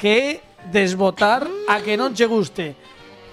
Que 0.00 0.16
é 0.16 0.28
desbotar 0.72 1.44
a 1.68 1.84
que 1.84 2.00
non 2.00 2.16
che 2.16 2.24
guste. 2.24 2.72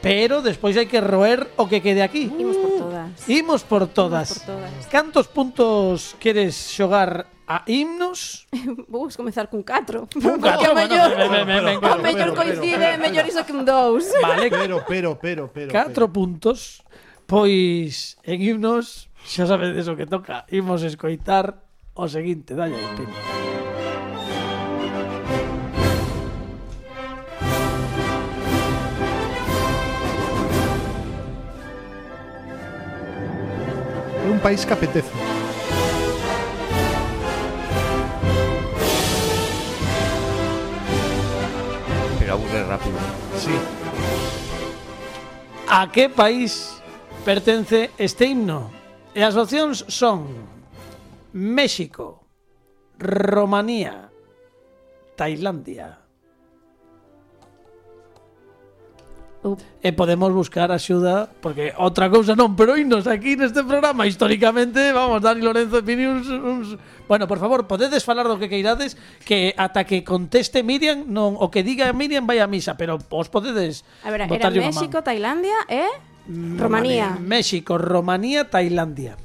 Pero 0.01 0.41
despois 0.45 0.77
hai 0.77 0.85
que 0.85 1.01
roer 1.01 1.49
o 1.57 1.65
que 1.65 1.81
quede 1.81 2.05
aquí. 2.05 2.29
Imos 2.37 2.57
por 2.57 2.71
todas. 2.77 3.09
Imos 3.27 3.61
por 3.63 3.83
todas. 3.89 4.27
Imos 4.29 4.39
por 4.39 4.57
todas. 4.57 4.87
Cantos 4.87 5.27
puntos 5.27 6.15
queres 6.21 6.53
xogar 6.53 7.25
a 7.47 7.63
himnos? 7.65 8.45
Vou 8.91 9.09
comezar 9.15 9.49
cun 9.49 9.63
4. 9.63 10.05
Un 10.05 10.37
4, 10.39 10.73
bueno, 10.77 10.95
me, 11.45 11.77
O 11.77 11.97
mellor 11.97 12.35
coincide, 12.35 12.97
mellor 12.99 13.25
iso 13.25 13.41
que 13.45 13.53
un 13.53 13.65
2. 13.65 14.03
Vale. 14.21 14.49
Pero, 14.51 14.83
pero, 14.85 15.09
pero, 15.17 15.43
pero. 15.49 15.71
4 15.71 16.13
puntos. 16.13 16.83
Pois 17.25 18.15
en 18.23 18.39
himnos, 18.39 19.09
xa 19.25 19.47
sabedes 19.47 19.87
o 19.91 19.97
que 19.97 20.07
toca. 20.07 20.45
Imos 20.47 20.83
escoitar 20.83 21.67
o 21.97 22.07
seguinte, 22.07 22.55
dalle 22.55 22.77
aí, 22.77 23.66
Un 34.28 34.39
país 34.39 34.65
que 34.65 34.73
apetece. 34.73 35.09
Pero 42.19 42.34
aburre 42.34 42.63
rápido. 42.65 42.97
Sí. 43.38 43.51
A 45.69 45.89
que 45.91 46.09
país 46.09 46.82
pertence 47.23 47.91
este 47.97 48.25
himno? 48.25 48.71
E 49.15 49.23
as 49.23 49.36
opcións 49.36 49.84
son 49.88 50.28
México, 51.34 52.28
Romanía, 52.99 54.11
Tailandia. 55.15 56.07
E 59.83 59.93
podemos 59.93 60.33
buscar 60.33 60.73
axuda 60.73 61.29
porque 61.39 61.71
outra 61.77 62.09
cousa 62.09 62.35
non, 62.35 62.57
pero 62.57 62.75
himnos 62.75 63.05
aquí 63.07 63.38
neste 63.38 63.63
programa 63.63 64.03
históricamente, 64.09 64.91
vamos, 64.91 65.21
Dani 65.21 65.39
Lorenzo 65.39 65.79
Pini 65.85 66.09
uns, 66.09 66.27
uns... 66.27 66.67
Bueno, 67.07 67.29
por 67.29 67.39
favor, 67.39 67.63
podedes 67.69 68.03
falar 68.03 68.27
do 68.27 68.35
que 68.35 68.51
queirades 68.51 68.97
que 69.23 69.55
ata 69.55 69.85
que 69.88 70.03
conteste 70.03 70.65
Miriam, 70.65 71.07
non 71.07 71.38
o 71.39 71.47
que 71.47 71.63
diga 71.63 71.93
Miriam 71.95 72.27
vai 72.27 72.43
a 72.43 72.49
misa, 72.49 72.75
pero 72.75 72.97
os 72.97 73.27
podedes 73.31 73.88
A 74.03 74.11
ver, 74.11 74.27
era. 74.27 74.51
México, 74.51 74.99
Tailandia 74.99 75.63
e 75.71 75.85
Romanía. 76.57 77.15
México, 77.21 77.79
Romanía, 77.79 78.51
Tailandia. 78.51 79.15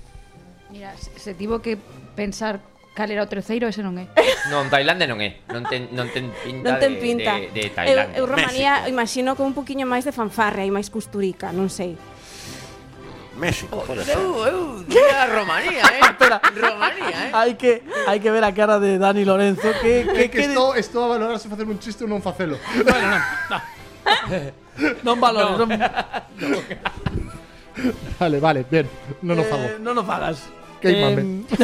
Mira, 0.70 0.94
se, 0.96 1.10
se 1.18 1.34
tivo 1.34 1.58
que 1.58 1.76
pensar 2.14 2.71
cal 2.93 3.09
era 3.11 3.24
o 3.24 3.28
terceiro, 3.30 3.68
ese 3.68 3.80
non 3.80 3.97
é. 3.97 4.07
Non, 4.53 4.68
Tailandia 4.68 5.09
non 5.09 5.20
é. 5.24 5.40
Non 5.49 5.64
ten, 5.64 5.88
non 5.97 6.09
ten 6.12 6.28
pinta, 6.45 6.66
Non 6.66 6.74
ten 6.82 6.93
de, 6.95 7.01
pinta. 7.01 7.32
de, 7.40 7.49
de 7.53 7.62
eu, 7.66 7.72
Tailandia. 7.72 8.16
eu 8.20 8.24
Romanía 8.28 8.72
imagino 8.90 9.32
con 9.38 9.49
un 9.49 9.55
poquinho 9.57 9.88
máis 9.88 10.05
de 10.05 10.12
fanfarria 10.12 10.66
e 10.66 10.72
máis 10.74 10.93
custurica, 10.93 11.51
non 11.55 11.72
sei. 11.72 11.97
México, 13.32 13.80
pode 13.88 14.05
ser. 14.05 14.12
Eu, 14.20 14.45
eu, 14.45 14.61
diría 14.84 15.24
Romanía, 15.24 15.82
eh. 15.88 16.05
Espera. 16.05 16.36
Romanía, 16.53 17.16
eh. 17.26 17.30
Hai 17.32 17.57
que 17.57 17.80
hai 18.05 18.20
que 18.20 18.28
ver 18.28 18.45
a 18.45 18.53
cara 18.53 18.76
de 18.76 19.01
Dani 19.01 19.24
Lorenzo 19.24 19.72
que 19.80 20.05
Que, 20.05 20.28
que, 20.28 20.28
que 20.28 20.28
que 20.28 20.45
estou, 20.53 20.76
estou 20.76 21.09
a 21.09 21.16
valorar 21.16 21.40
se 21.40 21.49
facer 21.49 21.64
un 21.64 21.80
chiste 21.80 22.05
ou 22.05 22.11
non 22.12 22.20
facelo. 22.20 22.61
Bueno, 22.84 23.09
non. 23.49 23.61
Non, 24.76 25.16
non 25.16 25.16
valores, 25.16 25.57
non, 25.57 25.68
Vale, 28.20 28.36
vale, 28.38 28.61
bien. 28.68 28.84
Non 29.24 29.40
o 29.40 29.45
fago. 29.49 29.64
eh, 29.64 29.80
non 29.80 29.97
o 29.97 30.05
fagas. 30.05 30.45
Queimame. 30.83 31.47
Eh, 31.47 31.62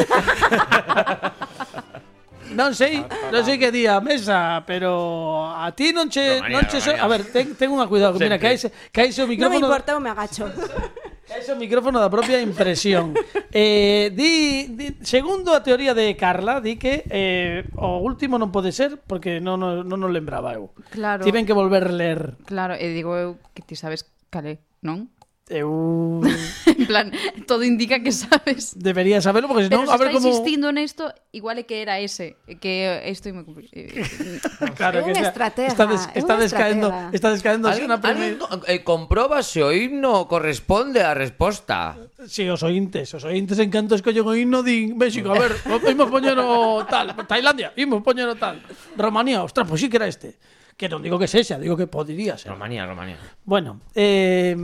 non 2.55 2.73
sei, 2.73 3.03
non 3.31 3.43
sei 3.43 3.59
que 3.59 3.69
día 3.69 3.99
a 3.99 4.01
mesa, 4.01 4.63
pero 4.65 5.45
a 5.51 5.69
ti 5.75 5.91
non 5.91 6.07
che 6.07 6.39
Romanía, 6.39 6.55
non 6.55 6.63
che 6.71 6.79
so, 6.79 6.95
a 6.95 7.07
ver, 7.11 7.27
ten 7.29 7.53
ten 7.59 7.69
unha 7.69 7.85
cuidado, 7.85 8.15
que 8.15 8.25
mira, 8.25 8.39
caise 8.39 8.71
caise 8.95 9.21
o 9.21 9.27
micrófono. 9.27 9.59
Non 9.59 9.59
me 9.59 9.67
importa, 9.67 9.91
eu 9.93 10.01
me 10.01 10.09
agacho. 10.09 10.47
Caise 11.29 11.53
o 11.53 11.61
micrófono 11.61 12.01
da 12.01 12.09
propia 12.09 12.41
impresión. 12.41 13.13
Eh, 13.53 14.09
di, 14.17 14.73
di 14.73 14.97
segundo 15.05 15.53
a 15.53 15.61
teoría 15.61 15.93
de 15.93 16.17
Carla, 16.17 16.57
di 16.57 16.73
que 16.81 17.05
eh, 17.05 17.69
o 17.77 18.01
último 18.01 18.41
non 18.41 18.49
pode 18.49 18.73
ser 18.73 18.97
porque 18.97 19.37
non 19.37 19.61
non 19.61 19.85
non 19.85 20.01
o 20.01 20.09
lembraba 20.09 20.57
eu. 20.57 20.73
Claro. 20.89 21.21
Tiven 21.21 21.45
que 21.45 21.53
volver 21.53 21.93
ler. 21.93 22.33
Claro, 22.49 22.73
e 22.73 22.89
digo 22.89 23.13
eu 23.13 23.37
que 23.53 23.61
ti 23.61 23.77
sabes 23.77 24.09
cal 24.33 24.49
é, 24.49 24.57
non? 24.81 25.13
Eu 25.49 26.21
en 26.69 26.85
plan, 26.85 27.09
todo 27.49 27.65
indica 27.65 28.05
que 28.05 28.13
sabes. 28.13 28.77
debería 28.77 29.17
saberlo 29.17 29.49
porque 29.49 29.65
Pero 29.65 29.81
senón 29.81 29.89
se 29.89 29.93
a 29.93 29.97
ver 29.97 30.13
está 30.13 30.17
como 30.21 30.29
insistindo 30.29 30.69
nesto, 30.69 31.09
igual 31.33 31.57
é 31.57 31.65
que 31.65 31.81
era 31.81 31.97
ese, 31.97 32.37
que 32.61 33.01
esto 33.09 33.33
me 33.33 33.41
Claro, 34.77 35.01
É 35.01 35.09
que 35.09 35.17
estratega, 35.17 35.73
está, 35.73 35.89
des, 35.89 36.05
está 36.13 36.37
descaendo, 36.37 36.93
estratega. 36.93 37.17
está 37.17 37.27
descaendo 37.33 37.65
así 37.65 37.81
una 37.81 37.97
alguén 37.97 38.37
eh, 38.69 38.85
comprueba 38.85 39.41
se 39.41 39.65
o 39.65 39.73
himno 39.73 40.29
corresponde 40.29 41.01
á 41.01 41.17
resposta. 41.17 41.97
Si, 42.29 42.45
os 42.45 42.61
ointes, 42.61 43.09
os 43.17 43.25
ointes 43.25 43.57
en 43.57 43.73
canto 43.73 43.97
escollen 43.97 44.29
o 44.29 44.37
himno 44.37 44.61
din 44.61 44.93
México, 45.01 45.33
a 45.33 45.39
ver, 45.41 45.57
imos 45.89 46.13
poñero 46.13 46.85
tal, 46.85 47.17
Tailandia, 47.25 47.73
imos 47.73 48.05
poñero 48.05 48.37
tal, 48.37 48.61
Romanía, 48.93 49.41
ostras, 49.41 49.65
pois 49.65 49.81
sí 49.81 49.89
que 49.89 49.97
era 49.97 50.05
este. 50.05 50.37
Que 50.79 50.87
non 50.87 51.03
digo 51.03 51.19
que 51.19 51.27
sexa, 51.27 51.59
digo 51.59 51.75
que 51.75 51.91
podría 51.91 52.39
ser. 52.39 52.55
Romanía, 52.55 52.87
Romanía. 52.87 53.19
Bueno, 53.43 53.83
eh, 53.91 54.55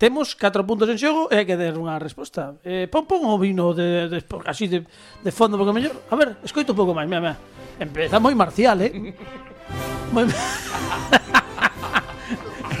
Temos 0.00 0.32
4 0.32 0.64
puntos 0.64 0.88
en 0.88 0.96
xogo 0.96 1.28
e 1.28 1.36
hai 1.36 1.44
que 1.44 1.60
dar 1.60 1.76
unha 1.76 2.00
resposta. 2.00 2.56
Eh, 2.64 2.88
pon 2.88 3.04
pon 3.04 3.20
o 3.28 3.36
vino 3.36 3.76
de, 3.76 4.08
de, 4.08 4.24
de 4.24 4.48
así 4.48 4.64
de, 4.64 4.80
de 4.88 5.28
fondo 5.28 5.60
porque 5.60 5.76
mellor. 5.76 5.92
A 6.08 6.16
ver, 6.16 6.40
escoito 6.40 6.72
un 6.72 6.80
pouco 6.80 6.96
máis, 6.96 7.04
mira, 7.04 7.20
mira. 7.20 7.36
Empeza 7.76 8.16
moi 8.16 8.32
marcial, 8.32 8.80
eh. 8.80 9.12
moi... 10.16 10.24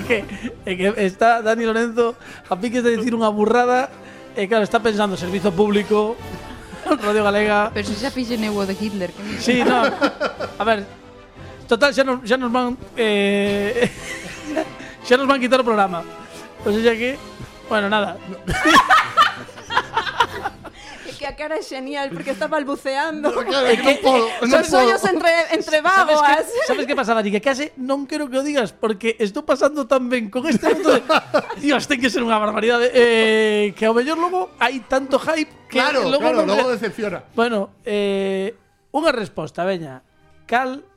que, 0.08 0.16
é 0.64 0.72
que 0.72 0.86
está 1.04 1.44
Dani 1.44 1.68
Lorenzo 1.68 2.16
a 2.48 2.56
piques 2.56 2.80
de 2.80 2.96
dicir 2.96 3.12
unha 3.12 3.28
burrada 3.28 3.92
e 4.32 4.48
claro, 4.48 4.64
está 4.64 4.80
pensando 4.80 5.12
servizo 5.20 5.52
público, 5.52 6.16
Radio 7.04 7.20
Galega. 7.20 7.68
Pero 7.68 7.84
se 7.84 8.00
xa 8.00 8.08
fixen 8.08 8.48
eu 8.48 8.56
o 8.56 8.64
de 8.64 8.72
Hitler, 8.72 9.12
que 9.12 9.36
Sí, 9.44 9.60
no. 9.60 9.84
A 10.56 10.64
ver. 10.64 10.88
Total, 11.68 11.92
xa 11.92 12.00
nos, 12.00 12.24
xa 12.24 12.40
nos 12.40 12.48
van 12.48 12.80
eh, 12.96 13.92
xa 15.04 15.20
nos 15.20 15.28
van 15.28 15.36
quitar 15.36 15.60
o 15.60 15.68
programa. 15.68 16.00
Pues 16.62 16.76
xa 16.84 16.92
que, 16.92 17.16
bueno, 17.68 17.88
nada. 17.88 18.18
Que 21.20 21.26
a 21.28 21.36
cara 21.36 21.60
é 21.60 21.62
genial 21.62 22.08
porque 22.08 22.32
está 22.32 22.48
balbuceando. 22.48 23.28
Claro, 23.44 23.68
que 23.76 24.00
podo, 24.00 24.24
non 24.48 24.64
Son 24.64 24.88
ollos 24.88 25.04
podo. 25.04 25.12
entre, 25.12 25.32
entre 25.52 25.76
¿Sabes 25.84 26.16
que, 26.88 26.96
sabes 26.96 27.12
Dani? 27.12 27.28
Que 27.28 27.44
case 27.44 27.76
non 27.76 28.08
quero 28.08 28.32
que 28.32 28.40
o 28.40 28.44
digas 28.44 28.72
porque 28.72 29.20
estou 29.20 29.44
pasando 29.44 29.84
tan 29.84 30.08
ben 30.08 30.32
con 30.32 30.48
este 30.48 30.72
de... 30.72 31.04
Dios, 31.60 31.84
ten 31.84 32.00
que 32.00 32.08
ser 32.08 32.24
unha 32.24 32.40
barbaridade. 32.40 32.88
Eh, 32.96 33.76
que 33.76 33.84
ao 33.84 33.92
mellor 33.92 34.16
logo 34.16 34.56
hai 34.56 34.80
tanto 34.88 35.20
hype 35.20 35.68
que 35.68 35.76
Claro, 35.76 36.08
logo 36.08 36.24
claro, 36.24 36.48
logo 36.48 36.72
decepciona. 36.72 37.20
Bueno, 37.36 37.76
eh, 37.84 38.56
unha 38.96 39.12
resposta, 39.12 39.60
veña. 39.68 40.00
Cal 40.48 40.88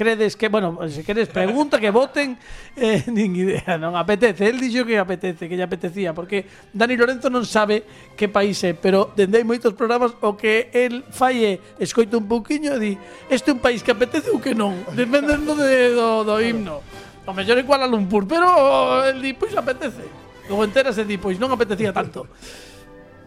credes 0.00 0.34
que, 0.34 0.48
bueno, 0.48 0.78
se 0.88 1.04
queres 1.04 1.28
pregunta 1.28 1.78
que 1.78 1.90
voten, 1.90 2.38
eh, 2.76 3.04
nin 3.12 3.36
idea, 3.36 3.76
non 3.76 3.92
apetece. 4.00 4.48
El 4.48 4.56
dixo 4.56 4.88
que 4.88 4.96
apetece, 4.96 5.44
que 5.44 5.60
lle 5.60 5.68
apetecía, 5.68 6.16
porque 6.16 6.48
Dani 6.72 6.96
Lorenzo 6.96 7.28
non 7.28 7.44
sabe 7.44 7.84
que 8.16 8.32
país 8.32 8.56
é, 8.64 8.72
pero 8.72 9.12
dende 9.12 9.36
hai 9.36 9.44
moitos 9.44 9.76
programas 9.76 10.16
o 10.24 10.40
que 10.40 10.72
el 10.72 11.04
falle, 11.12 11.60
escoito 11.76 12.16
un 12.16 12.24
pouquiño 12.24 12.72
e 12.72 12.78
di, 12.80 12.92
este 13.28 13.52
é 13.52 13.54
un 13.54 13.60
país 13.60 13.84
que 13.84 13.92
apetece 13.92 14.32
ou 14.32 14.40
que 14.40 14.56
non, 14.56 14.72
dependendo 14.96 15.52
de, 15.52 15.92
do, 15.92 16.24
do 16.24 16.40
himno. 16.40 16.80
O 17.28 17.36
mellor 17.36 17.60
é 17.60 17.64
Kuala 17.68 17.84
Lumpur, 17.84 18.24
pero 18.24 18.48
oh, 18.48 19.04
el 19.04 19.20
di, 19.20 19.36
pois 19.36 19.52
apetece. 19.52 20.08
Ou 20.48 20.64
enteras 20.64 20.96
e 20.96 21.04
di, 21.04 21.20
pois 21.20 21.36
non 21.36 21.52
apetecía 21.52 21.92
tanto. 21.92 22.24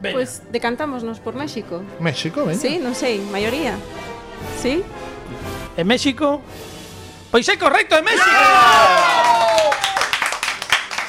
Veña. 0.01 0.17
Pois 0.17 0.41
decantámonos 0.49 1.21
por 1.21 1.37
México. 1.37 1.85
México, 2.01 2.49
ven. 2.49 2.57
Sí, 2.57 2.81
non 2.81 2.97
sei, 2.97 3.21
maioría. 3.29 3.77
Sí? 4.57 4.81
En 5.77 5.87
México. 5.87 6.41
Pois 7.31 7.49
é 7.49 7.57
correcto, 7.57 7.97
en 7.97 8.05
México. 8.05 8.29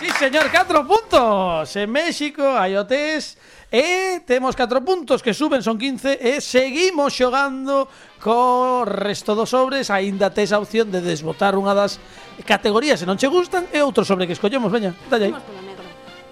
Sí, 0.00 0.08
señor, 0.18 0.50
4 0.50 0.86
puntos. 0.86 1.76
En 1.76 1.90
México 1.92 2.42
test 2.88 3.38
e 3.74 4.22
temos 4.24 4.54
4 4.54 4.84
puntos 4.86 5.20
que 5.20 5.34
suben, 5.34 5.60
son 5.60 5.76
15 5.76 6.22
e 6.22 6.40
seguimos 6.40 7.10
xogando 7.10 7.90
co 8.22 8.86
resto 8.86 9.34
dos 9.34 9.50
sobres, 9.50 9.90
aínda 9.90 10.30
tes 10.30 10.54
a 10.54 10.62
opción 10.62 10.94
de 10.94 11.02
desbotar 11.02 11.58
unha 11.58 11.74
das 11.74 11.98
categorías 12.46 13.02
se 13.02 13.08
non 13.08 13.18
che 13.18 13.26
gustan 13.26 13.66
e 13.74 13.82
outro 13.82 14.06
sobre 14.06 14.30
que 14.30 14.38
escollemos, 14.38 14.70
veña, 14.70 14.94
dalle 15.10 15.34
aí. 15.34 15.36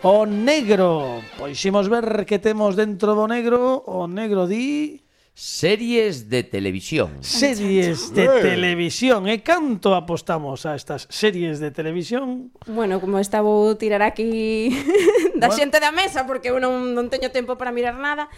O 0.06 0.22
negro, 0.26 1.22
pois 1.38 1.58
imos 1.66 1.90
ver 1.90 2.22
que 2.26 2.38
temos 2.38 2.78
dentro 2.78 3.18
do 3.18 3.26
negro. 3.26 3.82
O 3.86 4.06
negro 4.06 4.46
di 4.46 5.01
Series 5.34 6.28
de 6.28 6.42
televisión. 6.42 7.24
Series 7.24 8.12
de 8.12 8.28
televisión. 8.28 9.24
E 9.32 9.40
canto 9.40 9.96
apostamos 9.96 10.68
a 10.68 10.76
estas 10.76 11.08
series 11.08 11.56
de 11.56 11.72
televisión? 11.72 12.52
Bueno, 12.68 13.00
como 13.00 13.16
esta 13.16 13.40
vou 13.40 13.72
tirar 13.80 14.04
aquí 14.04 14.68
da 15.40 15.48
xente 15.48 15.80
da 15.80 15.88
mesa 15.88 16.28
porque 16.28 16.52
eu 16.52 16.60
non, 16.60 16.92
non 16.92 17.08
teño 17.08 17.32
tempo 17.32 17.56
para 17.56 17.72
mirar 17.72 17.96
nada, 17.96 18.28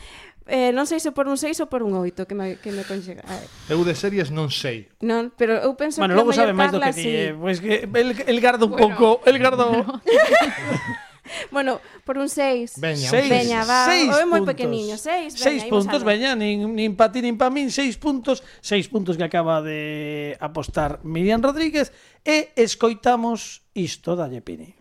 eh, 0.46 0.70
non 0.70 0.86
sei 0.86 1.02
se 1.02 1.10
por 1.10 1.26
un 1.26 1.34
6 1.34 1.66
ou 1.66 1.68
por 1.68 1.82
un 1.82 1.98
8 1.98 2.30
que 2.30 2.34
me, 2.38 2.62
que 2.62 2.70
me 2.70 2.86
conxega. 2.86 3.26
Eu 3.66 3.82
de 3.82 3.98
series 3.98 4.30
non 4.30 4.54
sei. 4.54 4.86
Non, 5.02 5.34
pero 5.34 5.58
eu 5.66 5.74
penso 5.74 5.98
bueno, 5.98 6.14
que 6.14 6.22
logo 6.22 6.30
sabe 6.30 6.54
máis 6.54 6.70
do 6.70 6.78
que 6.78 6.94
ti, 6.94 7.10
sí. 7.10 7.10
eh, 7.10 7.34
pois 7.34 7.58
pues 7.58 7.82
que 7.82 7.90
el, 7.90 8.14
el 8.22 8.38
garda 8.38 8.70
un 8.70 8.78
bueno. 8.78 8.94
pouco, 8.94 9.18
el 9.26 9.42
garda... 9.42 9.66
bueno, 11.54 11.80
por 12.04 12.18
un 12.18 12.28
6. 12.28 12.80
Veña, 12.80 13.08
seis, 13.10 13.28
veña, 13.28 13.64
va. 13.64 13.86
Seis 13.86 14.08
o 14.08 14.18
é 14.20 14.26
moi 14.26 14.44
pequeniño, 14.44 14.96
6. 14.96 15.34
6 15.34 15.72
puntos, 15.72 16.04
veña, 16.04 16.36
nin, 16.36 16.68
nin 16.76 16.92
pa 16.94 17.08
ti, 17.08 17.24
nin 17.24 17.40
pa 17.40 17.48
min, 17.48 17.72
6 17.72 17.96
puntos. 17.96 18.44
6 18.60 18.88
puntos 18.92 19.16
que 19.16 19.24
acaba 19.24 19.64
de 19.64 20.36
apostar 20.40 21.00
Miriam 21.02 21.40
Rodríguez. 21.40 21.92
E 22.24 22.52
escoitamos 22.56 23.64
isto 23.74 24.16
da 24.16 24.28
Pini. 24.44 24.74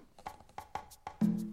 Thank 1.24 1.53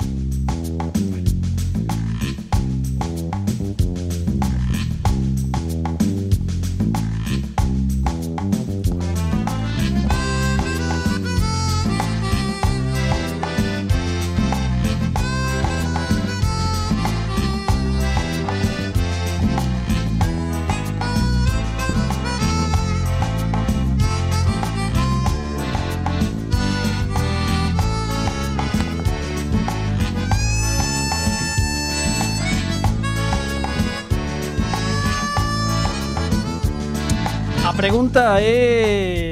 pregunta 38.10 38.40
é 38.40 39.30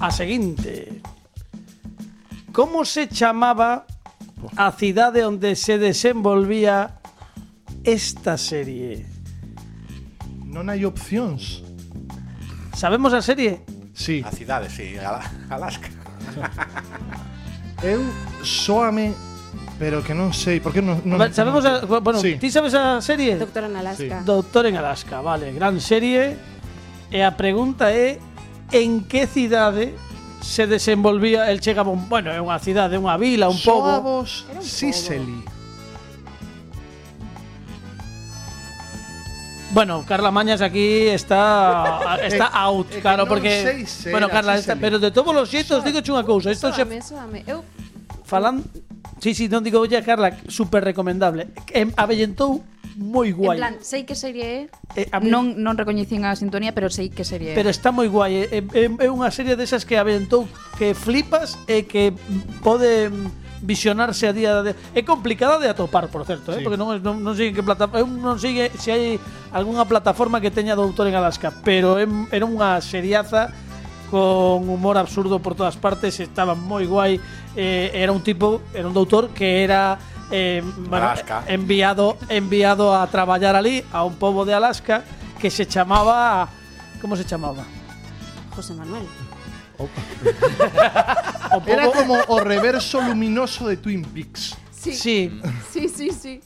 a 0.00 0.10
seguinte. 0.10 1.00
Como 2.52 2.84
se 2.84 3.06
chamaba 3.06 3.86
a 4.56 4.72
cidade 4.72 5.22
onde 5.24 5.54
se 5.54 5.78
desenvolvía 5.78 6.98
esta 7.86 8.34
serie? 8.34 9.06
Non 10.50 10.66
hai 10.66 10.82
opcións. 10.82 11.62
Sabemos 12.74 13.14
a 13.14 13.22
serie? 13.22 13.62
Sí. 13.94 14.26
A 14.26 14.34
cidade, 14.34 14.66
sí, 14.66 14.98
Alaska. 15.46 15.86
Eu 17.86 18.02
soame 18.42 19.14
Pero 19.78 20.02
que 20.02 20.10
non 20.10 20.34
sei, 20.34 20.58
porque 20.58 20.82
non, 20.82 20.98
non 21.06 21.22
Sabemos, 21.30 21.62
a, 21.62 21.86
bueno, 21.86 22.18
sí. 22.18 22.34
ti 22.42 22.50
sabes 22.50 22.74
a 22.74 22.98
serie? 22.98 23.38
Doctor 23.38 23.70
en 23.70 23.78
Alaska. 23.78 24.18
Sí. 24.18 24.26
Doctor 24.26 24.66
en 24.66 24.74
Alaska, 24.74 25.22
vale, 25.22 25.54
gran 25.54 25.78
serie 25.78 26.57
E 27.10 27.24
a 27.24 27.32
pregunta 27.32 27.88
é 27.88 28.20
en 28.72 29.08
que 29.08 29.24
cidade 29.24 29.96
se 30.44 30.66
desenvolvía 30.66 31.50
el 31.50 31.60
chegaba 31.60 31.90
un, 31.90 32.08
bueno, 32.08 32.28
é 32.28 32.40
unha 32.40 32.60
cidade, 32.60 33.00
unha 33.00 33.16
vila, 33.16 33.48
un 33.48 33.56
pobo. 33.64 33.88
Soavos 33.88 34.44
Era 34.44 34.60
un 34.60 34.64
pobo. 34.64 34.68
Sicily. 34.68 35.40
Bueno, 39.70 40.04
Carla 40.08 40.30
Mañas 40.30 40.60
aquí 40.60 41.08
está 41.08 42.18
está 42.24 42.46
out, 42.46 42.88
claro, 43.00 43.28
porque 43.28 43.84
se 43.86 44.10
bueno, 44.10 44.28
Carla, 44.28 44.56
pero 44.80 44.98
de 44.98 45.10
todos 45.10 45.36
os 45.36 45.48
xeitos 45.48 45.84
digo 45.84 46.00
unha 46.12 46.24
cousa, 46.24 46.52
isto 46.52 46.72
soame. 46.72 47.44
Eu 47.44 47.64
Falan... 48.28 48.60
Sí, 49.18 49.34
sí, 49.34 49.48
non 49.48 49.64
digo 49.64 49.82
ya, 49.88 50.04
Carla, 50.04 50.36
super 50.46 50.84
recomendable. 50.84 51.48
Em, 51.74 51.90
avellentou 51.96 52.62
moi 52.98 53.30
guai. 53.32 53.56
En 53.56 53.62
plan, 53.62 53.74
sei 53.80 54.02
que 54.04 54.14
serie 54.14 54.68
é, 54.94 55.06
eh, 55.06 55.08
a 55.10 55.18
mí... 55.18 55.30
non, 55.30 55.56
non 55.56 55.78
recoñecín 55.78 56.26
a 56.26 56.34
sintonía, 56.34 56.74
pero 56.74 56.90
sei 56.90 57.08
que 57.08 57.22
serie 57.22 57.54
é. 57.54 57.58
Pero 57.58 57.70
está 57.70 57.94
moi 57.94 58.10
guai, 58.10 58.50
é, 58.50 58.60
é, 58.60 58.84
é 58.90 59.08
unha 59.08 59.30
serie 59.30 59.54
desas 59.54 59.86
que 59.86 59.96
aventou 59.96 60.50
que 60.76 60.92
flipas 60.92 61.56
e 61.70 61.86
que 61.86 62.10
pode 62.60 63.10
visionarse 63.62 64.26
a 64.26 64.34
día 64.34 64.62
de 64.62 64.74
É 64.94 65.02
complicada 65.02 65.58
de 65.58 65.70
atopar, 65.70 66.10
por 66.10 66.26
certo, 66.26 66.50
eh, 66.50 66.58
sí. 66.58 66.60
eh? 66.60 66.64
porque 66.66 66.78
non, 66.78 66.98
non, 66.98 67.22
non 67.22 67.34
sei 67.38 67.50
en 67.50 67.54
que 67.54 67.62
plataforma, 67.62 68.06
non 68.06 68.38
sei 68.38 68.66
se 68.74 68.90
hai 68.90 69.18
algunha 69.54 69.86
plataforma 69.86 70.42
que 70.42 70.50
teña 70.50 70.74
Doutor 70.74 71.06
en 71.06 71.14
Alaska, 71.14 71.54
pero 71.62 71.98
é, 72.02 72.06
era 72.34 72.44
unha 72.46 72.82
seriaza 72.82 73.54
con 74.10 74.68
humor 74.68 74.96
absurdo 74.98 75.38
por 75.38 75.54
todas 75.54 75.76
partes, 75.76 76.18
estaba 76.20 76.54
moi 76.54 76.86
guai, 76.86 77.20
eh, 77.56 77.90
era 77.94 78.12
un 78.12 78.22
tipo, 78.22 78.60
era 78.74 78.88
un 78.88 78.94
doutor 78.94 79.30
que 79.30 79.62
era 79.64 79.98
eh, 80.30 80.62
bueno, 80.88 81.08
enviado 81.46 82.16
enviado 82.28 82.94
a 82.94 83.06
traballar 83.08 83.56
ali 83.56 83.84
a 83.92 84.04
un 84.04 84.16
pobo 84.16 84.44
de 84.44 84.54
Alaska 84.54 85.04
que 85.38 85.50
se 85.50 85.66
chamaba 85.66 86.48
como 87.00 87.16
se 87.16 87.24
chamaba? 87.24 87.64
José 88.56 88.74
Manuel. 88.74 89.06
O 91.50 91.62
Era 91.66 91.84
pobo- 91.86 91.92
como 91.94 92.14
o 92.28 92.40
reverso 92.40 93.00
luminoso 93.00 93.68
de 93.68 93.76
Twin 93.78 94.02
Peaks. 94.04 94.56
Sí. 94.70 94.92
Sí. 94.92 95.40
Sí, 95.72 95.88
sí, 95.88 96.10
sí. 96.10 96.40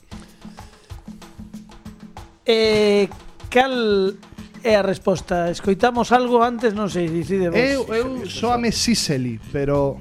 Eh, 2.45 3.09
cal 3.51 4.17
é 4.63 4.75
a 4.79 4.83
resposta? 4.83 5.51
Escoitamos 5.51 6.11
algo 6.15 6.41
antes, 6.43 6.73
non 6.75 6.87
sei, 6.89 7.07
decidemos. 7.11 7.59
Eu, 7.59 7.87
eu 7.93 8.23
soame 8.27 8.71
Sicily, 8.73 9.39
pero 9.51 9.99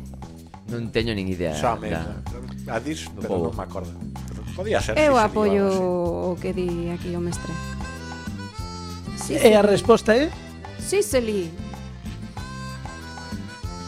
Non 0.72 0.88
teño 0.88 1.12
nin 1.12 1.28
idea. 1.28 1.52
Xame. 1.52 1.92
da- 1.92 2.24
A 2.72 2.80
dis, 2.80 3.04
pero 3.20 3.52
non 3.52 3.56
me 3.58 3.64
acordo. 3.68 3.92
Podía 4.56 4.80
ser. 4.80 4.96
Eu 4.96 5.20
Sicily 5.20 5.28
apoio 5.28 5.66
o 6.32 6.40
que 6.40 6.56
di 6.56 6.88
aquí 6.94 7.12
o 7.12 7.20
mestre. 7.20 7.52
Sí, 9.20 9.36
E 9.36 9.52
a 9.52 9.62
resposta 9.66 10.16
é? 10.16 10.32
Sicily. 10.80 11.52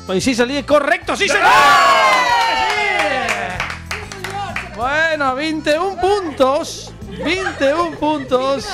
Pois 0.03 0.19
sí, 0.19 0.35
salí 0.35 0.59
correcto, 0.67 1.15
sí, 1.15 1.31
salí. 1.31 1.47
Bueno, 4.75 5.35
21 5.35 5.95
puntos. 6.01 6.91
21 7.23 7.95
puntos. 7.95 8.67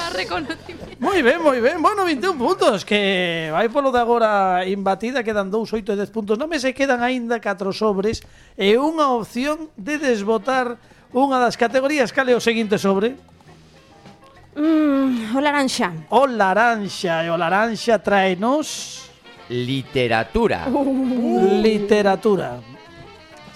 moi 0.99 1.23
ben, 1.23 1.39
moi 1.39 1.59
ben. 1.63 1.79
Bueno, 1.81 2.03
21 2.03 2.35
puntos 2.35 2.83
que 2.83 3.49
vai 3.55 3.71
polo 3.71 3.89
de 3.91 3.99
agora 4.03 4.67
imbatida, 4.67 5.23
quedan 5.23 5.47
2, 5.47 5.71
8 5.71 5.95
e 5.95 5.95
10 5.95 6.11
puntos. 6.11 6.35
Non 6.35 6.51
me 6.51 6.59
se 6.59 6.75
quedan 6.75 6.99
aínda 6.99 7.39
4 7.39 7.71
sobres 7.71 8.19
e 8.59 8.75
unha 8.75 9.15
opción 9.15 9.71
de 9.79 9.95
desbotar 9.95 10.75
unha 11.15 11.39
das 11.39 11.55
categorías. 11.55 12.11
Cale 12.11 12.35
o 12.35 12.43
seguinte 12.43 12.75
sobre? 12.75 13.15
Mm, 14.59 15.35
o 15.35 15.39
laranxa. 15.39 15.89
O 16.11 16.27
laranxa, 16.27 17.23
e 17.23 17.29
o 17.31 17.37
laranxa 17.39 18.03
traenos... 18.03 19.07
Literatura. 19.49 20.69
Uh. 20.69 21.57
Literatura. 21.63 22.61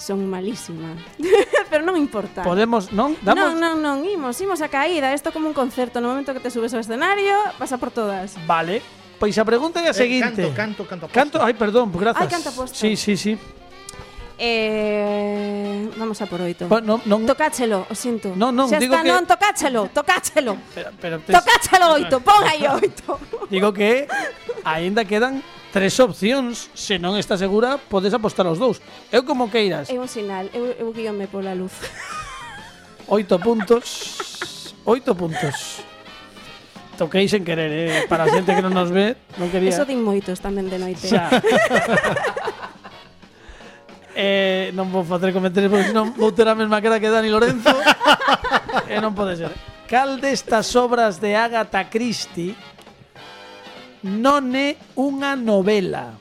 Son 0.04 0.20
malísima. 0.28 1.00
Pero 1.72 1.80
non 1.88 1.96
importa. 1.96 2.44
Podemos, 2.44 2.92
non? 2.92 3.16
Non, 3.24 3.56
non, 3.56 3.80
non, 3.80 4.04
imos, 4.04 4.36
imos 4.44 4.60
a 4.60 4.68
caída. 4.68 5.16
Isto 5.16 5.32
como 5.32 5.48
un 5.48 5.56
concerto. 5.56 6.04
No 6.04 6.12
momento 6.12 6.36
que 6.36 6.44
te 6.44 6.52
subes 6.52 6.76
ao 6.76 6.84
escenario, 6.84 7.32
pasa 7.56 7.80
por 7.80 7.88
todas. 7.88 8.36
Vale. 8.44 8.84
Pois 9.16 9.32
a 9.40 9.48
pregunta 9.48 9.80
é 9.80 9.88
a 9.88 9.96
Eh, 9.96 9.96
seguinte. 9.96 10.44
canto, 10.52 10.84
canto, 10.84 10.84
canto. 10.84 11.08
Canto, 11.08 11.38
ai, 11.40 11.56
perdón, 11.56 11.88
grazas. 11.96 12.20
Ai, 12.20 12.28
canto 12.28 12.52
aposto. 12.52 12.76
Sí, 12.76 13.00
sí, 13.00 13.16
sí. 13.16 13.40
Eh, 14.38 15.90
vamos 15.96 16.20
a 16.22 16.26
por 16.28 16.42
oito. 16.44 16.68
Pa- 16.68 16.82
non, 16.84 17.00
non, 17.08 17.24
Tocáchelo, 17.24 17.88
o 17.88 17.96
sinto. 17.96 18.36
Non, 18.36 18.52
non, 18.52 18.68
Xa 18.68 18.76
digo 18.84 19.00
está, 19.00 19.08
que- 19.08 19.14
non, 19.16 19.24
tocáchelo, 19.24 19.82
tocáchelo. 19.94 20.54
pero, 20.76 20.90
pero 21.00 21.16
tes- 21.24 21.32
Tocáchelo 21.32 21.96
oito, 21.96 22.20
pon 22.20 22.44
aí 22.44 22.68
oito. 22.68 23.16
digo 23.48 23.72
que 23.72 24.04
aínda 24.68 25.06
quedan 25.08 25.40
tres 25.74 25.98
opcións, 26.00 26.70
se 26.78 27.02
non 27.02 27.18
está 27.18 27.34
segura, 27.34 27.82
podes 27.82 28.14
apostar 28.14 28.46
os 28.46 28.62
dous. 28.62 28.78
Eu 29.10 29.26
como 29.26 29.50
queiras. 29.50 29.90
É 29.90 29.98
un 29.98 30.06
sinal, 30.06 30.46
eu, 30.54 30.70
eu 30.78 30.94
guíome 30.94 31.26
pola 31.26 31.58
luz. 31.58 31.74
Oito 33.10 33.42
puntos. 33.42 34.70
Oito 34.86 35.18
puntos. 35.18 35.82
Toquei 36.94 37.26
sen 37.26 37.42
querer, 37.42 37.74
eh? 37.74 38.06
para 38.06 38.30
a 38.30 38.30
xente 38.30 38.54
que 38.54 38.62
non 38.62 38.70
nos 38.70 38.94
ve, 38.94 39.18
non 39.42 39.50
quería. 39.50 39.74
Eso 39.74 39.82
din 39.82 40.06
moitos 40.06 40.38
tamén 40.38 40.70
de 40.70 40.78
noite. 40.78 41.10
Xa. 41.10 41.34
eh, 44.14 44.70
non 44.78 44.94
vou 44.94 45.02
facer 45.02 45.34
comentarios 45.34 45.74
porque 45.74 45.90
senón 45.90 46.14
vou 46.14 46.30
ter 46.30 46.46
a 46.46 46.54
mesma 46.54 46.86
cara 46.86 47.02
que 47.02 47.10
Dani 47.10 47.34
Lorenzo. 47.34 47.74
e 48.86 48.94
eh, 48.94 49.02
non 49.02 49.18
pode 49.18 49.42
ser. 49.42 49.50
Cal 49.90 50.22
destas 50.22 50.70
obras 50.78 51.18
de 51.18 51.34
Agatha 51.34 51.90
Christie 51.90 52.54
non 54.04 54.52
é 54.52 54.76
unha 55.00 55.40
novela. 55.40 56.20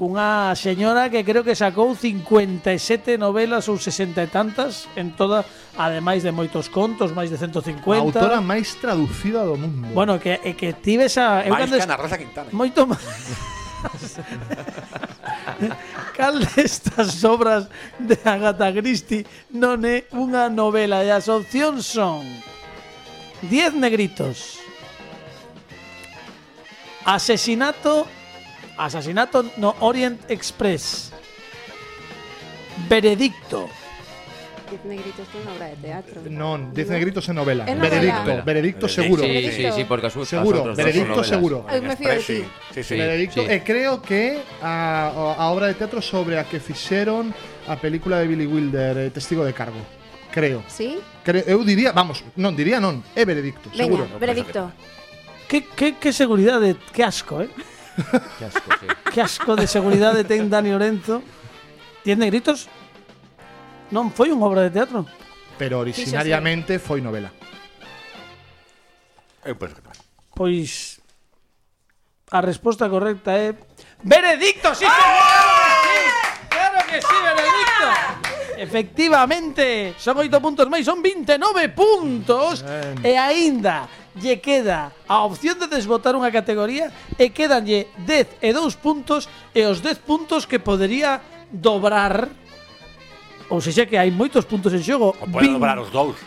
Unha 0.00 0.56
señora 0.56 1.12
que 1.12 1.22
creo 1.22 1.44
que 1.44 1.52
sacou 1.54 1.92
57 1.92 3.20
novelas 3.20 3.68
ou 3.68 3.76
60 3.76 4.16
e 4.24 4.28
tantas 4.32 4.88
en 4.96 5.12
toda, 5.12 5.44
ademais 5.76 6.24
de 6.24 6.32
moitos 6.32 6.72
contos, 6.72 7.12
máis 7.12 7.28
de 7.30 7.36
150. 7.38 7.84
A 7.86 8.02
autora 8.02 8.40
máis 8.42 8.74
traducida 8.80 9.44
do 9.46 9.60
mundo. 9.60 9.92
Bueno, 9.94 10.18
que 10.18 10.40
e 10.42 10.56
que 10.56 10.72
tive 10.74 11.06
esa 11.06 11.46
eu 11.46 11.54
máis 11.54 11.70
que 11.70 11.84
Ana 11.84 12.00
Rosa 12.00 12.16
Quintana. 12.18 12.48
Moito 12.50 12.88
máis. 12.88 13.04
Cal 16.16 16.36
destas 16.52 17.24
obras 17.24 17.68
de 17.96 18.16
Agatha 18.24 18.72
Christie 18.72 19.24
non 19.52 19.84
é 19.84 20.08
unha 20.16 20.48
novela 20.48 21.04
e 21.04 21.12
as 21.12 21.28
opcións 21.28 21.84
son 21.84 22.24
10 23.48 23.76
negritos 23.80 24.59
Asesinato 27.10 28.06
Asesinato 28.78 29.42
no 29.58 29.74
Orient 29.80 30.30
Express 30.30 31.10
Veredicto 32.88 33.68
Diez 34.70 34.84
negritos 34.86 35.26
que 35.26 35.34
é 35.34 35.42
unha 35.42 35.52
obra 35.58 35.66
de 35.74 35.78
teatro. 35.82 36.18
Non, 36.30 36.70
Diez 36.70 36.86
negritos 36.86 37.26
en 37.26 37.34
novela. 37.34 37.66
É 37.66 37.74
novela. 37.74 37.90
Veredicto, 37.90 38.22
Novela. 38.22 38.46
veredicto 38.46 38.86
Sí, 38.86 38.94
seguro. 39.02 39.20
Sí, 39.26 39.26
sí, 39.26 39.34
Veredicto. 39.34 39.74
sí, 39.74 39.82
porque 39.82 40.06
as 40.06 40.14
Seguro, 40.14 40.58
veredicto 40.78 41.20
seguro. 41.26 41.56
Me 41.66 41.96
fío 41.98 42.10
de 42.14 42.22
ti. 42.22 42.22
Sí, 42.22 42.38
sí, 42.78 42.80
sí. 42.86 42.94
Veredicto. 42.94 43.42
sí. 43.42 43.50
E 43.50 43.66
creo 43.66 43.98
que 43.98 44.38
a, 44.62 45.10
a 45.10 45.50
obra 45.50 45.66
de 45.66 45.74
teatro 45.74 45.98
sobre 45.98 46.38
a 46.38 46.46
que 46.46 46.62
fixeron 46.62 47.34
a 47.66 47.74
película 47.82 48.22
de 48.22 48.30
Billy 48.30 48.46
Wilder, 48.46 49.10
eh, 49.10 49.10
Testigo 49.10 49.42
de 49.42 49.50
Cargo. 49.50 49.82
Creo. 50.30 50.62
Sí? 50.70 51.02
Creo, 51.26 51.42
eu 51.50 51.66
diría, 51.66 51.90
vamos, 51.90 52.22
non 52.38 52.54
diría 52.54 52.78
non, 52.78 53.02
é 53.18 53.26
veredicto, 53.26 53.74
seguro. 53.74 54.06
Veña, 54.06 54.70
veredicto. 55.50 55.76
Que, 55.76 55.92
que, 55.92 55.98
que 55.98 56.12
seguridade, 56.12 56.76
que 56.92 57.02
asco, 57.02 57.42
eh? 57.42 57.50
Que 58.38 58.44
asco, 58.46 58.70
sí. 58.80 58.86
Que 59.12 59.20
asco 59.20 59.56
de 59.56 59.66
seguridade 59.66 60.24
ten 60.24 60.48
Dani 60.48 60.70
Lorenzo. 60.70 61.22
Diez 62.06 62.16
negritos 62.16 62.70
non 63.90 64.14
foi 64.14 64.30
unha 64.30 64.46
obra 64.46 64.62
de 64.62 64.70
teatro. 64.70 65.04
Pero 65.58 65.82
originariamente 65.82 66.78
foi 66.78 67.02
novela. 67.02 67.34
Que 69.42 69.52
tamén. 69.58 69.98
Pois 70.32 71.02
a 72.30 72.40
resposta 72.40 72.86
correcta 72.86 73.34
é 73.34 73.52
veredicto, 74.06 74.70
sí, 74.72 74.86
señor. 74.86 74.94
Sí, 75.82 76.00
claro 76.48 76.80
que 76.86 76.98
sí, 77.02 77.16
veredicto. 77.26 77.86
Efectivamente, 78.60 79.96
son 79.98 80.22
8 80.22 80.38
puntos 80.38 80.70
máis, 80.70 80.86
son 80.86 81.02
29 81.02 81.74
puntos 81.74 82.62
e 83.02 83.12
aínda 83.18 83.88
lle 84.18 84.42
queda 84.42 84.90
a 85.06 85.22
opción 85.22 85.58
de 85.58 85.70
desbotar 85.70 86.18
unha 86.18 86.34
categoría 86.34 86.90
e 87.14 87.30
quedanlle 87.30 87.86
10 88.02 88.42
e 88.42 88.50
2 88.50 88.74
puntos 88.82 89.30
e 89.54 89.62
os 89.68 89.78
10 89.84 90.02
puntos 90.02 90.48
que 90.50 90.58
podería 90.58 91.22
dobrar 91.50 92.30
ou 93.50 93.58
sexa 93.58 93.86
que 93.86 93.98
hai 93.98 94.14
moitos 94.14 94.46
puntos 94.46 94.70
en 94.70 94.82
xogo. 94.82 95.10
O 95.18 95.26
pode 95.26 95.50
20. 95.50 95.58
dobrar 95.58 95.76
os 95.78 95.90
dous. 95.90 96.18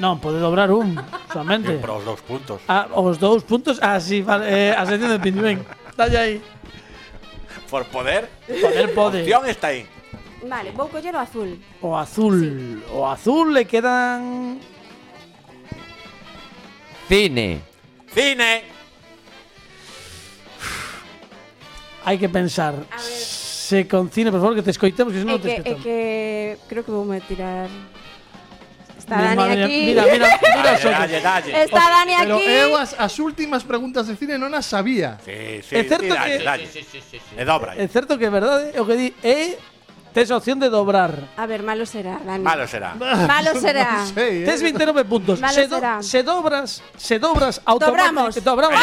Non, 0.00 0.16
pode 0.16 0.40
dobrar 0.40 0.72
un, 0.72 0.96
solamente. 1.28 1.76
Pero 1.76 2.00
os 2.00 2.04
dous 2.08 2.20
puntos. 2.24 2.58
Ah, 2.64 2.88
os 2.96 3.20
dous 3.20 3.44
puntos, 3.44 3.76
ah, 3.84 4.00
sí, 4.00 4.24
vale, 4.24 4.48
eh, 4.48 4.72
a 4.72 4.88
sección 4.88 5.12
de 5.12 5.20
Pindimén. 5.20 5.60
Dalle 5.92 6.16
aí. 6.16 6.36
Por 7.68 7.84
poder. 7.92 8.32
Poder 8.48 8.96
pode. 8.96 9.20
A 9.20 9.22
opción 9.28 9.44
está 9.44 9.76
aí. 9.76 9.84
Vale, 10.48 10.72
vou 10.72 10.88
coller 10.88 11.14
o 11.14 11.20
azul. 11.20 11.60
O 11.84 11.92
azul. 11.92 12.40
Sí. 12.40 12.82
O 12.96 13.04
azul 13.04 13.52
le 13.52 13.68
quedan 13.68 14.56
Cine. 17.12 17.60
Cine. 18.14 18.62
hai 22.08 22.16
que 22.16 22.28
pensar. 22.32 22.72
A 22.88 22.96
ver. 22.96 23.12
Se 23.68 23.84
con 23.86 24.08
cine, 24.08 24.32
por 24.32 24.40
favor, 24.40 24.56
que 24.56 24.64
te 24.64 24.72
escoitemos, 24.72 25.12
que 25.12 25.20
É 25.20 25.22
senón 25.22 25.36
te 25.36 25.44
que, 25.44 25.52
é 25.52 25.56
escoitamos. 25.60 25.84
que 25.84 25.98
creo 26.72 26.82
que 26.88 26.90
vou 26.90 27.04
me 27.04 27.20
tirar. 27.20 27.68
Está 28.96 29.16
Mi 29.20 29.22
Dani 29.28 29.36
madre, 29.36 29.64
aquí. 29.64 29.80
Mira, 29.92 30.02
mira, 30.08 30.26
mira 30.40 30.62
Dalle, 30.72 30.88
os 30.88 30.98
dalle, 30.98 31.20
dalle. 31.20 31.50
Está 31.68 31.84
Dani 32.00 32.12
Pero 32.16 32.36
aquí. 32.40 32.48
eu 32.48 32.70
as, 32.80 32.96
as 32.96 33.14
últimas 33.20 33.60
preguntas 33.62 34.08
de 34.08 34.16
cine 34.16 34.40
non 34.40 34.48
as 34.56 34.64
sabía. 34.64 35.20
Sí, 35.20 35.60
sí, 35.68 35.72
É 35.76 35.84
certo 35.84 36.08
sí, 36.08 36.16
dalle, 36.16 36.40
que- 36.40 36.44
dalle. 36.48 36.64
E 37.36 37.44
dobra 37.44 37.76
É 37.76 37.84
aí. 37.84 37.92
certo 37.92 38.16
que 38.16 38.24
é 38.24 38.32
verdade, 38.32 38.72
o 38.80 38.88
que 38.88 38.96
di 38.96 39.08
é 39.20 39.60
tes 40.12 40.30
a 40.30 40.36
opción 40.36 40.58
de 40.60 40.68
dobrar. 40.68 41.28
A 41.36 41.46
ver, 41.46 41.62
malo 41.62 41.84
será, 41.86 42.20
Dani. 42.24 42.44
Malo 42.44 42.66
será. 42.68 42.94
Malo 42.94 43.54
será. 43.58 44.04
Sei, 44.14 44.42
eh. 44.42 44.44
Tes 44.46 44.62
29 44.62 45.04
puntos. 45.04 45.40
Malo 45.40 45.54
se, 45.54 45.66
do- 45.66 45.76
será. 45.76 46.02
se 46.02 46.22
dobras, 46.22 46.82
se 46.96 47.18
dobras 47.18 47.60
Dobramos. 47.64 48.36
automáticamente. 48.36 48.40
Dobramos. 48.40 48.80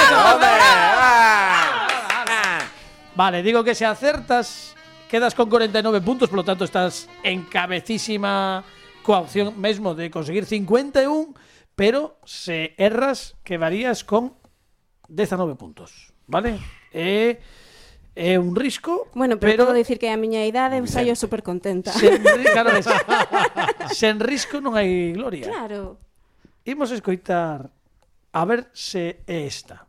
Vale, 3.16 3.44
digo 3.44 3.64
que 3.64 3.76
se 3.76 3.86
acertas, 3.86 4.76
quedas 5.10 5.36
con 5.36 5.50
49 5.50 6.02
puntos, 6.02 6.30
por 6.30 6.38
lo 6.38 6.44
tanto 6.46 6.64
estás 6.64 7.10
en 7.24 7.44
cabecísima 7.44 8.64
coa 9.04 9.20
opción 9.20 9.60
mesmo 9.60 9.96
de 9.96 10.08
conseguir 10.12 10.46
51, 10.46 11.34
pero 11.76 12.20
se 12.24 12.76
erras 12.78 13.36
quedarías 13.44 14.04
con 14.04 14.36
19 15.10 15.56
puntos, 15.56 16.14
vale? 16.28 16.60
É, 16.94 17.40
é 18.16 18.40
un 18.40 18.56
risco, 18.56 19.08
bueno, 19.14 19.40
pero, 19.40 19.66
podo 19.66 19.74
dicir 19.74 20.00
que 20.00 20.10
a 20.10 20.18
miña 20.18 20.44
idade 20.46 20.82
saio 20.88 21.16
super 21.16 21.44
contenta. 21.44 21.92
Sen, 21.94 22.20
claro, 22.56 22.72
sen 23.94 24.20
risco 24.20 24.60
non 24.60 24.76
hai 24.76 25.14
gloria. 25.16 25.48
Claro. 25.48 25.98
Imos 26.68 26.92
escoitar 26.92 27.72
a 28.32 28.42
ver 28.46 28.70
se 28.74 29.24
é 29.26 29.46
esta. 29.46 29.88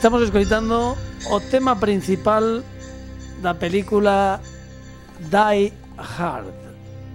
Estamos 0.00 0.22
escoitando 0.22 0.96
o 1.28 1.40
tema 1.52 1.76
principal 1.76 2.64
da 3.44 3.52
película 3.52 4.40
Die 5.28 5.68
Hard, 6.00 6.56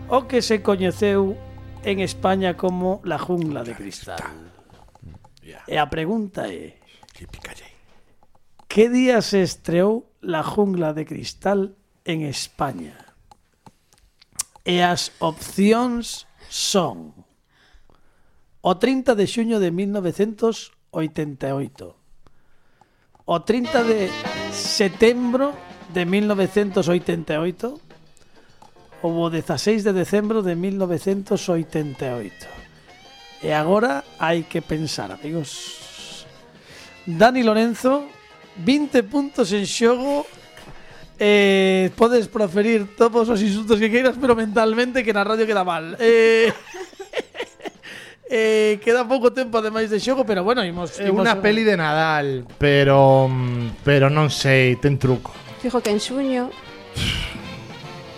o 0.06 0.30
que 0.30 0.46
se 0.46 0.62
coñeceu 0.62 1.34
en 1.82 1.98
España 1.98 2.54
como 2.54 3.02
La 3.02 3.18
jungla 3.18 3.66
de 3.66 3.74
cristal. 3.74 4.22
E 5.66 5.82
a 5.82 5.90
pregunta 5.90 6.46
é 6.46 6.78
Que 8.70 8.86
día 8.94 9.26
se 9.26 9.42
estreou 9.42 10.06
La 10.22 10.46
jungla 10.46 10.94
de 10.94 11.10
cristal 11.10 11.74
en 12.06 12.22
España? 12.22 13.18
E 14.62 14.86
as 14.86 15.10
opcións 15.18 16.30
son 16.54 17.18
O 18.62 18.78
30 18.78 19.18
de 19.18 19.26
xuño 19.26 19.58
de 19.58 19.74
1988 19.74 22.05
o 23.26 23.42
30 23.42 23.84
de 23.84 24.10
setembro 24.54 25.54
de 25.90 26.06
1988 26.06 27.82
ou 29.02 29.22
o 29.22 29.30
16 29.30 29.84
de 29.84 29.94
decembro 29.94 30.42
de 30.42 30.56
1988. 30.56 32.48
E 33.42 33.52
agora 33.52 34.04
hai 34.18 34.44
que 34.46 34.62
pensar, 34.62 35.12
amigos. 35.12 36.26
Dani 37.06 37.44
Lorenzo, 37.44 38.06
20 38.58 39.04
puntos 39.10 39.52
en 39.54 39.66
xogo 39.66 40.26
Eh, 41.18 41.92
podes 41.96 42.28
proferir 42.28 42.96
todos 42.98 43.30
os 43.30 43.42
insultos 43.42 43.80
que 43.80 43.90
queiras, 43.90 44.18
pero 44.20 44.36
mentalmente 44.36 45.00
que 45.00 45.16
na 45.16 45.24
radio 45.24 45.48
queda 45.48 45.64
mal. 45.64 45.96
Eh, 46.00 46.52
eh, 48.30 48.80
queda 48.82 49.06
pouco 49.06 49.30
tempo 49.32 49.58
ademais 49.62 49.90
de 49.90 50.00
xogo, 50.02 50.26
pero 50.26 50.42
bueno, 50.44 50.66
imos, 50.66 50.98
imos 51.02 51.22
unha 51.26 51.38
peli 51.42 51.62
de 51.62 51.78
Nadal, 51.78 52.44
pero 52.58 53.30
pero 53.86 54.10
non 54.10 54.30
sei, 54.34 54.76
ten 54.82 54.98
truco. 54.98 55.30
Fijo 55.62 55.82
que 55.82 55.94
en 55.94 56.02
xuño 56.02 56.50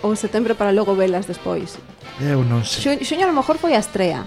ou 0.02 0.14
setembro 0.14 0.54
para 0.54 0.70
logo 0.72 0.94
velas 0.94 1.26
despois. 1.26 1.76
Eu 2.22 2.40
non 2.46 2.62
sei. 2.64 2.98
Xu, 2.98 3.14
xuño 3.14 3.26
a 3.26 3.30
lo 3.30 3.36
mejor 3.36 3.58
foi 3.60 3.74
a 3.76 3.82
estrea. 3.82 4.24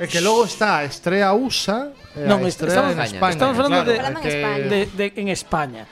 É 0.00 0.08
que 0.10 0.18
logo 0.24 0.42
está 0.48 0.82
a 0.82 0.84
estrea 0.88 1.30
USA 1.36 1.92
e 2.16 2.26
Non, 2.26 2.42
a 2.42 2.48
est- 2.48 2.58
estrea 2.58 2.74
estamos- 2.82 2.96
en 2.96 3.00
España. 3.06 3.32
estamos 3.36 3.54
falando 3.56 3.80
de- 3.86 4.00
en 4.00 4.14
que- 4.18 4.32
España. 4.34 4.66
de, 4.66 4.80
de, 4.90 5.06
en 5.22 5.28
España. 5.30 5.82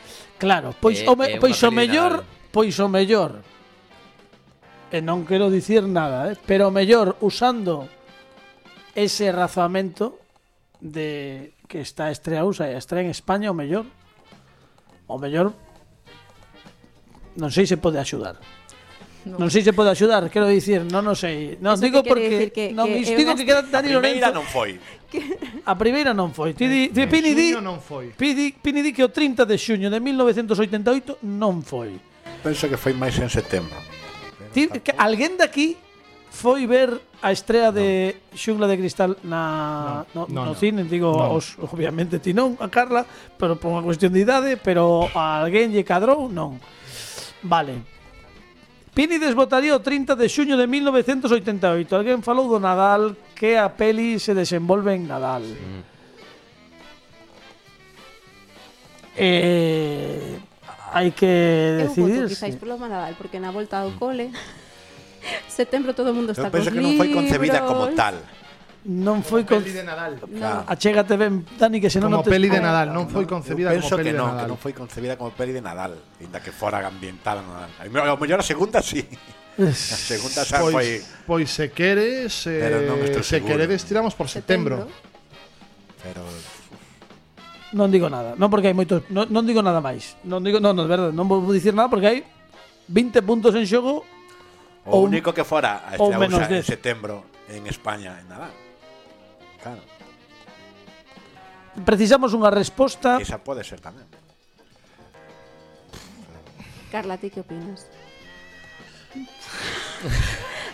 Claro, 0.40 0.74
pois 0.74 1.05
É- 1.05 1.07
o, 1.07 1.14
me, 1.14 1.36
unha 1.36 1.38
pois 1.38 1.55
o 1.62 1.68
peli 1.68 1.70
de 1.70 1.76
mellor, 1.78 2.12
pois 2.51 2.74
o 2.80 2.88
mellor. 2.90 3.30
E 4.90 4.98
non 4.98 5.22
quero 5.22 5.46
dicir 5.53 5.86
nada, 5.86 6.32
eh, 6.32 6.36
pero 6.48 6.66
o 6.66 6.74
mellor 6.74 7.14
usando 7.22 7.86
ese 8.95 9.32
razamento 9.32 10.18
de 10.80 11.53
que 11.68 11.80
está 11.80 12.09
a 12.09 12.45
USA 12.45 12.70
e 12.70 12.74
a 12.74 12.82
en 12.82 13.09
España 13.11 13.51
o 13.51 13.57
mellor 13.57 13.86
o 15.07 15.16
mellor 15.18 15.55
non 17.38 17.51
sei 17.55 17.68
se 17.68 17.78
pode 17.78 18.01
axudar 18.01 18.41
No. 19.20 19.36
Non 19.36 19.53
sei 19.53 19.61
se 19.61 19.76
pode 19.76 19.93
axudar, 19.93 20.24
quero 20.32 20.49
dicir, 20.49 20.80
non 20.88 21.05
o 21.05 21.12
sei. 21.12 21.61
Non 21.61 21.76
Eso 21.76 21.84
digo 21.84 22.01
porque 22.01 22.49
que, 22.49 22.72
non 22.72 22.88
que, 22.88 23.05
digo 23.05 23.36
que 23.36 23.45
queda 23.45 23.61
Dani 23.61 23.93
Lorenzo. 23.93 24.24
A 24.24 24.32
primeira 24.32 24.32
non 24.32 24.47
foi. 24.49 24.70
A 25.68 25.74
primeira 25.76 26.11
non 26.16 26.32
foi. 26.32 26.57
Ti 26.57 26.64
di, 26.64 26.88
eh, 26.88 26.93
ti 26.97 27.05
Pini 27.05 27.36
di, 27.36 27.53
non 27.61 27.84
foi. 27.84 28.16
Pini, 28.16 28.57
Pini 28.57 28.80
di 28.80 28.97
que 28.97 29.05
o 29.05 29.12
30 29.12 29.45
de 29.45 29.61
xuño 29.61 29.93
de 29.93 30.01
1988 30.01 31.20
non 31.36 31.61
foi. 31.61 32.01
Penso 32.41 32.64
que 32.64 32.80
foi 32.80 32.97
máis 32.97 33.12
en 33.20 33.28
setembro. 33.28 33.76
Ti, 34.57 34.72
que 34.80 34.97
alguén 34.97 35.36
daqui 35.36 35.76
foi 36.31 36.64
ver 36.64 36.95
a 37.20 37.35
estrea 37.35 37.74
de 37.74 38.16
no. 38.31 38.39
Xungla 38.39 38.70
de 38.70 38.78
Cristal 38.78 39.18
na, 39.26 40.07
no, 40.14 40.24
no, 40.31 40.33
no, 40.33 40.41
no 40.51 40.55
cine, 40.55 40.87
digo, 40.87 41.12
no. 41.12 41.37
Os, 41.37 41.59
obviamente 41.59 42.22
ti 42.22 42.33
non, 42.33 42.57
a 42.62 42.70
Carla, 42.70 43.05
pero 43.37 43.59
por 43.59 43.74
unha 43.74 43.85
cuestión 43.85 44.14
de 44.14 44.22
idade, 44.22 44.57
pero 44.57 45.11
a 45.12 45.43
alguén 45.43 45.74
lle 45.74 45.85
cadrou, 45.85 46.31
non. 46.31 46.57
Vale. 47.43 47.83
Pínides 48.95 49.35
votaría 49.35 49.74
o 49.74 49.83
30 49.83 50.14
de 50.14 50.26
xuño 50.31 50.55
de 50.57 50.66
1988. 50.66 51.91
Alguén 51.93 52.22
falou 52.22 52.47
do 52.47 52.62
Nadal, 52.62 53.18
que 53.35 53.59
a 53.59 53.68
peli 53.74 54.22
se 54.22 54.33
desenvolve 54.33 54.95
en 54.95 55.11
Nadal. 55.11 55.45
Sí. 55.45 55.91
Eh, 59.20 60.39
hai 60.95 61.11
que 61.12 61.85
decidir. 61.85 62.24
Eu 62.24 62.31
voto 62.31 62.33
quizáis 62.33 62.57
polo 62.57 62.78
Nadal, 62.81 63.18
porque 63.18 63.43
na 63.43 63.51
volta 63.51 63.83
ao 63.83 63.93
cole... 63.99 64.31
Mm. 64.31 64.69
Setembro 65.48 65.92
todo 65.94 66.10
o 66.10 66.14
mundo 66.16 66.32
está 66.32 66.48
Eu 66.48 66.54
penso 66.54 66.70
que 66.72 66.80
non 66.80 66.96
foi 66.96 67.08
concebida 67.12 67.60
como 67.66 67.92
tal. 67.92 68.20
Non 68.80 69.20
foi 69.20 69.44
con 69.44 69.60
peli 69.60 69.76
de 69.76 69.84
Nadal. 69.84 70.16
No. 70.24 70.64
Achégate 70.64 71.12
ah, 71.12 71.20
ben, 71.20 71.44
Dani, 71.60 71.84
que 71.84 71.92
senón 71.92 72.08
non 72.08 72.24
te... 72.24 72.32
peli 72.32 72.48
de 72.48 72.64
ah. 72.64 72.64
Nadal, 72.64 72.88
non 72.96 73.12
foi 73.12 73.28
concebida 73.28 73.76
como 73.76 73.84
peli 73.92 74.08
que 74.08 74.16
de 74.16 74.16
non, 74.16 74.32
Nadal. 74.32 74.40
que 74.40 74.48
non 74.48 74.58
foi 74.58 74.72
concebida 74.72 75.14
como 75.20 75.30
peli 75.36 75.52
de 75.52 75.60
Nadal, 75.60 75.92
ainda 76.16 76.40
que 76.40 76.48
fora 76.48 76.80
ambientada 76.80 77.44
no 77.44 77.52
Nadal. 77.52 77.76
A 77.76 78.16
mellor 78.16 78.40
a 78.40 78.46
segunda 78.46 78.80
si. 78.80 79.04
Sí. 79.04 79.68
A 79.68 79.98
segunda 80.00 80.40
xa 80.48 80.64
pois, 80.64 80.72
foi 80.72 80.88
Pois 81.28 81.48
se 81.52 81.68
queres, 81.76 82.48
eh, 82.48 82.88
non 82.88 82.96
se 83.20 83.44
queredes 83.44 83.84
tiramos 83.84 84.16
por 84.16 84.32
setembro. 84.32 84.88
setembro. 84.88 86.00
Pero 86.00 86.24
non 87.76 87.92
digo 87.92 88.08
nada. 88.08 88.32
Non 88.34 88.48
porque 88.48 88.72
hai 88.72 88.76
moitos, 88.76 89.04
non, 89.12 89.28
non 89.28 89.44
digo 89.44 89.60
nada 89.60 89.84
máis. 89.84 90.16
Non 90.24 90.40
digo, 90.40 90.56
non, 90.58 90.72
non, 90.72 90.88
verdade, 90.88 91.12
non 91.12 91.28
vou 91.28 91.44
dicir 91.52 91.76
nada 91.76 91.92
porque 91.92 92.08
hai 92.08 92.18
20 92.88 93.20
puntos 93.22 93.52
en 93.54 93.68
xogo 93.68 94.08
O 94.85 94.97
ou, 94.97 95.05
único 95.05 95.37
que 95.37 95.45
fora 95.45 95.85
a 95.85 95.97
este 95.97 96.16
menos 96.16 96.45
en 96.49 96.64
setembro 96.64 97.28
en 97.49 97.66
España, 97.66 98.16
en 98.20 98.26
Nadal. 98.28 98.55
Claro. 99.61 99.83
Precisamos 101.85 102.33
unha 102.33 102.51
resposta. 102.51 103.20
Esa 103.20 103.39
pode 103.39 103.62
ser 103.62 103.78
tamén. 103.78 104.09
Carla, 106.91 107.20
ti 107.20 107.31
que 107.31 107.45
opinas? 107.45 107.87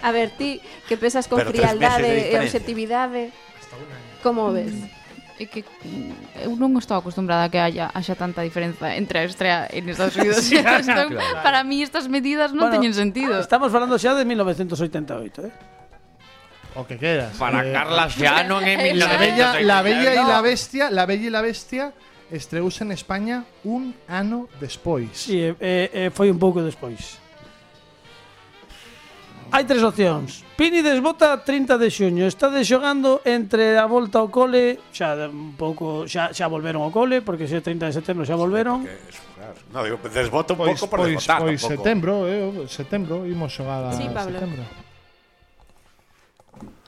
A 0.02 0.12
ver, 0.14 0.30
ti 0.38 0.62
que 0.88 0.96
pesas 0.96 1.26
con 1.28 1.42
Pero 1.42 1.50
frialdade 1.50 2.32
e 2.32 2.34
objetividade. 2.38 3.34
Como 4.22 4.54
ves? 4.54 4.72
é 5.38 5.44
que 5.44 5.60
mm, 5.62 6.48
eu 6.48 6.56
non 6.56 6.72
estou 6.80 6.96
acostumbrada 6.96 7.44
a 7.44 7.50
que 7.52 7.60
haya, 7.60 7.92
haxa 7.92 8.16
tanta 8.16 8.40
diferenza 8.40 8.96
entre 8.96 9.20
a 9.20 9.24
estrea 9.28 9.68
en 9.68 9.88
Estados 9.88 10.16
Unidos 10.16 10.40
sí, 10.48 10.56
e 10.56 10.64
a. 10.64 11.42
Para 11.44 11.60
mí 11.64 11.84
estas 11.84 12.08
medidas 12.08 12.56
non 12.56 12.66
bueno, 12.66 12.76
teñen 12.80 12.96
sentido. 12.96 13.36
Estamos 13.36 13.68
falando 13.68 14.00
xa 14.00 14.16
de 14.16 14.24
1988, 14.24 15.44
eh? 15.44 15.52
O 16.76 16.84
que 16.84 16.96
queras. 16.96 17.36
Para 17.36 17.64
eh, 17.64 17.72
Carla 17.72 18.08
xa 18.08 18.44
non 18.48 18.64
é 18.64 18.96
La 18.96 19.16
Bella, 19.16 19.60
la 19.60 19.80
bella 19.80 20.12
no. 20.12 20.20
y 20.20 20.24
la 20.24 20.40
Bestia, 20.40 20.84
La 20.92 21.04
Bella 21.04 21.26
y 21.28 21.32
la 21.32 21.42
Bestia 21.44 21.84
estreouse 22.30 22.82
en 22.82 22.92
España 22.92 23.44
un 23.64 23.94
ano 24.08 24.48
despois. 24.60 25.10
Sí, 25.12 25.40
eh, 25.40 25.54
eh, 25.60 25.90
eh 25.92 26.10
foi 26.10 26.30
un 26.30 26.38
pouco 26.38 26.62
despois 26.62 27.25
hai 29.56 29.64
tres 29.64 29.80
opcións. 29.80 30.44
Pini 30.52 30.84
desbota 30.84 31.40
30 31.40 31.80
de 31.80 31.88
xuño. 31.88 32.28
Estades 32.28 32.68
xogando 32.68 33.24
entre 33.24 33.80
a 33.80 33.88
volta 33.88 34.20
ao 34.20 34.28
cole, 34.28 34.76
xa 34.92 35.16
un 35.32 35.56
pouco 35.56 36.04
xa 36.04 36.28
xa 36.36 36.44
volveron 36.44 36.84
ao 36.84 36.92
cole, 36.92 37.24
porque 37.24 37.48
se 37.48 37.64
30 37.64 37.88
de 37.88 37.92
setembro 37.96 38.28
xa 38.28 38.36
volveron. 38.36 38.84
Claro. 38.84 39.56
No, 39.72 39.80
digo, 39.80 39.96
desbota 40.12 40.52
un 40.52 40.60
pois, 40.60 40.76
pouco 40.76 40.92
por 40.92 40.98
pois, 41.08 41.16
desbotar. 41.16 41.40
Pois 41.40 41.60
setembro, 41.64 42.28
eh, 42.28 42.68
setembro 42.68 43.24
imos 43.24 43.48
xogar 43.56 43.88
a 43.88 43.96
sí, 43.96 44.04
Pablo. 44.12 44.36
setembro. 44.36 44.62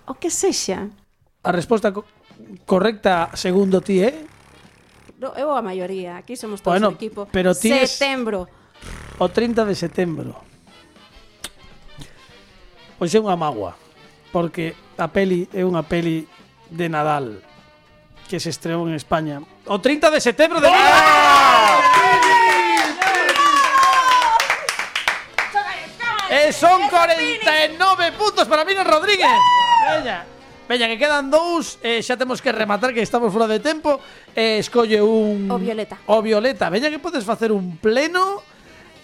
O 0.04 0.14
que 0.20 0.28
sexa. 0.28 0.92
A 1.40 1.50
resposta 1.56 1.88
co 1.88 2.04
correcta 2.68 3.32
segundo 3.32 3.80
ti, 3.80 4.04
eh? 4.04 4.28
No, 5.16 5.32
eu 5.40 5.56
a 5.56 5.64
maioría, 5.64 6.20
aquí 6.20 6.36
somos 6.36 6.60
todos 6.60 6.76
bueno, 6.76 6.92
equipo. 6.92 7.24
Pero 7.32 7.56
ti 7.56 7.72
setembro. 7.88 8.44
O 9.16 9.26
30 9.32 9.64
de 9.64 9.74
setembro. 9.74 10.36
Pois 12.98 13.14
é 13.14 13.22
unha 13.22 13.38
magua, 13.38 13.78
porque 14.34 14.74
a 14.98 15.06
peli 15.06 15.46
é 15.54 15.62
unha 15.62 15.86
peli 15.86 16.26
de 16.66 16.86
Nadal 16.90 17.38
que 18.26 18.42
se 18.42 18.50
estreou 18.50 18.90
en 18.90 18.98
España. 18.98 19.38
O 19.70 19.78
30 19.78 20.10
de 20.10 20.20
setembro 20.20 20.58
de 20.58 20.66
E 26.28 26.52
son 26.52 26.90
49 26.92 28.12
puntos 28.18 28.44
para 28.44 28.66
Miriam 28.66 28.84
Rodríguez. 28.84 29.32
Veña. 29.88 30.26
Veña, 30.68 30.84
que 30.90 31.00
quedan 31.00 31.32
dous 31.32 31.80
eh, 31.80 32.04
Xa 32.04 32.20
temos 32.20 32.44
que 32.44 32.52
rematar 32.52 32.92
que 32.92 33.00
estamos 33.00 33.32
fora 33.32 33.48
de 33.48 33.56
tempo 33.56 33.96
eh, 34.36 34.60
Escolle 34.60 35.00
un 35.00 35.48
O 35.48 35.56
Violeta. 35.56 35.96
O 36.04 36.20
Violeta 36.20 36.68
Veña 36.68 36.92
que 36.92 37.00
podes 37.00 37.24
facer 37.24 37.48
un 37.48 37.80
pleno 37.80 38.44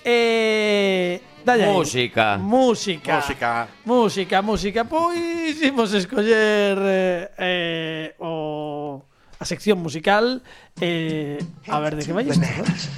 eh, 0.04 1.24
dalle 1.44 1.64
aí. 1.64 1.72
Música. 1.72 2.38
Música 2.38 3.16
Música. 3.16 3.68
Música, 3.84 4.42
música 4.42 4.84
Pois 4.84 5.60
imos 5.62 5.92
escoller 5.92 6.78
eh, 6.80 7.30
eh, 7.38 8.14
o, 8.18 9.02
A 9.38 9.44
sección 9.44 9.78
musical 9.78 10.42
eh, 10.80 11.38
A 11.68 11.78
ver 11.80 11.96
de 11.96 12.04
que 12.04 12.12
vai 12.12 12.24
isto 12.24 12.40
Bananas. 12.40 12.88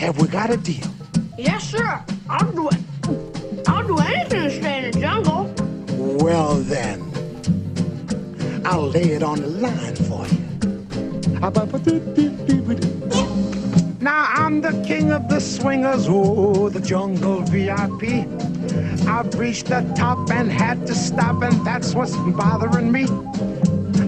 Have 0.00 0.20
we 0.20 0.28
got 0.28 0.50
a 0.50 0.56
deal? 0.56 0.86
Yes, 1.38 1.64
sir. 1.64 2.00
I'll 2.28 2.52
do 2.52 2.68
it. 2.68 2.80
I'll 3.66 3.86
do 3.86 3.98
anything 3.98 4.44
to 4.44 4.50
stay 4.50 4.84
in 4.84 4.90
the 4.90 5.00
jungle. 5.00 5.50
Well, 6.22 6.56
then, 6.64 7.00
I'll 8.64 8.88
lay 8.88 9.16
it 9.16 9.22
on 9.22 9.40
the 9.40 9.48
line 9.48 9.96
for 9.96 10.26
you. 10.28 10.46
Now 14.06 14.28
I'm 14.34 14.60
the 14.60 14.70
king 14.86 15.10
of 15.10 15.28
the 15.28 15.40
swingers, 15.40 16.06
oh, 16.08 16.68
the 16.68 16.78
jungle 16.78 17.40
VIP. 17.40 18.24
I've 19.08 19.34
reached 19.34 19.66
the 19.66 19.80
top 19.96 20.30
and 20.30 20.48
had 20.48 20.86
to 20.86 20.94
stop, 20.94 21.42
and 21.42 21.66
that's 21.66 21.92
what's 21.92 22.14
bothering 22.14 22.92
me. 22.92 23.06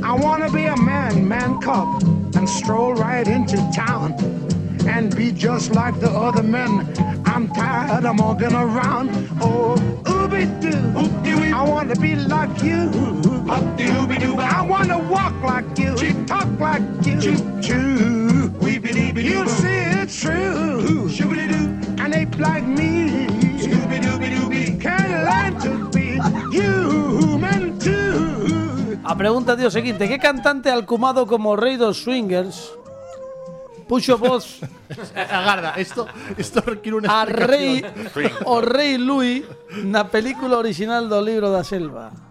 I 0.05 0.14
wanna 0.14 0.53
be 0.53 0.66
a 0.66 0.76
man, 0.76 1.26
man 1.26 1.61
cub, 1.61 1.88
and 2.36 2.49
stroll 2.49 2.94
right 2.94 3.26
into 3.26 3.57
town 3.74 4.12
and 4.86 5.16
be 5.16 5.32
just 5.32 5.72
like 5.72 5.99
the 5.99 6.11
other 6.11 6.44
men. 6.44 6.86
I'm 7.26 7.49
tired 7.49 8.05
of 8.05 8.20
walking 8.20 8.55
around. 8.55 9.11
Oh, 9.40 9.74
ooby 10.05 10.46
doo. 10.61 10.78
I 11.53 11.64
want 11.64 11.92
to 11.92 12.01
be 12.01 12.14
like 12.14 12.62
you. 12.62 12.88
I 13.51 14.62
want 14.62 14.90
to 14.90 14.99
walk 14.99 15.34
like 15.42 15.76
you, 15.76 16.24
talk 16.24 16.49
like 16.61 16.82
you. 17.05 17.20
Choo. 17.61 18.28
You'll 19.15 19.49
see 19.49 19.83
it's 20.03 20.21
true. 20.21 21.09
And 21.99 22.15
ape 22.15 22.39
like 22.39 22.67
me. 22.67 23.27
can't 24.81 25.13
learn 25.27 25.53
to 25.61 25.73
be 25.91 26.21
human 26.53 27.79
too. 27.79 29.01
A 29.05 29.17
pregunta 29.17 29.57
de 29.57 29.67
o 29.67 29.71
seguinte, 29.71 30.07
que 30.09 30.19
cantante 30.19 30.71
alcumado 30.71 31.27
como 31.27 31.57
rei 31.57 31.77
dos 31.77 32.03
swingers 32.05 32.77
puxo 33.89 34.19
voz 34.19 34.61
Agarda, 35.17 35.81
isto 35.81 36.07
isto 36.37 36.61
requiere 36.61 37.01
unha 37.01 37.09
A 37.09 37.25
rei 37.25 37.81
o 38.45 38.61
rei 38.61 39.01
Louis 39.01 39.49
na 39.89 40.05
película 40.13 40.61
original 40.61 41.09
do 41.09 41.19
libro 41.25 41.49
da 41.49 41.65
selva. 41.65 42.28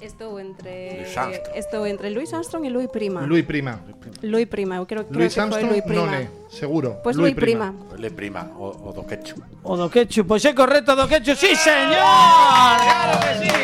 Estou 0.00 0.40
entre 0.40 0.96
Louis 1.04 1.16
Armstrong. 1.16 1.58
estou 1.58 1.82
entre 1.86 2.08
Louis 2.10 2.32
Armstrong 2.32 2.64
e 2.66 2.70
Louis 2.70 2.88
Prima. 2.88 3.20
Louis 3.26 3.44
Prima. 3.44 3.80
Louis 4.22 4.46
Prima, 4.48 4.76
eu 4.76 4.86
creo, 4.86 5.04
creo 5.04 5.18
Louis 5.18 5.28
que 5.28 5.34
foi 5.34 5.42
Armstrong 5.44 5.68
Louis 5.70 5.84
Prima. 5.84 6.06
non 6.06 6.14
é, 6.16 6.24
seguro. 6.48 6.88
Pois 7.04 7.16
Louis 7.16 7.34
Prima. 7.36 7.74
Le 8.00 8.10
prima, 8.10 8.48
o, 8.56 8.88
o 8.88 8.90
do 8.96 9.04
quechu. 9.04 9.36
O 9.62 9.76
do 9.76 9.92
quechu, 9.92 10.24
pois 10.24 10.40
é 10.48 10.56
correcto 10.56 10.96
do 10.96 11.04
quechu, 11.04 11.36
sí 11.36 11.52
señor. 11.52 12.00
Claro 12.00 13.14
que 13.20 13.32
sí. 13.44 13.56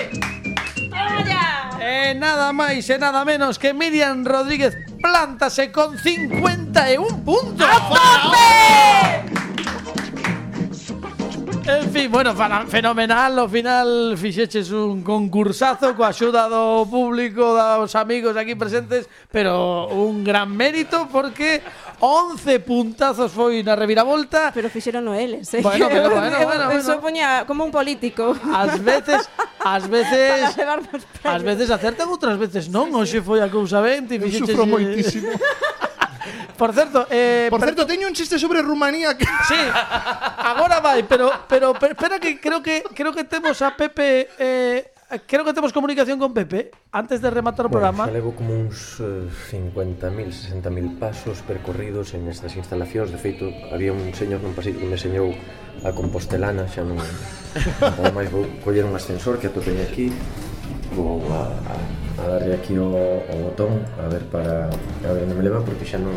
E 1.81 2.15
nada 2.15 2.53
máis 2.53 2.85
e 2.91 2.97
nada 3.01 3.25
menos 3.25 3.57
que 3.57 3.73
Miriam 3.73 4.21
Rodríguez 4.21 4.77
plántase 5.01 5.73
con 5.73 5.97
51 5.97 7.25
puntos. 7.25 7.65
En 11.69 11.91
fin, 11.91 12.13
bueno, 12.13 12.33
fenomenal, 12.69 13.39
ao 13.43 13.49
final 13.51 14.15
fixeches 14.15 14.71
un 14.71 15.03
concursazo 15.03 15.99
coa 15.99 16.15
axuda 16.15 16.47
do 16.47 16.87
público, 16.87 17.43
dos 17.43 17.91
amigos 17.99 18.39
aquí 18.39 18.55
presentes, 18.55 19.11
pero 19.35 19.91
un 19.91 20.23
gran 20.23 20.47
mérito 20.47 21.11
porque 21.11 21.67
11 21.99 22.63
puntazos 22.63 23.35
foi 23.35 23.67
na 23.67 23.75
reviravolta. 23.75 24.55
Pero 24.55 24.71
fixeron 24.71 25.11
eles, 25.11 25.51
eh? 25.59 25.63
Bueno, 25.67 25.91
pero 25.91 26.07
bueno, 26.15 26.39
bueno, 26.47 26.65
bueno. 26.71 26.79
Eso 26.79 27.03
poña 27.03 27.43
como 27.51 27.67
un 27.67 27.75
político. 27.75 28.39
Ás 28.47 28.79
veces, 28.79 29.27
ás 29.59 29.91
veces, 29.91 30.55
ás 31.27 31.43
veces 31.43 31.67
acertan, 31.67 32.07
outras 32.07 32.39
veces 32.39 32.71
non. 32.71 32.95
Hoxe 32.95 33.19
foi 33.19 33.43
a 33.43 33.51
cousa 33.51 33.83
ben, 33.83 34.07
ti 34.07 34.23
fixeches... 34.23 34.55
Eu 34.55 34.63
sufro 34.63 34.71
moitísimo. 34.71 35.35
Por 36.57 36.73
certo, 36.73 37.07
eh, 37.11 37.49
Por 37.51 37.61
certo, 37.61 37.87
teño 37.87 38.09
un 38.09 38.15
chiste 38.15 38.39
sobre 38.39 38.63
Rumanía 38.63 39.17
que... 39.17 39.25
Sí, 39.49 39.61
agora 40.39 40.81
vai, 40.81 41.05
pero, 41.05 41.31
pero, 41.49 41.75
pero 41.75 41.93
espera 41.93 42.19
que 42.19 42.41
creo 42.41 42.63
que 42.63 42.83
creo 42.95 43.13
que 43.13 43.25
temos 43.25 43.61
a 43.63 43.77
Pepe 43.77 44.29
eh, 44.39 44.93
creo 45.27 45.45
que 45.45 45.53
temos 45.53 45.73
comunicación 45.73 46.19
con 46.19 46.35
Pepe 46.35 46.71
antes 46.93 47.21
de 47.21 47.31
rematar 47.31 47.67
o 47.67 47.69
bueno, 47.69 47.73
programa. 47.73 48.05
Bueno, 48.05 48.19
levo 48.19 48.35
como 48.35 48.55
uns 48.55 48.99
eh, 49.01 49.29
50.000, 49.53 50.63
60.000 50.63 50.99
pasos 50.99 51.43
percorridos 51.47 52.15
en 52.15 52.27
estas 52.29 52.57
instalacións. 52.57 53.13
De 53.13 53.19
feito, 53.19 53.47
había 53.71 53.93
un 53.93 54.11
señor 54.15 54.43
nun 54.43 54.57
pasito 54.57 54.83
que 54.83 54.89
me 54.89 54.99
enseñou 54.99 55.31
a 55.85 55.93
Compostelana, 55.95 56.67
xa 56.67 56.83
non... 56.83 56.99
Ademais, 58.03 58.29
vou 58.33 58.45
coller 58.67 58.83
un 58.83 58.97
ascensor 58.99 59.39
que 59.39 59.47
atopei 59.47 59.79
aquí 59.85 60.11
vou 60.95 61.23
a, 61.33 61.51
a, 61.67 61.75
a 62.23 62.29
darle 62.29 62.55
aquí 62.55 62.79
o, 62.79 62.87
o 62.87 63.35
botón 63.51 63.83
a 63.99 64.09
ver 64.09 64.23
para 64.31 64.71
a 64.71 65.13
ver 65.13 65.25
onde 65.25 65.35
me 65.35 65.43
leva 65.43 65.65
porque 65.65 65.85
xa 65.89 65.99
non 65.99 66.15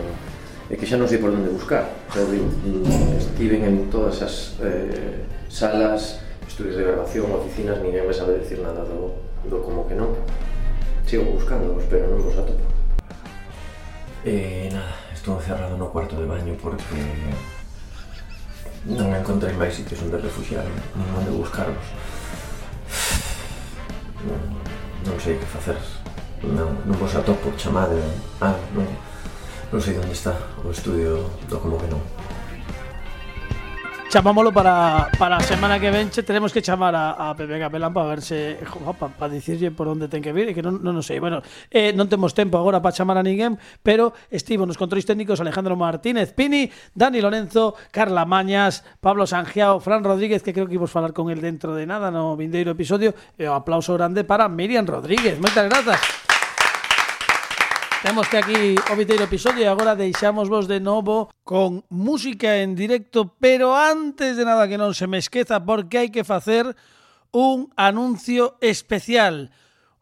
é 0.69 0.77
que 0.77 0.85
xa 0.85 1.01
non 1.01 1.09
sei 1.09 1.17
por 1.17 1.33
onde 1.33 1.49
buscar. 1.49 1.89
Xa 2.13 2.21
digo, 2.29 2.45
mm, 2.45 3.17
estiven 3.17 3.65
en 3.65 3.89
todas 3.89 4.21
as 4.21 4.53
eh, 4.61 5.25
salas 5.49 6.21
estudios 6.45 6.77
de 6.77 6.85
grabación, 6.85 7.25
oficinas 7.33 7.81
ninguén 7.81 8.05
me 8.05 8.13
sabe 8.13 8.37
decir 8.37 8.61
nada 8.61 8.85
do, 8.85 9.17
do 9.49 9.57
como 9.65 9.89
que 9.89 9.97
non. 9.97 10.13
Sigo 11.09 11.25
buscando, 11.25 11.73
pero 11.89 12.05
non 12.13 12.21
vos 12.21 12.37
atopo. 12.37 12.61
Eh, 14.21 14.69
nada, 14.69 14.93
estou 15.09 15.41
encerrado 15.41 15.73
no 15.73 15.89
cuarto 15.89 16.13
de 16.21 16.29
baño 16.29 16.53
porque 16.61 17.01
non 18.85 19.09
encontrei 19.17 19.57
máis 19.57 19.73
sitios 19.73 20.05
onde 20.05 20.21
refugiarme, 20.21 20.77
non 21.01 21.09
onde 21.17 21.33
buscarvos. 21.33 21.87
Non, 24.21 24.58
non 25.05 25.19
sei 25.19 25.37
que 25.37 25.45
facer. 25.45 25.77
Non, 26.43 26.71
non 26.85 26.95
vos 26.97 27.15
atopo, 27.15 27.51
chamade. 27.55 27.99
Ah, 28.39 28.55
non, 28.73 28.87
non 29.71 29.81
sei 29.81 29.97
onde 29.97 30.11
está 30.11 30.35
o 30.63 30.71
estudio 30.71 31.29
do 31.47 31.59
como 31.59 31.77
que 31.77 31.87
non. 31.87 32.18
Chamámoslo 34.09 34.51
para, 34.51 35.07
para 35.19 35.37
a 35.37 35.43
semana 35.45 35.79
que 35.79 35.91
ven 35.91 36.09
Tenemos 36.09 36.51
que 36.51 36.63
chamar 36.63 36.95
a, 36.95 37.29
a 37.29 37.35
Pepe 37.35 37.59
Capelán 37.59 37.93
Para 37.93 38.07
ver 38.07 38.21
se 38.25 38.57
Para 38.97 39.13
pa 39.13 39.29
dicirlle 39.29 39.69
por 39.69 39.85
onde 39.85 40.09
ten 40.09 40.25
que 40.25 40.33
vir 40.33 40.49
E 40.49 40.57
que 40.57 40.65
non, 40.65 40.81
non, 40.81 40.97
non 40.97 41.05
sei 41.05 41.21
Bueno, 41.21 41.45
eh, 41.69 41.93
non 41.93 42.09
temos 42.09 42.33
tempo 42.33 42.57
agora 42.57 42.81
para 42.81 42.89
chamar 42.89 43.21
a 43.21 43.23
ninguén 43.23 43.61
Pero 43.85 44.17
estivo 44.33 44.65
nos 44.65 44.81
controis 44.81 45.05
técnicos 45.05 45.37
Alejandro 45.37 45.77
Martínez 45.77 46.33
Pini 46.33 46.73
Dani 46.97 47.21
Lorenzo 47.21 47.77
Carla 47.93 48.25
Mañas 48.25 48.81
Pablo 48.97 49.29
Sangiao 49.29 49.77
Fran 49.77 50.01
Rodríguez 50.01 50.41
Que 50.41 50.57
creo 50.57 50.65
que 50.65 50.81
imos 50.81 50.89
falar 50.89 51.13
con 51.13 51.29
el 51.29 51.37
dentro 51.37 51.77
de 51.77 51.85
nada 51.85 52.09
No 52.09 52.33
vindeiro 52.33 52.73
episodio 52.73 53.13
E 53.37 53.45
aplauso 53.45 53.93
grande 53.93 54.25
para 54.25 54.49
Miriam 54.49 54.89
Rodríguez. 54.89 55.37
Moitas 55.37 55.69
grazas 55.69 56.18
Temos 58.01 58.29
que 58.29 58.37
aquí 58.37 58.75
o 58.87 58.95
viteiro 58.95 59.27
episodio 59.27 59.59
e 59.59 59.67
agora 59.67 59.91
deixamos 59.91 60.47
vos 60.47 60.71
de 60.71 60.79
novo 60.79 61.27
con 61.43 61.83
música 61.91 62.63
en 62.63 62.71
directo, 62.71 63.35
pero 63.43 63.75
antes 63.75 64.39
de 64.39 64.47
nada 64.47 64.71
que 64.71 64.79
non 64.79 64.95
se 64.95 65.03
me 65.03 65.19
esqueza 65.19 65.59
porque 65.59 65.99
hai 65.99 66.07
que 66.07 66.23
facer 66.23 66.63
un 67.35 67.67
anuncio 67.75 68.55
especial. 68.63 69.51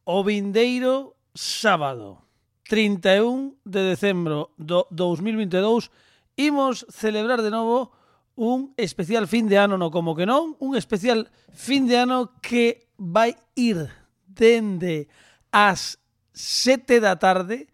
O 0.05 0.21
vindeiro 0.21 1.17
sábado 1.33 2.21
31 2.69 3.65
de 3.65 3.81
decembro 3.81 4.53
do 4.61 4.85
2022 4.93 5.89
imos 6.37 6.85
celebrar 6.93 7.41
de 7.41 7.49
novo 7.49 7.97
un 8.37 8.77
especial 8.77 9.25
fin 9.25 9.49
de 9.49 9.57
ano, 9.57 9.73
no 9.73 9.89
como 9.89 10.13
que 10.13 10.29
non, 10.29 10.53
un 10.61 10.77
especial 10.77 11.25
fin 11.49 11.89
de 11.89 11.97
ano 11.97 12.37
que 12.45 12.93
vai 12.93 13.33
ir 13.57 13.89
dende 14.29 15.09
as 15.49 15.97
7 16.37 17.01
da 17.01 17.17
tarde 17.17 17.65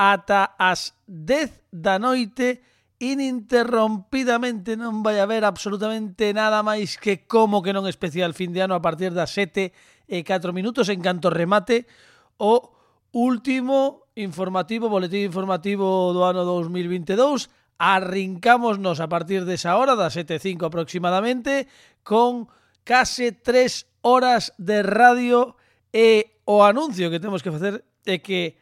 ata 0.00 0.56
as 0.56 0.96
10 1.04 1.68
da 1.68 2.00
noite 2.00 2.64
ininterrompidamente 2.96 4.72
non 4.72 5.04
vai 5.04 5.20
haber 5.20 5.44
absolutamente 5.44 6.32
nada 6.32 6.64
máis 6.64 6.96
que 6.96 7.28
como 7.28 7.60
que 7.60 7.76
non 7.76 7.84
especial 7.84 8.32
fin 8.32 8.56
de 8.56 8.64
ano 8.64 8.72
a 8.72 8.80
partir 8.80 9.12
das 9.12 9.36
7 9.36 9.76
e 10.08 10.24
4 10.24 10.56
minutos 10.56 10.88
en 10.88 11.04
canto 11.04 11.28
remate 11.28 11.84
o 12.40 12.72
último 13.12 14.08
informativo, 14.16 14.88
boletín 14.88 15.28
informativo 15.28 16.16
do 16.16 16.24
ano 16.24 16.48
2022 16.48 17.52
arrincámonos 17.80 19.00
a 19.00 19.08
partir 19.08 19.48
desa 19.48 19.80
hora, 19.80 19.96
das 19.96 20.12
7.05 20.12 20.68
aproximadamente, 20.68 21.64
con 22.04 22.52
case 22.84 23.32
3 23.32 24.04
horas 24.04 24.52
de 24.60 24.84
radio 24.84 25.56
e 25.88 26.36
o 26.44 26.60
anuncio 26.60 27.08
que 27.08 27.20
temos 27.20 27.40
que 27.40 27.48
facer 27.48 27.80
é 28.04 28.20
que 28.20 28.59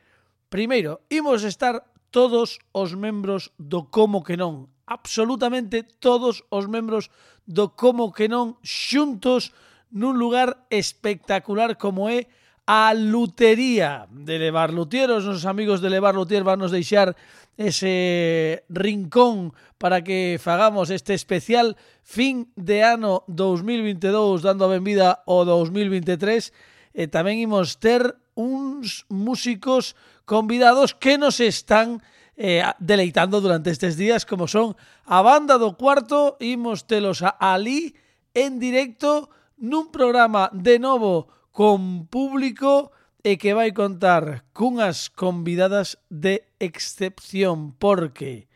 Primeiro, 0.49 1.05
imos 1.13 1.45
estar 1.45 1.85
todos 2.11 2.59
os 2.73 2.97
membros 2.97 3.53
do 3.61 3.85
Como 3.93 4.25
que 4.25 4.41
non, 4.41 4.73
absolutamente 4.89 5.85
todos 5.85 6.41
os 6.49 6.65
membros 6.65 7.13
do 7.45 7.77
Como 7.77 8.17
que 8.17 8.33
non 8.33 8.57
xuntos 8.65 9.53
nun 9.93 10.17
lugar 10.17 10.65
espectacular 10.73 11.77
como 11.77 12.09
é 12.09 12.33
a 12.65 12.93
lutería 12.93 14.09
de 14.09 14.41
Levar 14.41 14.73
Lutier. 14.73 15.13
Os 15.13 15.25
nosos 15.25 15.45
amigos 15.45 15.85
de 15.85 15.93
Levar 15.93 16.17
Lutier 16.17 16.45
van 16.45 16.61
nos 16.61 16.73
deixar 16.73 17.13
ese 17.61 18.65
rincón 18.73 19.53
para 19.77 20.01
que 20.01 20.41
fagamos 20.41 20.89
este 20.89 21.13
especial 21.13 21.77
fin 22.01 22.49
de 22.57 22.85
ano 22.85 23.25
2022 23.29 24.41
dando 24.41 24.65
a 24.65 24.73
benvida 24.73 25.25
ao 25.29 25.45
2023 25.45 26.53
e 26.97 27.05
tamén 27.09 27.41
imos 27.41 27.77
ter 27.77 28.17
uns 28.39 29.05
músicos 29.11 29.99
convidados 30.29 30.95
que 30.95 31.17
nos 31.17 31.41
están 31.41 32.05
eh, 32.37 32.63
deleitando 32.79 33.41
durante 33.41 33.71
estes 33.71 33.97
días 33.97 34.29
como 34.29 34.47
son 34.47 34.77
a 35.09 35.25
banda 35.25 35.57
do 35.57 35.75
cuarto, 35.81 36.37
imos 36.39 36.85
telos 36.85 37.25
a 37.25 37.33
Ali 37.41 37.97
en 38.37 38.61
directo 38.61 39.33
nun 39.57 39.89
programa 39.89 40.53
de 40.53 40.77
novo 40.77 41.33
con 41.51 42.07
público 42.07 42.93
e 43.25 43.41
que 43.41 43.57
vai 43.57 43.73
contar 43.73 44.47
cunhas 44.53 45.09
convidadas 45.09 45.97
de 46.13 46.47
excepción 46.61 47.73
porque 47.75 48.47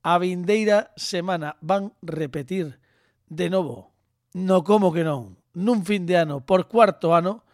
a 0.00 0.16
vindeira 0.16 0.90
semana 0.96 1.60
van 1.62 1.94
repetir 2.02 2.80
de 3.28 3.52
novo. 3.52 3.92
No 4.32 4.64
como 4.64 4.90
que 4.90 5.04
non 5.04 5.36
nun 5.52 5.84
fin 5.84 6.08
de 6.08 6.16
ano 6.16 6.40
por 6.40 6.72
cuarto 6.72 7.12
ano 7.12 7.44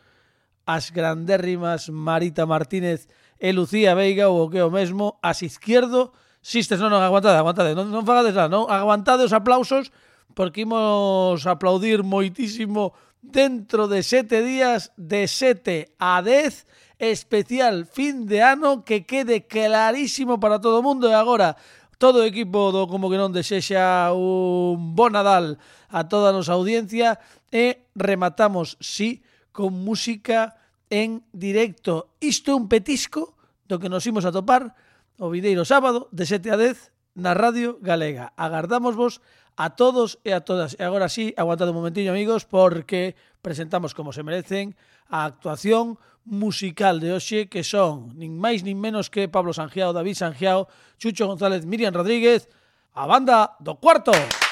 as 0.63 0.95
grandérrimas 0.95 1.91
Marita 1.91 2.47
Martínez 2.47 3.11
e 3.39 3.55
Lucía 3.55 3.95
Veiga 3.95 4.29
ou 4.29 4.47
o 4.47 4.51
que 4.51 4.61
o 4.61 4.71
mesmo 4.71 5.17
as 5.23 5.43
izquierdo 5.43 6.13
Sistes, 6.39 6.79
non, 6.79 6.89
non, 6.89 7.03
aguantade, 7.03 7.37
aguantade, 7.37 7.75
non, 7.75 7.91
non 7.91 8.07
fagades 8.07 8.33
nada, 8.33 8.49
non, 8.49 8.71
aguantade 8.71 9.27
os 9.27 9.35
aplausos 9.35 9.91
porque 10.39 10.63
imos 10.63 11.45
aplaudir 11.51 12.07
moitísimo 12.07 12.95
dentro 13.19 13.91
de 13.91 14.07
sete 14.07 14.41
días, 14.41 14.95
de 14.95 15.27
sete 15.27 15.93
a 15.99 16.23
dez, 16.23 16.65
especial 16.99 17.87
fin 17.87 18.27
de 18.27 18.43
ano 18.43 18.87
que 18.87 19.03
quede 19.03 19.47
clarísimo 19.47 20.39
para 20.39 20.63
todo 20.63 20.79
o 20.79 20.87
mundo 20.87 21.11
e 21.11 21.15
agora 21.15 21.59
todo 21.99 22.23
o 22.23 22.29
equipo 22.31 22.71
do 22.71 22.87
Como 22.87 23.11
que 23.11 23.19
non 23.19 23.35
desexa 23.35 24.15
un 24.15 24.95
bon 24.95 25.15
Nadal 25.15 25.59
a 25.91 26.07
toda 26.07 26.31
a 26.31 26.35
nosa 26.35 26.55
audiencia 26.55 27.19
e 27.51 27.87
rematamos, 27.99 28.79
sí, 28.79 29.23
con 29.51 29.75
música 29.75 30.58
en 30.91 31.25
directo. 31.33 32.15
Isto 32.21 32.53
é 32.53 32.59
un 32.59 32.69
petisco 32.69 33.37
do 33.69 33.77
que 33.77 33.93
nos 33.93 34.05
imos 34.09 34.25
a 34.25 34.33
topar 34.33 34.73
o 35.19 35.29
videiro 35.29 35.65
sábado 35.65 36.09
de 36.11 36.25
7 36.25 36.53
a 36.53 36.57
10 36.57 36.93
na 37.19 37.35
Radio 37.35 37.77
Galega. 37.83 38.33
Agardamos 38.39 38.95
vos 38.95 39.21
a 39.59 39.75
todos 39.75 40.23
e 40.23 40.31
a 40.33 40.47
todas. 40.47 40.79
E 40.79 40.83
agora 40.87 41.11
sí, 41.11 41.35
aguantad 41.37 41.69
un 41.69 41.77
momentiño, 41.83 42.15
amigos, 42.15 42.47
porque 42.47 43.19
presentamos 43.43 43.93
como 43.93 44.15
se 44.15 44.23
merecen 44.23 44.79
a 45.11 45.27
actuación 45.27 45.99
musical 46.25 47.01
de 47.01 47.13
hoxe 47.17 47.49
que 47.49 47.65
son 47.65 48.13
nin 48.15 48.37
máis 48.37 48.61
nin 48.63 48.77
menos 48.77 49.09
que 49.09 49.33
Pablo 49.33 49.57
Sangiao, 49.57 49.97
David 49.97 50.17
Sangiao, 50.17 50.69
Chucho 51.01 51.27
González, 51.27 51.65
Miriam 51.65 51.93
Rodríguez, 51.93 52.47
a 52.95 53.09
banda 53.09 53.57
do 53.59 53.81
cuarto. 53.81 54.13
¡Aplausos! 54.13 54.48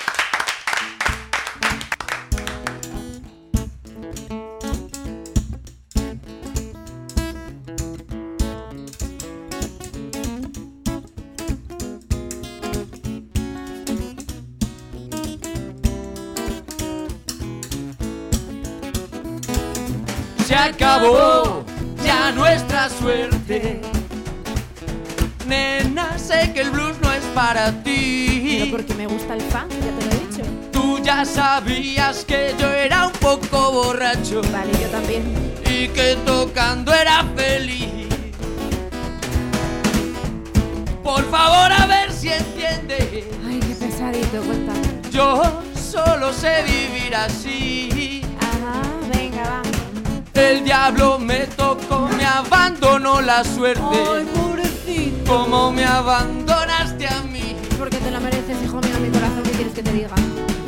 Acabó 20.96 21.64
ya 22.04 22.32
nuestra 22.32 22.88
suerte. 22.88 23.80
Nena, 25.46 26.18
sé 26.18 26.52
que 26.52 26.62
el 26.62 26.70
blues 26.70 26.96
no 27.02 27.12
es 27.12 27.24
para 27.34 27.70
ti. 27.82 28.58
Pero 28.58 28.70
porque 28.70 28.94
me 28.94 29.06
gusta 29.06 29.34
el 29.34 29.42
funk, 29.42 29.70
ya 29.70 29.92
te 29.98 30.04
lo 30.04 30.10
he 30.10 30.26
dicho. 30.26 30.42
Tú 30.72 30.98
ya 31.02 31.24
sabías 31.24 32.24
que 32.24 32.54
yo 32.58 32.68
era 32.72 33.06
un 33.06 33.12
poco 33.12 33.72
borracho. 33.72 34.42
Vale, 34.52 34.72
yo 34.80 34.88
también. 34.88 35.22
Y 35.70 35.88
que 35.88 36.16
tocando 36.24 36.92
era 36.92 37.24
feliz. 37.36 38.06
Por 41.02 41.24
favor, 41.30 41.72
a 41.72 41.86
ver 41.86 42.12
si 42.12 42.28
entiendes. 42.30 43.24
Ay, 43.46 43.60
qué 43.60 43.74
pesadito, 43.86 44.42
cuéntame. 44.42 44.80
Yo 45.12 45.62
solo 45.74 46.32
sé 46.32 46.64
vivir 46.64 47.14
así. 47.14 47.95
El 50.36 50.64
diablo 50.64 51.18
me 51.18 51.46
tocó, 51.46 52.08
me 52.16 52.24
abandonó 52.24 53.20
la 53.20 53.42
suerte. 53.44 53.82
Ay, 53.82 54.26
pobrecito. 54.34 55.24
Como 55.32 55.72
me 55.72 55.84
abandonaste 55.84 57.06
a 57.08 57.22
mí. 57.22 57.56
Porque 57.78 57.96
te 57.98 58.10
la 58.10 58.20
mereces, 58.20 58.56
hijo 58.62 58.80
mío, 58.80 58.98
mi 59.00 59.08
corazón, 59.08 59.42
¿qué 59.44 59.50
quieres 59.50 59.72
que 59.74 59.82
te 59.82 59.92
diga? 59.92 60.08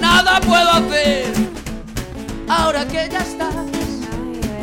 Nada 0.01 0.41
puedo 0.41 0.71
hacer. 0.71 1.33
Ahora 2.49 2.87
que 2.87 3.09
ya 3.11 3.19
estás 3.19 3.55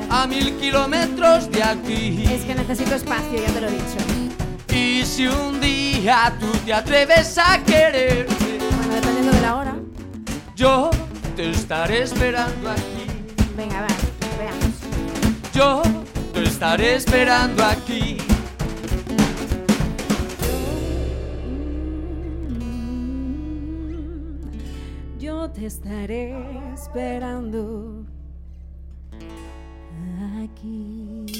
a 0.09 0.27
mil 0.27 0.55
kilómetros 0.57 1.51
de 1.51 1.63
aquí. 1.63 2.23
Es 2.31 2.43
que 2.45 2.55
necesito 2.55 2.95
espacio, 2.95 3.39
ya 3.45 3.53
te 3.53 3.61
lo 3.61 3.67
he 3.67 3.71
dicho. 3.71 4.75
Y 4.75 5.05
si 5.05 5.27
un 5.27 5.59
día 5.61 6.33
tú 6.39 6.47
te 6.65 6.73
atreves 6.73 7.37
a 7.37 7.61
querer, 7.63 8.27
Bueno, 8.27 8.95
dependiendo 8.95 9.31
de 9.31 9.41
la 9.41 9.55
hora. 9.55 9.75
yo 10.55 10.89
te 11.35 11.51
estaré 11.51 12.03
esperando 12.03 12.71
aquí. 12.71 13.05
Venga, 13.55 13.81
va, 13.81 13.87
veamos. 14.39 14.64
Yo 15.55 15.81
te 16.33 16.43
estaré 16.43 16.95
esperando 16.95 17.63
aquí. 17.63 18.17
Yo 25.17 25.49
te 25.51 25.65
estaré 25.65 26.35
esperando 26.73 28.03
aquí. 30.43 31.34